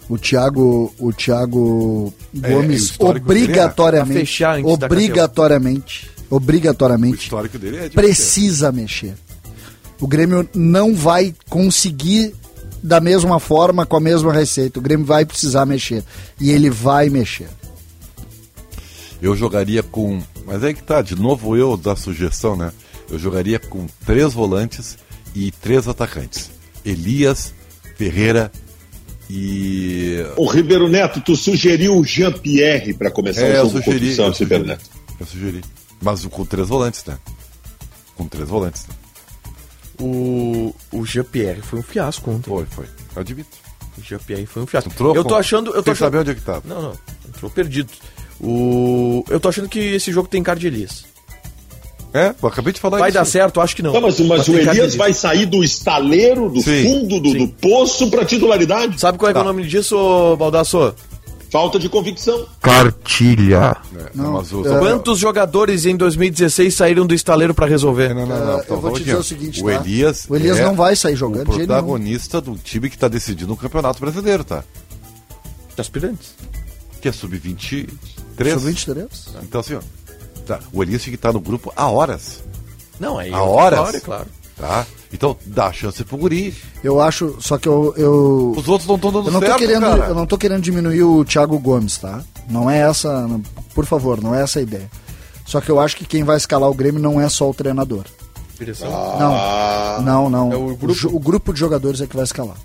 O 0.09 0.17
Thiago, 0.17 0.93
o 0.99 1.13
Thiago 1.13 2.13
É, 2.43 2.49
Gomes 2.49 2.89
dele 2.97 3.09
é- 3.09 3.19
obrigatoriamente, 3.21 4.17
A 4.17 4.19
fechar 4.19 4.57
antes 4.59 4.77
da 4.77 4.85
obrigatoriamente, 4.87 6.11
O 6.29 6.35
obrigatoriamente 6.35 7.23
histórico 7.23 7.57
dele 7.57 7.77
é 7.77 7.87
de 7.89 7.95
precisa 7.95 8.71
mexer. 8.73 9.13
O 10.03 10.07
Grêmio 10.07 10.45
não 10.53 10.93
vai 10.93 11.33
conseguir 11.49 12.35
da 12.83 12.99
mesma 12.99 13.39
forma, 13.39 13.85
com 13.85 13.95
a 13.95 14.01
mesma 14.01 14.33
receita. 14.33 14.77
O 14.77 14.81
Grêmio 14.81 15.05
vai 15.05 15.23
precisar 15.25 15.65
mexer. 15.65 16.03
E 16.41 16.51
ele 16.51 16.69
vai 16.69 17.09
mexer. 17.09 17.47
Eu 19.21 19.33
jogaria 19.33 19.81
com. 19.81 20.21
Mas 20.45 20.61
aí 20.61 20.73
que 20.73 20.83
tá, 20.83 21.01
de 21.01 21.15
novo 21.15 21.55
eu 21.55 21.77
da 21.77 21.95
sugestão, 21.95 22.57
né? 22.57 22.73
Eu 23.09 23.17
jogaria 23.17 23.57
com 23.57 23.87
três 24.05 24.33
volantes 24.33 24.97
e 25.33 25.51
três 25.51 25.87
atacantes. 25.87 26.51
Elias, 26.83 27.53
Ferreira 27.95 28.51
e. 29.29 30.17
O 30.35 30.45
Ribeiro 30.47 30.89
Neto, 30.89 31.21
tu 31.21 31.33
sugeriu 31.37 31.95
o 31.97 32.03
Jean-Pierre 32.03 32.93
para 32.93 33.09
começar 33.09 33.43
É, 33.43 33.51
o 33.61 33.67
eu 33.67 33.69
jogo 33.69 33.71
contra 33.75 33.93
sugeri. 33.93 34.11
o 34.11 34.15
Santos, 34.17 34.39
eu 34.41 34.45
Ribeiro 34.47 34.63
sugeri. 34.65 34.79
Neto. 34.83 34.89
Eu 35.17 35.25
sugeri. 35.25 35.61
Mas 36.01 36.25
com 36.25 36.43
três 36.45 36.67
volantes, 36.67 37.05
né? 37.05 37.17
Com 38.17 38.27
três 38.27 38.49
volantes. 38.49 38.85
Né? 38.85 38.95
O, 40.03 40.75
o 40.91 41.05
Jean-Pierre 41.05 41.61
foi 41.61 41.79
um 41.79 41.83
fiasco 41.83 42.29
ontem. 42.29 42.49
Foi, 42.49 42.65
foi. 42.65 42.85
Eu 43.15 43.21
admito. 43.21 43.49
O 43.97 44.01
Jean-Pierre 44.01 44.45
foi 44.45 44.63
um 44.63 44.67
fiasco. 44.67 44.89
Entrou 44.89 45.15
eu 45.15 45.23
tô 45.23 45.35
achando. 45.35 45.69
Eu 45.69 45.75
tô 45.75 45.83
Sem 45.83 45.91
achando... 45.93 46.05
saber 46.07 46.17
onde 46.17 46.31
é 46.31 46.35
que 46.35 46.41
tava. 46.41 46.61
Não, 46.65 46.81
não. 46.81 46.93
Entrou 47.27 47.49
perdido. 47.49 47.89
O... 48.41 49.23
Eu 49.29 49.39
tô 49.39 49.47
achando 49.47 49.69
que 49.69 49.79
esse 49.79 50.11
jogo 50.11 50.27
tem 50.27 50.43
cara 50.43 50.59
de 50.59 50.67
Elias. 50.67 51.05
É, 52.13 52.33
eu 52.41 52.47
acabei 52.47 52.71
de 52.73 52.79
falar 52.79 52.99
Vai 52.99 53.09
isso. 53.09 53.17
dar 53.17 53.25
certo? 53.25 53.59
Acho 53.61 53.75
que 53.75 53.81
não. 53.81 53.93
Não, 53.93 54.01
mas, 54.01 54.19
mas 54.19 54.47
o 54.47 54.55
Elias 54.55 54.93
vai 54.95 55.13
sair 55.13 55.45
do 55.47 55.63
estaleiro, 55.63 56.49
do 56.49 56.61
Sim, 56.61 56.83
fundo 56.83 57.19
do, 57.19 57.33
do 57.33 57.47
poço 57.47 58.09
para 58.11 58.23
titularidade. 58.25 58.99
Sabe 58.99 59.17
qual 59.17 59.29
é, 59.29 59.33
que 59.33 59.37
é 59.39 59.41
o 59.41 59.43
Tá. 59.43 59.51
nome 59.51 59.65
disso, 59.65 60.35
Baldasso? 60.37 60.93
Falta 61.53 61.77
de 61.77 61.87
convicção. 61.87 62.47
Cartilha. 62.59 63.77
É, 63.95 64.09
Não, 64.15 64.41
é, 64.41 64.79
Quantos 64.79 65.19
jogadores 65.19 65.85
em 65.85 65.95
2016 65.95 66.73
saíram 66.73 67.05
do 67.05 67.13
estaleiro 67.13 67.53
pra 67.53 67.67
resolver? 67.67 68.11
Não, 68.15 68.25
não, 68.25 68.43
não. 68.43 68.57
Ah, 68.57 68.63
eu 68.67 68.81
vou 68.81 68.91
te 68.93 69.03
dizer 69.03 69.17
o 69.17 69.23
seguinte, 69.23 69.61
o 69.61 69.65
tá? 69.65 69.75
Elias. 69.75 70.25
O 70.27 70.35
Elias 70.35 70.57
é 70.57 70.63
não 70.63 70.73
vai 70.73 70.95
sair 70.95 71.15
jogando 71.15 71.47
O 71.47 71.53
protagonista 71.53 72.41
do 72.41 72.57
time 72.57 72.89
que 72.89 72.97
tá 72.97 73.07
decidindo 73.07 73.53
o 73.53 73.55
Campeonato 73.55 73.99
Brasileiro, 73.99 74.43
tá? 74.43 74.63
Aspirantes. 75.77 76.33
Que 76.99 77.09
é 77.09 77.11
sub-23. 77.11 77.87
Sub-23. 78.35 79.07
Então, 79.43 79.61
assim, 79.61 79.75
ó. 79.75 79.81
Tá, 80.47 80.59
o 80.73 80.81
Elias 80.81 81.03
tinha 81.03 81.11
que 81.11 81.17
estar 81.19 81.33
no 81.33 81.39
grupo 81.39 81.71
há 81.75 81.87
horas, 81.87 82.43
Não, 82.99 83.19
aí. 83.19 83.31
Há 83.31 83.43
horas? 83.43 83.79
Claro, 83.79 83.97
é 83.97 83.99
claro. 83.99 84.25
Tá? 84.57 84.85
Então, 85.11 85.37
dá 85.45 85.71
chance 85.71 86.03
pro 86.03 86.17
guri. 86.17 86.55
Eu 86.83 86.99
acho, 86.99 87.35
só 87.39 87.57
que 87.57 87.67
eu, 87.67 87.93
eu, 87.97 88.53
Os 88.57 88.67
outros 88.67 88.87
não 88.87 88.95
estão 88.95 89.11
dando 89.11 89.27
eu 89.27 89.31
não 89.31 89.39
tô 89.39 89.45
certo, 89.45 89.59
querendo, 89.59 89.81
cara. 89.81 90.05
eu 90.07 90.15
não 90.15 90.25
tô 90.25 90.37
querendo 90.37 90.61
diminuir 90.61 91.03
o 91.03 91.23
Thiago 91.23 91.59
Gomes, 91.59 91.97
tá? 91.97 92.23
Não 92.49 92.69
é 92.69 92.79
essa, 92.79 93.27
não- 93.27 93.41
por 93.75 93.85
favor, 93.85 94.21
não 94.21 94.33
é 94.33 94.41
essa 94.41 94.59
a 94.59 94.61
ideia. 94.61 94.89
Só 95.45 95.61
que 95.61 95.69
eu 95.69 95.79
acho 95.79 95.97
que 95.97 96.05
quem 96.05 96.23
vai 96.23 96.37
escalar 96.37 96.69
o 96.69 96.73
Grêmio 96.73 97.01
não 97.01 97.21
é 97.21 97.29
só 97.29 97.49
o 97.49 97.53
treinador. 97.53 98.05
Direção. 98.57 98.89
Não, 99.19 100.01
não, 100.01 100.29
não. 100.29 100.51
É 100.51 100.55
o 100.55 100.71
o, 100.71 100.75
grupo? 100.75 100.93
jo- 100.99 101.15
o 101.15 101.19
grupo 101.19 101.53
de 101.53 101.59
jogadores 101.59 102.01
é 102.01 102.07
que 102.07 102.15
vai 102.15 102.23
escalar. 102.23 102.55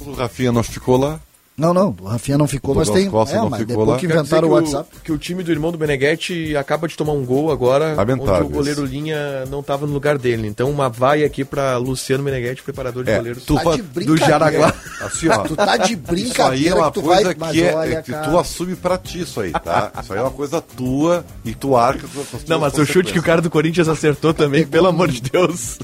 O 0.00 0.12
Rafinha 0.12 0.52
não 0.52 0.62
ficou 0.62 0.96
lá. 0.96 1.20
Não, 1.60 1.74
não, 1.74 1.94
o 2.00 2.06
Rafinha 2.06 2.38
não 2.38 2.46
ficou, 2.48 2.74
O 2.74 2.78
mas 2.78 2.88
tem. 2.88 3.10
Costa 3.10 3.34
é, 3.36 3.38
não 3.38 3.50
mas 3.50 3.60
ficou 3.60 3.76
depois 3.84 3.88
lá. 3.90 3.96
que 3.98 4.06
inventaram 4.06 4.48
que 4.48 4.54
o 4.54 4.56
WhatsApp. 4.56 4.88
que 5.04 5.12
o 5.12 5.18
time 5.18 5.42
do 5.42 5.52
irmão 5.52 5.70
do 5.70 5.78
Meneghetti 5.78 6.56
acaba 6.56 6.88
de 6.88 6.96
tomar 6.96 7.12
um 7.12 7.24
gol 7.24 7.50
agora, 7.52 7.94
Lamentável 7.94 8.34
onde 8.46 8.46
o 8.46 8.56
goleiro 8.56 8.84
Linha 8.86 9.44
não 9.50 9.60
estava 9.60 9.86
no 9.86 9.92
lugar 9.92 10.16
dele. 10.16 10.48
Então, 10.48 10.70
uma 10.70 10.88
vai 10.88 11.22
aqui 11.22 11.44
pra 11.44 11.76
Luciano 11.76 12.24
Meneghetti, 12.24 12.62
preparador 12.62 13.04
de 13.04 13.10
É, 13.10 13.16
goleiros. 13.18 13.44
tu 13.44 13.54
Tá 13.56 13.76
de 13.76 13.82
do 13.82 13.88
brincadeira. 13.92 14.26
Jaraguá. 14.26 14.74
Assim, 15.02 15.28
ó. 15.28 15.38
Tu 15.38 15.54
tá 15.56 15.76
de 15.76 15.82
Isso 15.82 15.90
aí 15.92 15.96
brincadeira 15.96 16.70
é 16.70 16.74
uma 16.74 16.86
que 16.90 16.94
tu 16.94 17.02
coisa 17.02 17.34
vai. 17.34 17.52
Que, 17.52 17.62
é, 17.62 17.74
olha, 17.74 17.94
é 17.98 18.02
que 18.02 18.10
cara. 18.12 18.28
tu 18.30 18.38
assume 18.38 18.74
pra 18.76 18.96
ti 18.96 19.20
isso 19.20 19.40
aí, 19.40 19.52
tá? 19.52 19.92
Isso 20.02 20.12
aí 20.12 20.18
é 20.18 20.22
uma 20.22 20.30
coisa 20.30 20.60
tua 20.62 21.24
e 21.44 21.54
tu 21.54 21.76
arca 21.76 22.06
com 22.08 22.20
as 22.22 22.26
tuas 22.28 22.44
Não, 22.46 22.58
mas 22.58 22.72
o 22.78 22.86
chute 22.86 23.12
que 23.12 23.18
o 23.18 23.22
cara 23.22 23.42
do 23.42 23.50
Corinthians 23.50 23.86
acertou 23.88 24.32
também, 24.32 24.64
pelo 24.66 24.86
amor 24.86 25.08
de 25.08 25.20
Deus. 25.20 25.78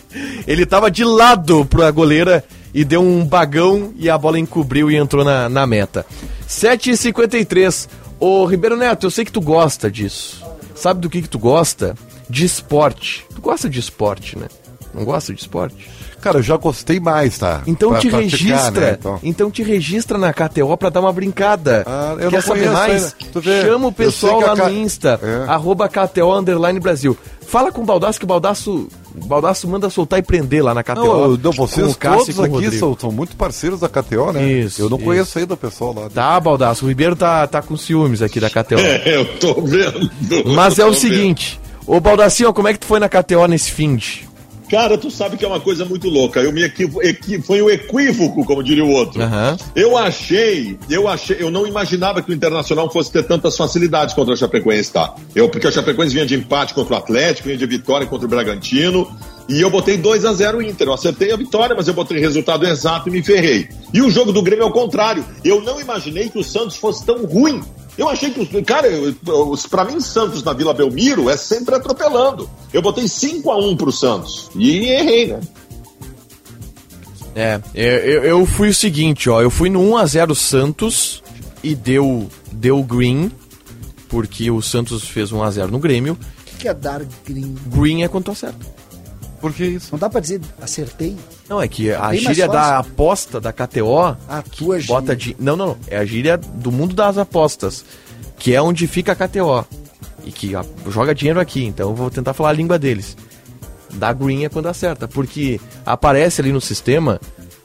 Ele 0.46 0.64
tava 0.64 0.90
de 0.90 1.04
lado 1.04 1.64
pra 1.66 1.90
goleira 1.90 2.42
e 2.76 2.84
deu 2.84 3.00
um 3.00 3.24
bagão 3.24 3.94
e 3.96 4.10
a 4.10 4.18
bola 4.18 4.38
encobriu 4.38 4.90
e 4.90 4.96
entrou 4.96 5.24
na, 5.24 5.48
na 5.48 5.66
meta. 5.66 6.04
7h53. 6.46 7.88
Ô, 8.20 8.44
Ribeiro 8.44 8.76
Neto, 8.76 9.06
eu 9.06 9.10
sei 9.10 9.24
que 9.24 9.32
tu 9.32 9.40
gosta 9.40 9.90
disso. 9.90 10.44
Sabe 10.74 11.00
do 11.00 11.08
que 11.08 11.22
que 11.22 11.28
tu 11.28 11.38
gosta? 11.38 11.96
De 12.28 12.44
esporte. 12.44 13.24
Tu 13.34 13.40
gosta 13.40 13.70
de 13.70 13.80
esporte, 13.80 14.38
né? 14.38 14.48
Não 14.92 15.06
gosta 15.06 15.32
de 15.32 15.40
esporte? 15.40 15.88
Cara, 16.26 16.38
eu 16.38 16.42
já 16.42 16.56
gostei 16.56 16.98
mais, 17.00 17.38
tá? 17.38 17.62
Então 17.66 17.90
Pra 17.90 17.98
te 18.00 18.08
praticar, 18.10 18.38
registra. 18.40 18.80
né? 18.80 18.96
Então. 18.98 19.20
Então. 19.22 19.50
te 19.50 19.62
registra 19.62 20.18
na 20.18 20.32
KTO 20.32 20.76
pra 20.76 20.90
dar 20.90 21.00
uma 21.00 21.12
brincada. 21.12 21.84
Ah, 21.86 22.16
eu 22.18 22.30
Quer 22.30 22.36
não 22.36 22.42
saber 22.42 22.70
mais? 22.70 23.14
Chama 23.62 23.88
o 23.88 23.92
pessoal 23.92 24.40
lá 24.40 24.52
a 24.52 24.56
K- 24.56 24.68
no 24.68 24.74
Insta, 24.76 25.20
É. 25.22 25.50
arroba 25.50 25.88
KTO 25.88 26.32
Underline 26.32 26.80
Brasil. 26.80 27.16
Fala 27.46 27.70
com 27.70 27.82
o 27.82 27.84
Baldaço 27.84 28.18
que 28.18 28.24
o 28.24 28.28
Baldaço, 28.28 28.88
o 29.14 29.24
Baldaço 29.24 29.68
manda 29.68 29.88
soltar 29.88 30.18
e 30.18 30.22
prender 30.22 30.64
lá 30.64 30.74
na 30.74 30.82
KTO. 30.82 30.94
Não, 30.96 31.20
eu- 31.32 31.38
não, 31.40 31.52
vocês 31.52 31.92
o 31.92 31.96
Cássio 31.96 32.34
todos 32.34 32.50
com 32.50 32.56
o 32.56 32.58
aqui 32.58 32.76
são, 32.76 32.96
são 32.98 33.12
muito 33.12 33.36
parceiros 33.36 33.78
da 33.80 33.88
KTO, 33.88 34.32
né? 34.32 34.42
Isso, 34.44 34.82
Eu 34.82 34.90
não 34.90 34.96
isso. 34.96 35.06
conheço 35.06 35.38
ainda 35.38 35.54
o 35.54 35.56
pessoal 35.56 35.94
lá. 35.94 36.08
Tá, 36.10 36.40
Baldaço, 36.40 36.84
o 36.84 36.88
Ribeiro 36.88 37.14
tá, 37.14 37.46
tá 37.46 37.62
com 37.62 37.76
ciúmes 37.76 38.20
aqui 38.20 38.40
da 38.40 38.50
KTO. 38.50 38.74
É, 38.80 39.16
eu 39.16 39.24
tô 39.38 39.60
vendo. 39.62 40.10
Mas 40.54 40.78
é 40.78 40.82
Eu 40.82 40.88
o 40.88 40.90
tô 40.90 40.96
seguinte, 40.98 41.60
ô 41.86 42.00
Baldacinho, 42.00 42.52
como 42.52 42.66
é 42.66 42.72
que 42.72 42.80
tu 42.80 42.86
foi 42.86 42.98
na 42.98 43.08
KTO 43.08 43.46
nesse 43.46 43.70
fim 43.70 43.94
de? 43.94 44.26
Cara, 44.68 44.98
tu 44.98 45.10
sabe 45.10 45.36
que 45.36 45.44
é 45.44 45.48
uma 45.48 45.60
coisa 45.60 45.84
muito 45.84 46.08
louca. 46.08 46.40
Eu 46.40 46.52
me 46.52 46.62
equivo, 46.62 47.00
equi- 47.02 47.40
foi 47.40 47.62
um 47.62 47.70
equívoco, 47.70 48.44
como 48.44 48.62
diria 48.62 48.84
o 48.84 48.90
outro. 48.90 49.22
Aham. 49.22 49.56
Eu 49.74 49.96
achei, 49.96 50.76
eu 50.90 51.06
achei, 51.06 51.36
eu 51.38 51.50
não 51.50 51.66
imaginava 51.66 52.20
que 52.20 52.30
o 52.30 52.34
Internacional 52.34 52.90
fosse 52.90 53.10
ter 53.12 53.22
tantas 53.24 53.56
facilidades 53.56 54.14
contra 54.14 54.34
a 54.34 54.36
Chapecoense, 54.36 54.92
tá? 54.92 55.14
Eu, 55.34 55.48
porque 55.48 55.66
a 55.66 55.70
Chapecoense 55.72 56.12
vinha 56.14 56.26
de 56.26 56.34
empate 56.34 56.74
contra 56.74 56.94
o 56.94 56.96
Atlético, 56.96 57.46
vinha 57.48 57.58
de 57.58 57.66
vitória 57.66 58.06
contra 58.06 58.26
o 58.26 58.28
Bragantino, 58.30 59.08
e 59.48 59.60
eu 59.60 59.70
botei 59.70 59.96
2 59.96 60.24
a 60.24 60.32
0 60.32 60.60
Inter. 60.60 60.88
Eu 60.88 60.94
acertei 60.94 61.30
a 61.32 61.36
vitória, 61.36 61.74
mas 61.76 61.86
eu 61.86 61.94
botei 61.94 62.18
resultado 62.18 62.66
exato 62.66 63.08
e 63.08 63.12
me 63.12 63.22
ferrei. 63.22 63.68
E 63.94 64.02
o 64.02 64.10
jogo 64.10 64.32
do 64.32 64.42
Grêmio 64.42 64.64
é 64.64 64.66
o 64.66 64.72
contrário. 64.72 65.24
Eu 65.44 65.62
não 65.62 65.80
imaginei 65.80 66.28
que 66.28 66.38
o 66.38 66.42
Santos 66.44 66.76
fosse 66.76 67.04
tão 67.06 67.24
ruim. 67.24 67.62
Eu 67.98 68.08
achei 68.08 68.30
que, 68.30 68.40
os- 68.40 68.64
cara, 68.66 68.86
eu- 68.88 69.14
eu- 69.26 69.54
pra 69.70 69.84
mim, 69.84 70.00
Santos 70.00 70.42
na 70.42 70.52
Vila 70.52 70.74
Belmiro 70.74 71.30
é 71.30 71.36
sempre 71.36 71.74
atropelando. 71.74 72.48
Eu 72.72 72.82
botei 72.82 73.08
5 73.08 73.50
a 73.50 73.56
1 73.56 73.76
pro 73.76 73.90
Santos. 73.90 74.50
E 74.54 74.86
errei, 74.90 75.26
né? 75.28 75.40
É, 77.34 77.60
eu, 77.74 78.24
eu, 78.24 78.46
fui 78.46 78.68
o 78.70 78.74
seguinte, 78.74 79.28
ó, 79.28 79.42
eu 79.42 79.50
fui 79.50 79.68
no 79.68 79.80
1x0 79.80 80.34
Santos 80.34 81.22
e 81.62 81.74
deu, 81.74 82.28
deu 82.50 82.82
green, 82.82 83.30
porque 84.08 84.50
o 84.50 84.62
Santos 84.62 85.04
fez 85.04 85.30
1x0 85.32 85.68
no 85.70 85.78
Grêmio. 85.78 86.16
O 86.54 86.58
que 86.58 86.66
é 86.68 86.72
dar 86.74 87.02
green? 87.26 87.54
Green 87.66 88.02
é 88.02 88.08
quando 88.08 88.24
tu 88.24 88.30
acerta. 88.30 88.75
Por 89.40 89.52
que 89.52 89.64
isso? 89.64 89.88
Não 89.92 89.98
dá 89.98 90.08
pra 90.08 90.20
dizer 90.20 90.40
acertei? 90.60 91.16
Não, 91.48 91.60
é 91.60 91.68
que 91.68 91.92
a 91.92 92.08
Bem 92.08 92.20
gíria 92.20 92.48
da 92.48 92.78
aposta 92.78 93.40
da 93.40 93.52
KTO. 93.52 94.16
A 94.28 94.42
que 94.42 94.64
tua 94.64 94.80
gíria. 94.80 94.94
bota 94.94 95.14
de 95.14 95.36
Não, 95.38 95.56
não, 95.56 95.66
não. 95.68 95.76
É 95.88 95.98
a 95.98 96.04
gíria 96.04 96.36
do 96.36 96.72
mundo 96.72 96.94
das 96.94 97.18
apostas. 97.18 97.84
Que 98.38 98.54
é 98.54 98.60
onde 98.60 98.86
fica 98.86 99.12
a 99.12 99.14
KTO. 99.14 99.64
E 100.24 100.32
que 100.32 100.54
ó, 100.54 100.64
joga 100.88 101.14
dinheiro 101.14 101.38
aqui. 101.40 101.64
Então 101.64 101.90
eu 101.90 101.94
vou 101.94 102.10
tentar 102.10 102.34
falar 102.34 102.50
a 102.50 102.52
língua 102.52 102.78
deles. 102.78 103.16
Dá 103.94 104.12
green 104.12 104.44
é 104.44 104.48
quando 104.48 104.66
acerta, 104.66 105.08
porque 105.08 105.60
aparece 105.84 106.40
ali 106.40 106.52
no 106.52 106.60
sistema, 106.60 107.18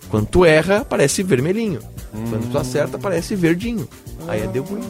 quando 0.09 0.27
tu 0.27 0.45
erra, 0.45 0.77
aparece 0.77 1.23
vermelhinho. 1.23 1.81
Quando 2.29 2.51
tu 2.51 2.57
acerta, 2.57 2.97
aparece 2.97 3.35
verdinho. 3.35 3.87
Aí 4.27 4.41
é 4.41 4.47
deu 4.47 4.63
green. 4.63 4.83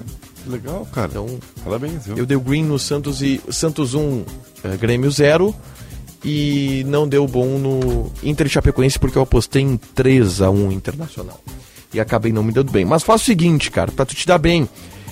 Legal, 0.45 0.85
cara. 0.91 1.07
Então, 1.09 1.39
Parabéns, 1.63 2.05
viu? 2.05 2.17
eu 2.17 2.25
dei 2.25 2.37
green 2.37 2.63
no 2.63 2.77
Santos 2.77 3.21
e 3.21 3.39
Santos 3.49 3.93
1, 3.93 4.25
eh, 4.63 4.77
Grêmio 4.77 5.09
0 5.09 5.55
e 6.23 6.83
não 6.87 7.07
deu 7.07 7.27
bom 7.27 7.57
no 7.57 8.11
Inter 8.23 8.47
e 8.47 8.49
Chapecoense 8.49 8.99
porque 8.99 9.17
eu 9.17 9.21
apostei 9.23 9.61
em 9.61 9.77
3 9.77 10.41
a 10.41 10.49
1 10.49 10.71
Internacional. 10.71 11.39
E 11.93 11.99
acabei 11.99 12.31
não 12.31 12.43
me 12.43 12.51
dando 12.51 12.71
bem. 12.71 12.85
Mas 12.85 13.03
faz 13.03 13.21
o 13.21 13.25
seguinte, 13.25 13.69
cara, 13.69 13.91
pra 13.91 14.05
tu 14.05 14.15
te 14.15 14.25
dar 14.25 14.37
bem, 14.37 14.69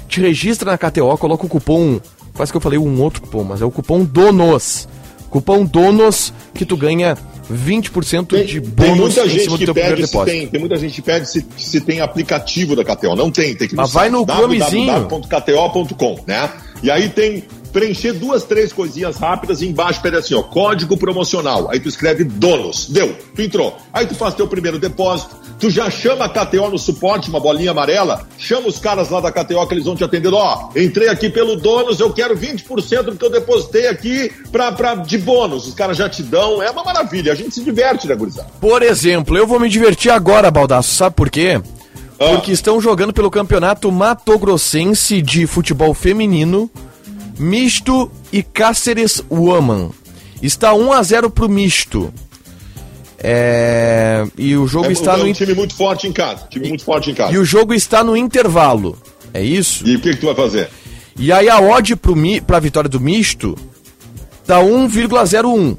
te 0.08 0.22
registra 0.22 0.72
na 0.72 0.78
KTO, 0.78 1.18
coloca 1.18 1.46
o 1.46 1.50
cupom, 1.50 2.00
quase 2.34 2.52
que 2.52 2.58
eu 2.58 2.62
falei 2.62 2.80
um 2.80 3.02
outro 3.02 3.22
cupom, 3.22 3.44
mas 3.44 3.62
é 3.62 3.66
o 3.66 3.72
cupom 3.72 4.04
DONOS. 4.06 4.88
Cupom 5.30 5.66
DONOS 5.66 6.34
que 6.54 6.66
tu 6.66 6.78
ganha 6.78 7.18
20% 7.52 8.28
Tem, 8.28 8.46
de 8.46 8.62
tem 8.62 8.70
bônus 8.70 9.00
muita 9.16 9.26
em 9.26 9.30
gente 9.30 9.58
que 9.58 9.74
pede 9.74 9.96
se 9.96 10.08
depósito. 10.08 10.26
tem, 10.38 10.48
tem 10.48 10.60
muita 10.60 10.78
gente 10.78 10.94
que 10.94 11.02
pede 11.02 11.30
se, 11.30 11.46
se 11.58 11.82
tem 11.82 12.00
aplicativo 12.00 12.76
da 12.76 12.84
KTO. 12.86 13.16
Não 13.16 13.32
tem, 13.32 13.56
tem 13.56 13.68
que 13.68 13.76
Mas 13.76 13.92
vai 13.92 14.10
no 14.10 14.24
www.kto.com, 14.26 16.20
né? 16.28 16.50
E 16.82 16.90
aí 16.90 17.10
tem 17.10 17.44
preencher 17.72 18.14
duas, 18.14 18.44
três 18.44 18.74
coisinhas 18.74 19.18
rápidas 19.18 19.62
e 19.62 19.68
embaixo 19.68 20.02
pede 20.02 20.18
assim, 20.18 20.34
ó, 20.34 20.42
código 20.42 20.98
promocional. 20.98 21.70
Aí 21.70 21.80
tu 21.80 21.88
escreve 21.88 22.24
donos, 22.24 22.90
deu, 22.90 23.16
tu 23.36 23.42
entrou. 23.42 23.78
Aí 23.94 24.06
tu 24.06 24.16
faz 24.16 24.34
teu 24.34 24.48
primeiro 24.48 24.80
depósito, 24.80 25.36
tu 25.60 25.70
já 25.70 25.90
chama 25.90 26.26
a 26.26 26.30
KTO 26.30 26.70
no 26.70 26.78
suporte, 26.78 27.30
uma 27.30 27.40
bolinha 27.40 27.72
amarela, 27.72 28.28
chama 28.38 28.68
os 28.68 28.80
caras 28.80 29.10
lá 29.10 29.20
da 29.20 29.32
KTO 29.32 29.68
que 29.68 29.74
eles 29.74 29.86
vão 29.86 29.96
te 29.96 30.04
atender, 30.04 30.34
ó, 30.34 30.70
entrei 30.76 31.10
aqui 31.10 31.30
pelo 31.30 31.56
donos, 31.56 32.00
eu 32.00 32.12
quero 32.12 32.38
20% 32.38 33.04
do 33.04 33.16
que 33.16 33.26
eu 33.26 33.30
depositei 33.30 33.88
aqui 33.88 34.32
pra, 34.52 34.72
pra, 34.72 34.96
de 34.96 35.18
bônus. 35.18 35.68
Os 35.68 35.74
caras 35.74 35.98
já 35.98 36.10
te 36.10 36.24
dão, 36.24 36.62
é 36.62 36.70
uma 36.72 36.84
maravilha, 36.84 37.32
a 37.32 37.36
gente 37.36 37.54
se 37.54 37.64
diverte, 37.64 38.08
né, 38.08 38.16
gurizada? 38.16 38.50
Por 38.60 38.82
exemplo, 38.82 39.38
eu 39.38 39.46
vou 39.46 39.60
me 39.60 39.70
divertir 39.70 40.12
agora, 40.12 40.52
Baldaço, 40.52 40.96
sabe 40.96 41.16
por 41.16 41.30
quê? 41.30 41.62
Ah. 42.20 42.32
Porque 42.36 42.52
estão 42.52 42.82
jogando 42.82 43.14
pelo 43.14 43.32
Campeonato 43.32 43.92
Mato 43.92 44.38
Grossense 44.38 45.22
de 45.22 45.48
Futebol 45.48 45.94
Feminino, 45.94 46.70
misto 47.38 48.12
e 48.32 48.44
Cáceres 48.44 49.24
Woman. 49.32 49.92
Está 50.42 50.74
1 50.74 50.92
a 50.94 51.02
0 51.04 51.30
pro 51.30 51.48
misto. 51.50 52.14
É... 53.18 54.26
E 54.38 54.56
o 54.56 54.68
jogo 54.68 54.88
É, 54.88 54.92
está 54.92 55.14
é 55.14 55.18
no 55.18 55.24
um 55.24 55.28
in- 55.28 55.34
time 55.34 55.54
muito 55.54 55.74
forte 55.76 56.08
em 56.08 56.14
casa, 56.14 56.46
time 56.50 56.70
muito 56.70 56.84
forte 56.84 57.12
em 57.12 57.14
casa. 57.14 57.34
e 57.34 57.38
o 57.38 57.44
jogo 57.46 57.74
está 57.74 58.04
no 58.04 58.16
intervalo. 58.16 58.98
É 59.34 59.42
isso? 59.44 59.86
E 59.88 59.96
o 59.96 60.00
que, 60.00 60.12
que 60.12 60.18
tu 60.22 60.26
vai 60.28 60.36
fazer? 60.36 60.70
E 61.18 61.32
aí 61.32 61.50
a 61.50 61.60
odd 61.60 61.96
pro 61.98 62.16
mi... 62.16 62.40
pra 62.42 62.60
vitória 62.60 62.90
do 62.90 63.00
misto 63.00 63.58
tá 64.46 64.60
1,01. 64.62 65.78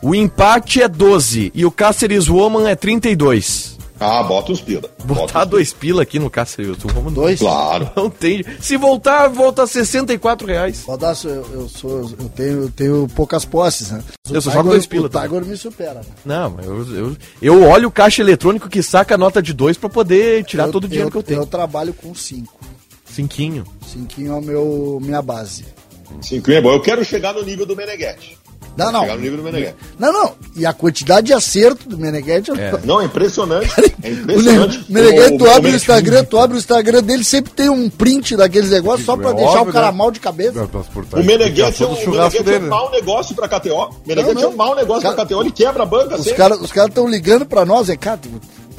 O 0.00 0.14
empate 0.14 0.82
é 0.82 0.88
12 0.88 1.52
e 1.54 1.64
o 1.66 1.70
Cáceres 1.70 2.28
Woman 2.28 2.68
é 2.68 2.74
32. 2.74 3.71
Ah, 4.02 4.22
bota 4.22 4.52
os 4.52 4.60
pila. 4.60 4.82
Bota 5.04 5.20
Botar 5.22 5.42
os 5.44 5.48
dois 5.50 5.72
pila 5.72 6.02
aqui 6.02 6.18
no 6.18 6.28
Cáceres 6.28 6.76
Woman. 6.84 7.12
Dois? 7.12 7.38
Claro. 7.40 7.90
Não 7.96 8.10
tem. 8.10 8.44
Se 8.60 8.76
voltar, 8.76 9.28
volta 9.28 9.62
a 9.62 9.66
64 9.66 10.46
reais. 10.46 10.82
Baldasso, 10.86 11.28
eu, 11.28 11.46
eu 11.52 11.68
sou, 11.68 12.00
eu 12.00 12.28
tenho, 12.34 12.62
eu 12.62 12.70
tenho 12.70 13.08
poucas 13.14 13.44
posses, 13.44 13.90
né? 13.90 14.02
Eu 14.30 14.40
só 14.40 14.50
O 14.50 14.52
jogo 14.52 14.64
Tiger- 14.64 14.70
dois 14.72 14.86
pila 14.86 15.06
O 15.06 15.08
Tiger 15.08 15.44
me 15.44 15.56
supera. 15.56 15.94
né? 16.00 16.04
Não, 16.24 16.58
eu, 16.62 16.96
eu, 16.96 17.16
eu 17.40 17.62
olho 17.68 17.88
o 17.88 17.92
caixa 17.92 18.22
eletrônico 18.22 18.68
que 18.68 18.82
saca 18.82 19.14
a 19.14 19.18
nota 19.18 19.42
de 19.42 19.52
dois 19.52 19.76
pra 19.76 19.88
poder 19.88 20.44
tirar 20.44 20.68
todo 20.68 20.84
o 20.84 20.88
dinheiro 20.88 21.10
que 21.10 21.16
eu 21.18 21.22
tenho. 21.22 21.40
Eu 21.40 21.46
trabalho 21.46 21.92
com 21.94 22.14
cinco. 22.14 22.58
Cinquinho. 23.04 23.64
Cinquinho 23.86 24.32
é 24.32 24.36
o 24.36 24.40
meu, 24.42 24.98
minha 25.02 25.20
base. 25.20 25.64
Cinco 26.20 26.50
é 26.50 26.60
bom. 26.60 26.72
Eu 26.72 26.80
quero 26.80 27.04
chegar 27.04 27.32
no 27.34 27.42
nível 27.42 27.64
do 27.66 27.74
Meneghetti. 27.76 28.38
Não, 28.76 28.90
não. 28.92 29.00
Chegar 29.02 29.14
no 29.16 29.20
nível 29.20 29.36
do 29.38 29.42
Meneghetti. 29.44 29.74
Não, 29.98 30.12
não. 30.12 30.32
E 30.56 30.64
a 30.66 30.72
quantidade 30.72 31.26
de 31.28 31.32
acerto 31.32 31.88
do 31.88 31.98
Meneghetti... 31.98 32.50
eu- 32.50 32.56
É. 32.56 32.78
Não, 32.84 33.00
é 33.00 33.04
impressionante. 33.04 33.70
É 34.02 34.08
O 34.08 34.12
impressionante. 34.12 34.84
Meneghetti, 34.88 35.38
tu 35.38 35.44
O- 35.44 35.48
o 35.48 35.50
abre 35.50 35.70
o 35.70 35.74
Instagram, 35.76 36.24
tu 36.24 36.38
abre 36.38 36.56
o 36.56 36.58
Instagram 36.58 37.02
dele, 37.02 37.22
sempre 37.24 37.52
tem 37.52 37.68
um 37.68 37.88
print 37.90 38.36
daqueles 38.36 38.70
negócios 38.70 39.04
só 39.06 39.16
pra 39.16 39.30
É 39.30 39.34
deixar 39.34 39.50
óbvio, 39.58 39.70
o 39.70 39.72
cara 39.72 39.90
né? 39.90 39.96
mal 39.98 40.10
de 40.10 40.20
cabeça. 40.20 40.62
O 40.62 41.22
Meneghetti 41.24 41.82
é 41.82 41.86
um, 41.86 41.92
o 41.92 41.96
churrasco 41.96 42.10
Meneghetti 42.10 42.38
é 42.40 42.42
dele. 42.44 42.64
um 42.64 42.68
mau 42.68 42.90
negócio 42.90 43.34
pra 43.34 43.48
KTO. 43.48 43.74
O 43.74 43.94
Meneghetti 44.06 44.34
Não, 44.34 44.42
é 44.42 44.48
um 44.48 44.56
mau 44.56 44.74
negócio 44.74 45.02
Cara- 45.02 45.14
pra 45.14 45.24
KTO. 45.26 45.40
Ele 45.42 45.50
quebra 45.52 45.82
a 45.82 45.86
banca 45.86 46.16
Os 46.16 46.22
sempre. 46.24 46.38
caras 46.38 46.72
cara 46.72 46.88
estão 46.88 47.08
ligando 47.08 47.44
pra 47.46 47.64
nós, 47.64 47.88
é, 47.88 47.96
cara, 47.96 48.18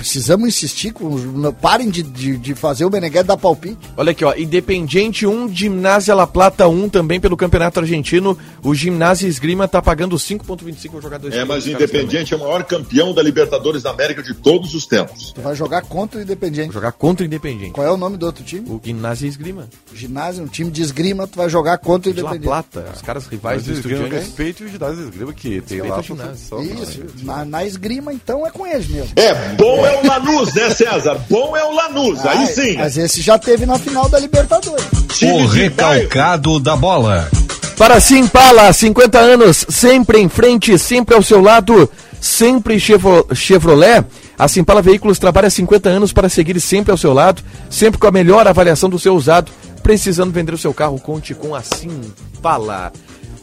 precisamos 0.04 0.50
insistir 0.50 0.92
com 0.92 1.08
os, 1.08 1.24
parem 1.62 1.90
de, 1.90 2.04
de, 2.04 2.38
de 2.38 2.54
fazer 2.54 2.84
o 2.84 2.90
Meneghetti 2.90 3.24
dar 3.24 3.38
palpite. 3.38 3.78
Olha 3.96 4.12
aqui, 4.12 4.26
ó. 4.26 4.36
Independiente 4.36 5.26
1, 5.26 5.56
Gimnasia 5.56 6.14
La 6.14 6.28
Plata 6.28 6.68
1 6.68 6.90
também 6.90 7.22
pelo 7.22 7.38
Campeonato 7.38 7.80
Argentino. 7.80 8.38
O 8.62 8.76
Gimnasia 8.76 9.30
Esgrima 9.30 9.66
tá 9.66 9.82
pagando 9.82 10.18
5,25 10.18 10.92
por 10.92 11.02
jogador 11.02 11.34
É, 11.34 11.46
mas 11.46 11.66
o 11.66 11.70
Independiente 11.70 12.34
é 12.34 12.38
o 12.38 12.42
maior 12.42 12.66
campeão 12.66 13.14
da 13.14 13.24
Libertadores 13.24 13.82
da 13.82 13.92
América 13.92 14.22
de 14.22 14.34
todos 14.34 14.76
os 14.76 14.86
tempos. 14.86 15.32
Tu 15.32 15.42
vai 15.42 15.56
jogar 15.56 15.82
contra 15.84 16.20
o 16.20 16.22
Independiente. 16.22 16.68
Vou 16.68 16.74
jogar 16.74 16.92
contra 16.92 17.24
o 17.24 17.26
Independiente. 17.26 17.72
Qual 17.72 17.88
é 17.88 17.92
o 17.92 17.98
nome 17.98 18.18
do 18.18 18.26
outro 18.26 18.44
time? 18.44 18.70
O 18.70 18.82
Gimnasia 18.84 19.30
Esgrima. 19.30 19.70
Ginásio, 19.94 20.44
um 20.44 20.48
time 20.48 20.70
de 20.70 20.82
esgrima, 20.82 21.28
tu 21.28 21.38
vai 21.38 21.50
jogar 21.50 21.78
contra 21.78 22.12
o 22.12 22.14
De 22.14 22.22
La 22.22 22.32
Independiente. 22.32 22.70
Plata. 22.72 22.92
Os 22.94 23.02
caras 23.02 23.26
rivais 23.28 23.58
Mas 23.58 23.66
do 23.68 23.74
Estudiantes. 23.74 24.12
respeito 24.12 24.64
o 24.66 24.68
ginásio 24.68 25.04
esgrima 25.06 25.34
que 25.34 25.62
tem 25.62 25.82
Respeita 25.82 25.88
lá 25.88 26.00
Isso, 26.02 27.00
né? 27.00 27.08
na, 27.24 27.46
na 27.46 27.66
esgrima, 27.66 28.14
então, 28.14 28.46
é 28.46 28.52
com 28.52 28.68
eles 28.68 28.88
mesmo. 28.88 29.14
É, 29.16 29.34
bom 29.56 29.86
é 29.86 29.93
o 29.96 30.08
Lanús, 30.08 30.54
né, 30.54 30.70
César? 30.70 31.18
Bom 31.30 31.56
é 31.56 31.64
o 31.64 31.72
Lanús. 31.72 32.26
Aí 32.26 32.48
sim. 32.48 32.76
Mas 32.78 32.98
esse 32.98 33.22
já 33.22 33.38
teve 33.38 33.66
na 33.66 33.78
final 33.80 34.08
da 34.10 34.20
Libertadores. 34.20 34.86
O 35.24 35.46
recalcado 35.48 36.60
da 36.60 36.76
bola. 36.76 37.30
Para 37.78 38.00
Simpala, 38.00 38.72
50 38.72 39.18
anos, 39.20 39.66
sempre 39.70 40.20
em 40.20 40.30
frente, 40.30 40.78
sempre 40.78 41.16
ao 41.16 41.24
seu 41.24 41.42
lado, 41.42 41.90
sempre 42.22 42.80
Chevro- 42.80 43.28
Chevrolet. 43.34 44.06
A 44.38 44.48
Simpala 44.48 44.82
Veículos 44.82 45.18
trabalha 45.20 45.48
há 45.48 45.52
50 45.52 45.90
anos 45.90 46.14
para 46.14 46.30
seguir 46.30 46.60
sempre 46.60 46.92
ao 46.92 46.98
seu 46.98 47.14
lado, 47.14 47.42
sempre 47.70 48.00
com 48.00 48.08
a 48.08 48.12
melhor 48.12 48.48
avaliação 48.48 48.90
do 48.90 49.00
seu 49.00 49.16
usado. 49.16 49.52
Precisando 49.82 50.32
vender 50.32 50.54
o 50.54 50.58
seu 50.58 50.74
carro, 50.74 51.00
conte 51.00 51.34
com 51.34 51.54
a 51.56 51.62
Simpala. 51.62 52.92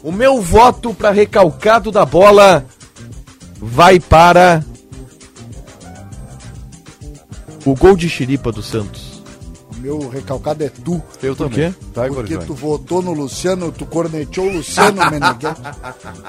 O 0.01 0.11
meu 0.11 0.41
voto 0.41 0.93
para 0.93 1.11
recalcado 1.11 1.91
da 1.91 2.03
bola 2.05 2.65
vai 3.61 3.99
para 3.99 4.63
o 7.65 7.75
gol 7.75 7.95
de 7.95 8.09
xiripa 8.09 8.51
do 8.51 8.61
Santos. 8.63 9.21
O 9.75 9.81
meu 9.81 10.09
recalcado 10.09 10.63
é 10.63 10.69
tu. 10.69 11.01
Eu 11.23 11.35
Por 11.35 11.49
também. 11.49 11.71
quê? 11.71 11.77
Tá, 11.93 12.05
Igor 12.05 12.17
Porque 12.17 12.37
tu 12.39 12.53
votou 12.53 13.01
no 13.01 13.13
Luciano, 13.13 13.71
tu 13.71 13.85
corneteou 13.85 14.47
o 14.47 14.53
Luciano 14.57 15.09
Meneghetti. 15.09 15.61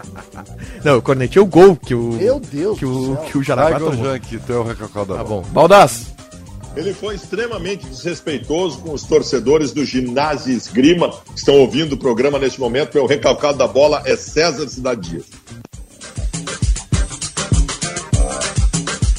Não, 0.85 0.93
eu 0.95 1.03
cornetei 1.03 1.41
o 1.43 1.47
gol 1.47 1.77
que 1.77 1.95
o 1.95 2.13
Meu 2.13 2.41
Deus 2.41 2.79
que 2.79 2.85
do 2.85 2.99
o, 3.13 3.15
céu. 3.17 3.25
que 3.27 3.39
o 3.39 3.43
Jaraguá 3.43 3.79
tomou. 3.79 3.95
Jank, 4.05 4.39
tu 4.39 4.53
é 4.53 4.57
o 4.57 4.63
recalcado 4.63 5.07
da 5.13 5.17
Tá 5.19 5.25
bom. 5.25 5.43
Baldaz. 5.53 6.07
Ele 6.75 6.95
foi 6.95 7.15
extremamente 7.17 7.85
desrespeitoso 7.87 8.79
com 8.79 8.95
os 8.95 9.03
torcedores 9.03 9.73
do 9.73 9.85
Ginásio 9.85 10.55
Esgrima 10.55 11.11
que 11.11 11.37
estão 11.39 11.57
ouvindo 11.57 11.93
o 11.93 11.99
programa 11.99 12.39
neste 12.39 12.59
momento. 12.59 12.95
Meu 12.95 13.05
recalcado 13.07 13.59
da 13.59 13.69
bola 13.69 14.03
é 14.07 14.17
César 14.17 14.67
Cidade 14.69 15.11
Dias. 15.11 15.25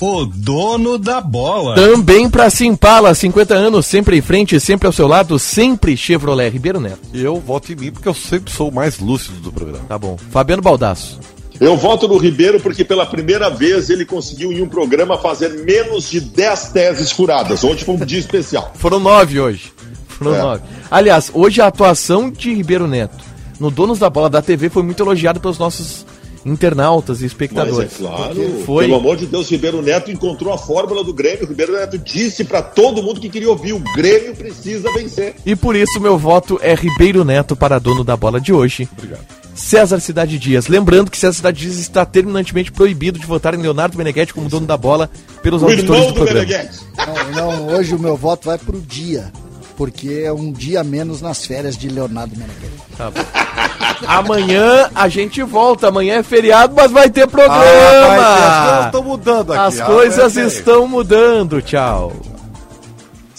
O 0.05 0.25
dono 0.25 0.97
da 0.97 1.21
bola. 1.21 1.75
Também 1.75 2.29
pra 2.29 2.49
Simpala, 2.49 3.15
50 3.15 3.53
anos, 3.53 3.85
sempre 3.85 4.17
em 4.17 4.21
frente, 4.21 4.59
sempre 4.59 4.85
ao 4.85 4.91
seu 4.91 5.07
lado, 5.07 5.39
sempre 5.39 5.95
Chevrolet 5.95 6.49
Ribeiro 6.49 6.77
Neto. 6.77 6.99
Eu 7.13 7.39
voto 7.39 7.71
em 7.71 7.75
mim 7.77 7.89
porque 7.89 8.09
eu 8.09 8.13
sempre 8.13 8.51
sou 8.51 8.67
o 8.67 8.73
mais 8.73 8.99
lúcido 8.99 9.39
do 9.39 9.49
programa. 9.53 9.85
Tá 9.87 9.97
bom. 9.97 10.17
Fabiano 10.29 10.61
Baldasso. 10.61 11.21
Eu 11.57 11.77
voto 11.77 12.05
no 12.05 12.17
Ribeiro 12.17 12.59
porque 12.59 12.83
pela 12.83 13.05
primeira 13.05 13.49
vez 13.49 13.89
ele 13.89 14.03
conseguiu 14.03 14.51
em 14.51 14.61
um 14.61 14.67
programa 14.67 15.17
fazer 15.17 15.47
menos 15.63 16.09
de 16.09 16.19
10 16.19 16.67
teses 16.73 17.09
furadas. 17.09 17.63
Ontem 17.63 17.85
foi 17.85 17.95
um 17.95 17.99
dia 18.05 18.19
especial. 18.19 18.73
Foram 18.75 18.99
nove 18.99 19.39
hoje. 19.39 19.71
Foram 20.09 20.35
É. 20.35 20.41
nove. 20.41 20.63
Aliás, 20.91 21.31
hoje 21.33 21.61
a 21.61 21.67
atuação 21.67 22.29
de 22.29 22.53
Ribeiro 22.53 22.87
Neto 22.89 23.23
no 23.57 23.71
Donos 23.71 23.99
da 23.99 24.09
Bola 24.09 24.29
da 24.29 24.41
TV 24.41 24.69
foi 24.69 24.83
muito 24.83 25.01
elogiada 25.01 25.39
pelos 25.39 25.57
nossos 25.57 26.05
internautas 26.45 27.19
e 27.19 27.23
Mas 27.23 27.23
é 27.23 27.27
espectadores. 27.27 27.93
claro, 27.97 28.63
Foi. 28.65 28.85
pelo 28.85 28.97
amor 28.97 29.17
de 29.17 29.25
Deus, 29.25 29.49
Ribeiro 29.49 29.81
Neto 29.81 30.11
encontrou 30.11 30.53
a 30.53 30.57
fórmula 30.57 31.03
do 31.03 31.13
Grêmio. 31.13 31.47
Ribeiro 31.47 31.73
Neto 31.73 31.97
disse 31.97 32.43
pra 32.43 32.61
todo 32.61 33.01
mundo 33.03 33.19
que 33.21 33.29
queria 33.29 33.49
ouvir: 33.49 33.73
o 33.73 33.79
Grêmio 33.95 34.35
precisa 34.35 34.91
vencer. 34.93 35.35
E 35.45 35.55
por 35.55 35.75
isso 35.75 35.99
meu 35.99 36.17
voto 36.17 36.59
é 36.61 36.73
Ribeiro 36.75 37.23
Neto 37.23 37.55
para 37.55 37.79
dono 37.79 38.03
da 38.03 38.15
bola 38.17 38.39
de 38.41 38.51
hoje. 38.53 38.87
Obrigado. 38.97 39.21
César 39.55 39.99
Cidade 39.99 40.39
Dias. 40.39 40.67
Lembrando 40.67 41.11
que 41.11 41.17
César 41.17 41.33
Cidade 41.37 41.61
Dias 41.61 41.77
está 41.77 42.03
terminantemente 42.05 42.71
proibido 42.71 43.19
de 43.19 43.25
votar 43.25 43.53
em 43.53 43.61
Leonardo 43.61 43.95
Meneghetti 43.97 44.33
como 44.33 44.49
dono 44.49 44.65
da 44.65 44.75
bola 44.75 45.09
pelos 45.43 45.61
O 45.61 45.65
auditores 45.65 46.05
irmão 46.05 46.13
do 46.13 46.19
do 46.19 46.25
programa. 46.25 46.69
Não, 47.35 47.51
não, 47.67 47.67
hoje 47.67 47.93
o 47.93 47.99
meu 47.99 48.17
voto 48.17 48.45
vai 48.45 48.57
pro 48.57 48.81
dia. 48.81 49.31
Porque 49.77 50.21
é 50.23 50.31
um 50.31 50.51
dia 50.51 50.83
menos 50.83 51.19
nas 51.21 51.45
férias 51.45 51.75
de 51.77 51.89
Leonardo 51.89 52.35
Meneghetti. 52.35 52.73
Tá 52.97 53.09
bom. 53.09 53.21
Amanhã 54.07 54.89
a 54.93 55.07
gente 55.07 55.41
volta. 55.43 55.87
Amanhã 55.87 56.15
é 56.19 56.23
feriado, 56.23 56.73
mas 56.75 56.91
vai 56.91 57.09
ter 57.09 57.27
programa. 57.27 57.63
Ah, 57.63 58.07
vai 58.07 58.19
ter, 58.19 58.43
as 58.43 58.65
coisas 58.65 58.85
estão 58.85 59.03
mudando 59.03 59.53
aqui. 59.53 59.61
As 59.61 59.79
Ah, 59.79 59.85
coisas 59.85 60.33
ter. 60.33 60.47
estão 60.47 60.87
mudando. 60.87 61.61
Tchau. 61.61 62.11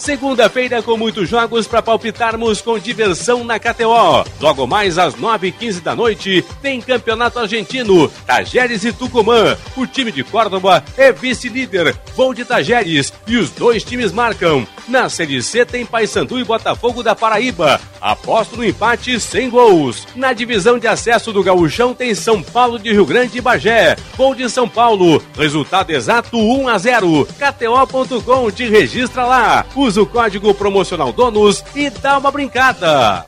Segunda-feira 0.05 0.83
com 0.83 0.95
muitos 0.95 1.27
jogos 1.27 1.65
para 1.65 1.81
palpitarmos 1.81 2.61
com 2.61 2.77
diversão 2.77 3.43
na 3.43 3.57
KTO. 3.57 4.23
Logo 4.39 4.67
mais 4.67 4.99
às 4.99 5.15
9h15 5.15 5.81
da 5.81 5.95
noite 5.95 6.45
tem 6.61 6.79
Campeonato 6.79 7.39
Argentino, 7.39 8.07
Tajeres 8.23 8.85
e 8.85 8.93
Tucumã. 8.93 9.57
O 9.75 9.87
time 9.87 10.11
de 10.11 10.23
Córdoba 10.23 10.83
é 10.95 11.11
vice-líder, 11.11 11.95
voo 12.15 12.35
de 12.35 12.45
Tajeres 12.45 13.11
e 13.25 13.35
os 13.35 13.49
dois 13.49 13.83
times 13.83 14.11
marcam. 14.11 14.67
Na 14.87 15.09
Série 15.09 15.41
C 15.41 15.65
tem 15.65 15.83
Paysandu 15.83 16.39
e 16.39 16.43
Botafogo 16.43 17.01
da 17.01 17.15
Paraíba. 17.15 17.81
Aposto 17.99 18.55
no 18.55 18.63
empate 18.63 19.19
sem 19.19 19.49
gols. 19.49 20.05
Na 20.15 20.31
divisão 20.31 20.77
de 20.77 20.85
acesso 20.85 21.33
do 21.33 21.41
Gauchão 21.41 21.95
tem 21.95 22.13
São 22.13 22.43
Paulo 22.43 22.77
de 22.77 22.91
Rio 22.91 23.03
Grande 23.03 23.39
e 23.39 23.41
Bagé. 23.41 23.95
Gol 24.15 24.35
de 24.35 24.47
São 24.47 24.69
Paulo. 24.69 25.19
Resultado 25.35 25.89
exato 25.89 26.37
1 26.37 26.69
a 26.69 26.77
0. 26.77 27.27
KTO.com 27.39 28.51
te 28.51 28.69
registra 28.69 29.25
lá. 29.25 29.65
Usa 29.95 30.01
o 30.01 30.05
código 30.05 30.53
promocional 30.53 31.13
DONOS 31.13 31.63
e 31.73 31.89
dá 31.89 32.17
uma 32.17 32.29
brincada. 32.29 33.25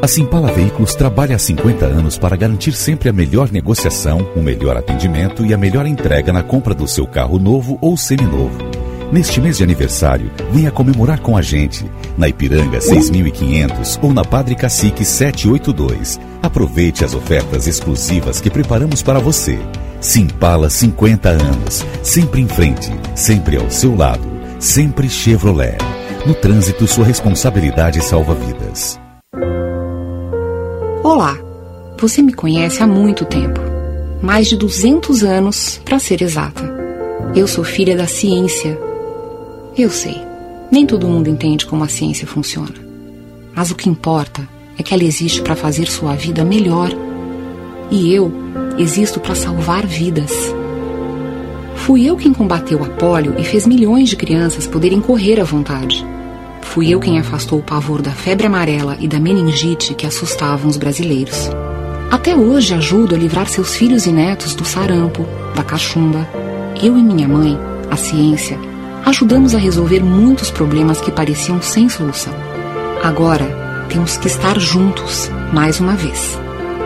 A 0.00 0.06
Simpala 0.06 0.52
Veículos 0.52 0.94
trabalha 0.94 1.34
há 1.34 1.38
50 1.38 1.84
anos 1.84 2.16
para 2.16 2.36
garantir 2.36 2.74
sempre 2.74 3.08
a 3.08 3.12
melhor 3.12 3.50
negociação, 3.50 4.24
o 4.36 4.40
melhor 4.40 4.76
atendimento 4.76 5.44
e 5.44 5.52
a 5.52 5.58
melhor 5.58 5.86
entrega 5.86 6.32
na 6.32 6.44
compra 6.44 6.74
do 6.76 6.86
seu 6.86 7.08
carro 7.08 7.40
novo 7.40 7.76
ou 7.82 7.96
seminovo. 7.96 8.56
Neste 9.10 9.40
mês 9.40 9.56
de 9.56 9.64
aniversário, 9.64 10.30
venha 10.52 10.70
comemorar 10.70 11.18
com 11.18 11.36
a 11.36 11.42
gente. 11.42 11.84
Na 12.16 12.28
Ipiranga 12.28 12.80
6500 12.80 13.98
ou 14.00 14.14
na 14.14 14.24
Padre 14.24 14.54
Cacique 14.54 15.04
782. 15.04 16.20
Aproveite 16.40 17.04
as 17.04 17.14
ofertas 17.14 17.66
exclusivas 17.66 18.40
que 18.40 18.48
preparamos 18.48 19.02
para 19.02 19.18
você. 19.18 19.58
Simpala 20.00 20.70
50 20.70 21.30
anos. 21.30 21.84
Sempre 22.00 22.42
em 22.42 22.46
frente, 22.46 22.92
sempre 23.16 23.56
ao 23.56 23.68
seu 23.68 23.96
lado. 23.96 24.39
Sempre 24.60 25.08
Chevrolet. 25.08 25.78
No 26.26 26.34
trânsito, 26.34 26.86
sua 26.86 27.04
responsabilidade 27.04 28.04
salva 28.04 28.34
vidas. 28.34 29.00
Olá, 31.02 31.36
você 31.98 32.20
me 32.20 32.32
conhece 32.32 32.82
há 32.82 32.86
muito 32.86 33.24
tempo 33.24 33.58
mais 34.22 34.48
de 34.48 34.56
200 34.56 35.24
anos, 35.24 35.80
para 35.82 35.98
ser 35.98 36.20
exata. 36.20 36.62
Eu 37.34 37.48
sou 37.48 37.64
filha 37.64 37.96
da 37.96 38.06
ciência 38.06 38.78
eu 39.78 39.88
sei, 39.88 40.20
nem 40.70 40.84
todo 40.84 41.08
mundo 41.08 41.30
entende 41.30 41.64
como 41.64 41.84
a 41.84 41.88
ciência 41.88 42.26
funciona. 42.26 42.74
Mas 43.54 43.70
o 43.70 43.74
que 43.74 43.88
importa 43.88 44.46
é 44.76 44.82
que 44.82 44.92
ela 44.92 45.04
existe 45.04 45.40
para 45.40 45.56
fazer 45.56 45.86
sua 45.86 46.14
vida 46.14 46.44
melhor. 46.44 46.90
E 47.90 48.12
eu 48.12 48.32
existo 48.78 49.20
para 49.20 49.34
salvar 49.34 49.86
vidas. 49.86 50.32
Fui 51.86 52.04
eu 52.04 52.16
quem 52.16 52.32
combateu 52.32 52.84
a 52.84 52.88
polio 52.88 53.34
e 53.38 53.42
fez 53.42 53.66
milhões 53.66 54.10
de 54.10 54.16
crianças 54.16 54.66
poderem 54.66 55.00
correr 55.00 55.40
à 55.40 55.44
vontade. 55.44 56.06
Fui 56.60 56.88
eu 56.88 57.00
quem 57.00 57.18
afastou 57.18 57.58
o 57.58 57.62
pavor 57.62 58.02
da 58.02 58.12
febre 58.12 58.46
amarela 58.46 58.96
e 59.00 59.08
da 59.08 59.18
meningite 59.18 59.94
que 59.94 60.06
assustavam 60.06 60.68
os 60.68 60.76
brasileiros. 60.76 61.50
Até 62.10 62.36
hoje 62.36 62.74
ajudo 62.74 63.14
a 63.14 63.18
livrar 63.18 63.48
seus 63.48 63.74
filhos 63.74 64.06
e 64.06 64.12
netos 64.12 64.54
do 64.54 64.64
sarampo, 64.64 65.26
da 65.54 65.64
cachumba. 65.64 66.28
Eu 66.80 66.98
e 66.98 67.02
minha 67.02 67.26
mãe, 67.26 67.58
a 67.90 67.96
ciência, 67.96 68.58
ajudamos 69.06 69.54
a 69.54 69.58
resolver 69.58 70.00
muitos 70.00 70.50
problemas 70.50 71.00
que 71.00 71.10
pareciam 71.10 71.62
sem 71.62 71.88
solução. 71.88 72.34
Agora, 73.02 73.86
temos 73.88 74.16
que 74.16 74.26
estar 74.28 74.60
juntos, 74.60 75.30
mais 75.52 75.80
uma 75.80 75.96
vez. 75.96 76.38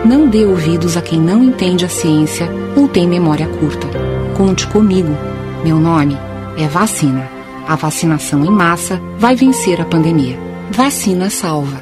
Não 0.05 0.27
dê 0.27 0.45
ouvidos 0.45 0.95
a 0.95 1.01
quem 1.01 1.19
não 1.19 1.43
entende 1.43 1.83
a 1.83 1.89
ciência 1.89 2.49
ou 2.75 2.87
tem 2.87 3.07
memória 3.07 3.47
curta. 3.47 4.04
Conte 4.35 4.67
comigo. 4.67 5.15
Meu 5.63 5.79
nome 5.79 6.17
é 6.57 6.67
Vacina. 6.67 7.25
A 7.65 7.77
vacinação 7.77 8.43
em 8.43 8.49
massa 8.49 8.99
vai 9.17 9.33
vencer 9.33 9.79
a 9.79 9.85
pandemia. 9.85 10.37
Vacina 10.71 11.29
salva. 11.29 11.79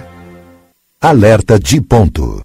Alerta 1.02 1.58
de 1.58 1.82
ponto. 1.82 2.43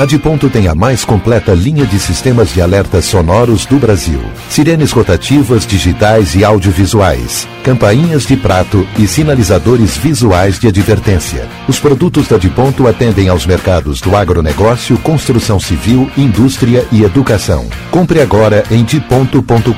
A 0.00 0.06
de 0.06 0.16
Ponto 0.16 0.48
tem 0.48 0.68
a 0.68 0.76
mais 0.76 1.04
completa 1.04 1.52
linha 1.52 1.84
de 1.84 1.98
sistemas 1.98 2.54
de 2.54 2.62
alertas 2.62 3.06
sonoros 3.06 3.66
do 3.66 3.80
Brasil. 3.80 4.20
Sirenes 4.48 4.92
rotativas, 4.92 5.66
digitais 5.66 6.36
e 6.36 6.44
audiovisuais, 6.44 7.48
campainhas 7.64 8.24
de 8.24 8.36
prato 8.36 8.86
e 8.96 9.08
sinalizadores 9.08 9.96
visuais 9.96 10.56
de 10.60 10.68
advertência. 10.68 11.48
Os 11.66 11.80
produtos 11.80 12.28
da 12.28 12.38
de 12.38 12.48
Ponto 12.48 12.86
atendem 12.86 13.28
aos 13.28 13.44
mercados 13.44 14.00
do 14.00 14.14
agronegócio, 14.14 14.96
construção 14.98 15.58
civil, 15.58 16.08
indústria 16.16 16.86
e 16.92 17.02
educação. 17.02 17.68
Compre 17.90 18.20
agora 18.20 18.62
em 18.70 18.84
diponto.com.br. 18.84 19.72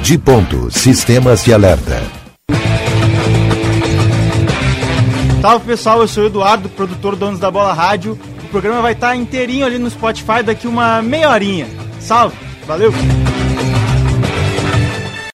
De 0.00 0.16
Ponto, 0.16 0.70
sistemas 0.70 1.42
de 1.42 1.52
alerta. 1.52 2.04
Salve 5.40 5.66
pessoal, 5.66 6.02
eu 6.02 6.08
sou 6.08 6.22
o 6.22 6.26
Eduardo, 6.26 6.68
produtor 6.68 7.16
Donos 7.16 7.40
da 7.40 7.50
Bola 7.50 7.72
Rádio. 7.72 8.16
O 8.46 8.48
programa 8.48 8.80
vai 8.80 8.92
estar 8.92 9.16
inteirinho 9.16 9.66
ali 9.66 9.76
no 9.76 9.90
Spotify 9.90 10.40
daqui 10.40 10.68
uma 10.68 11.02
meia 11.02 11.30
horinha. 11.30 11.66
Salve, 11.98 12.36
valeu! 12.64 12.92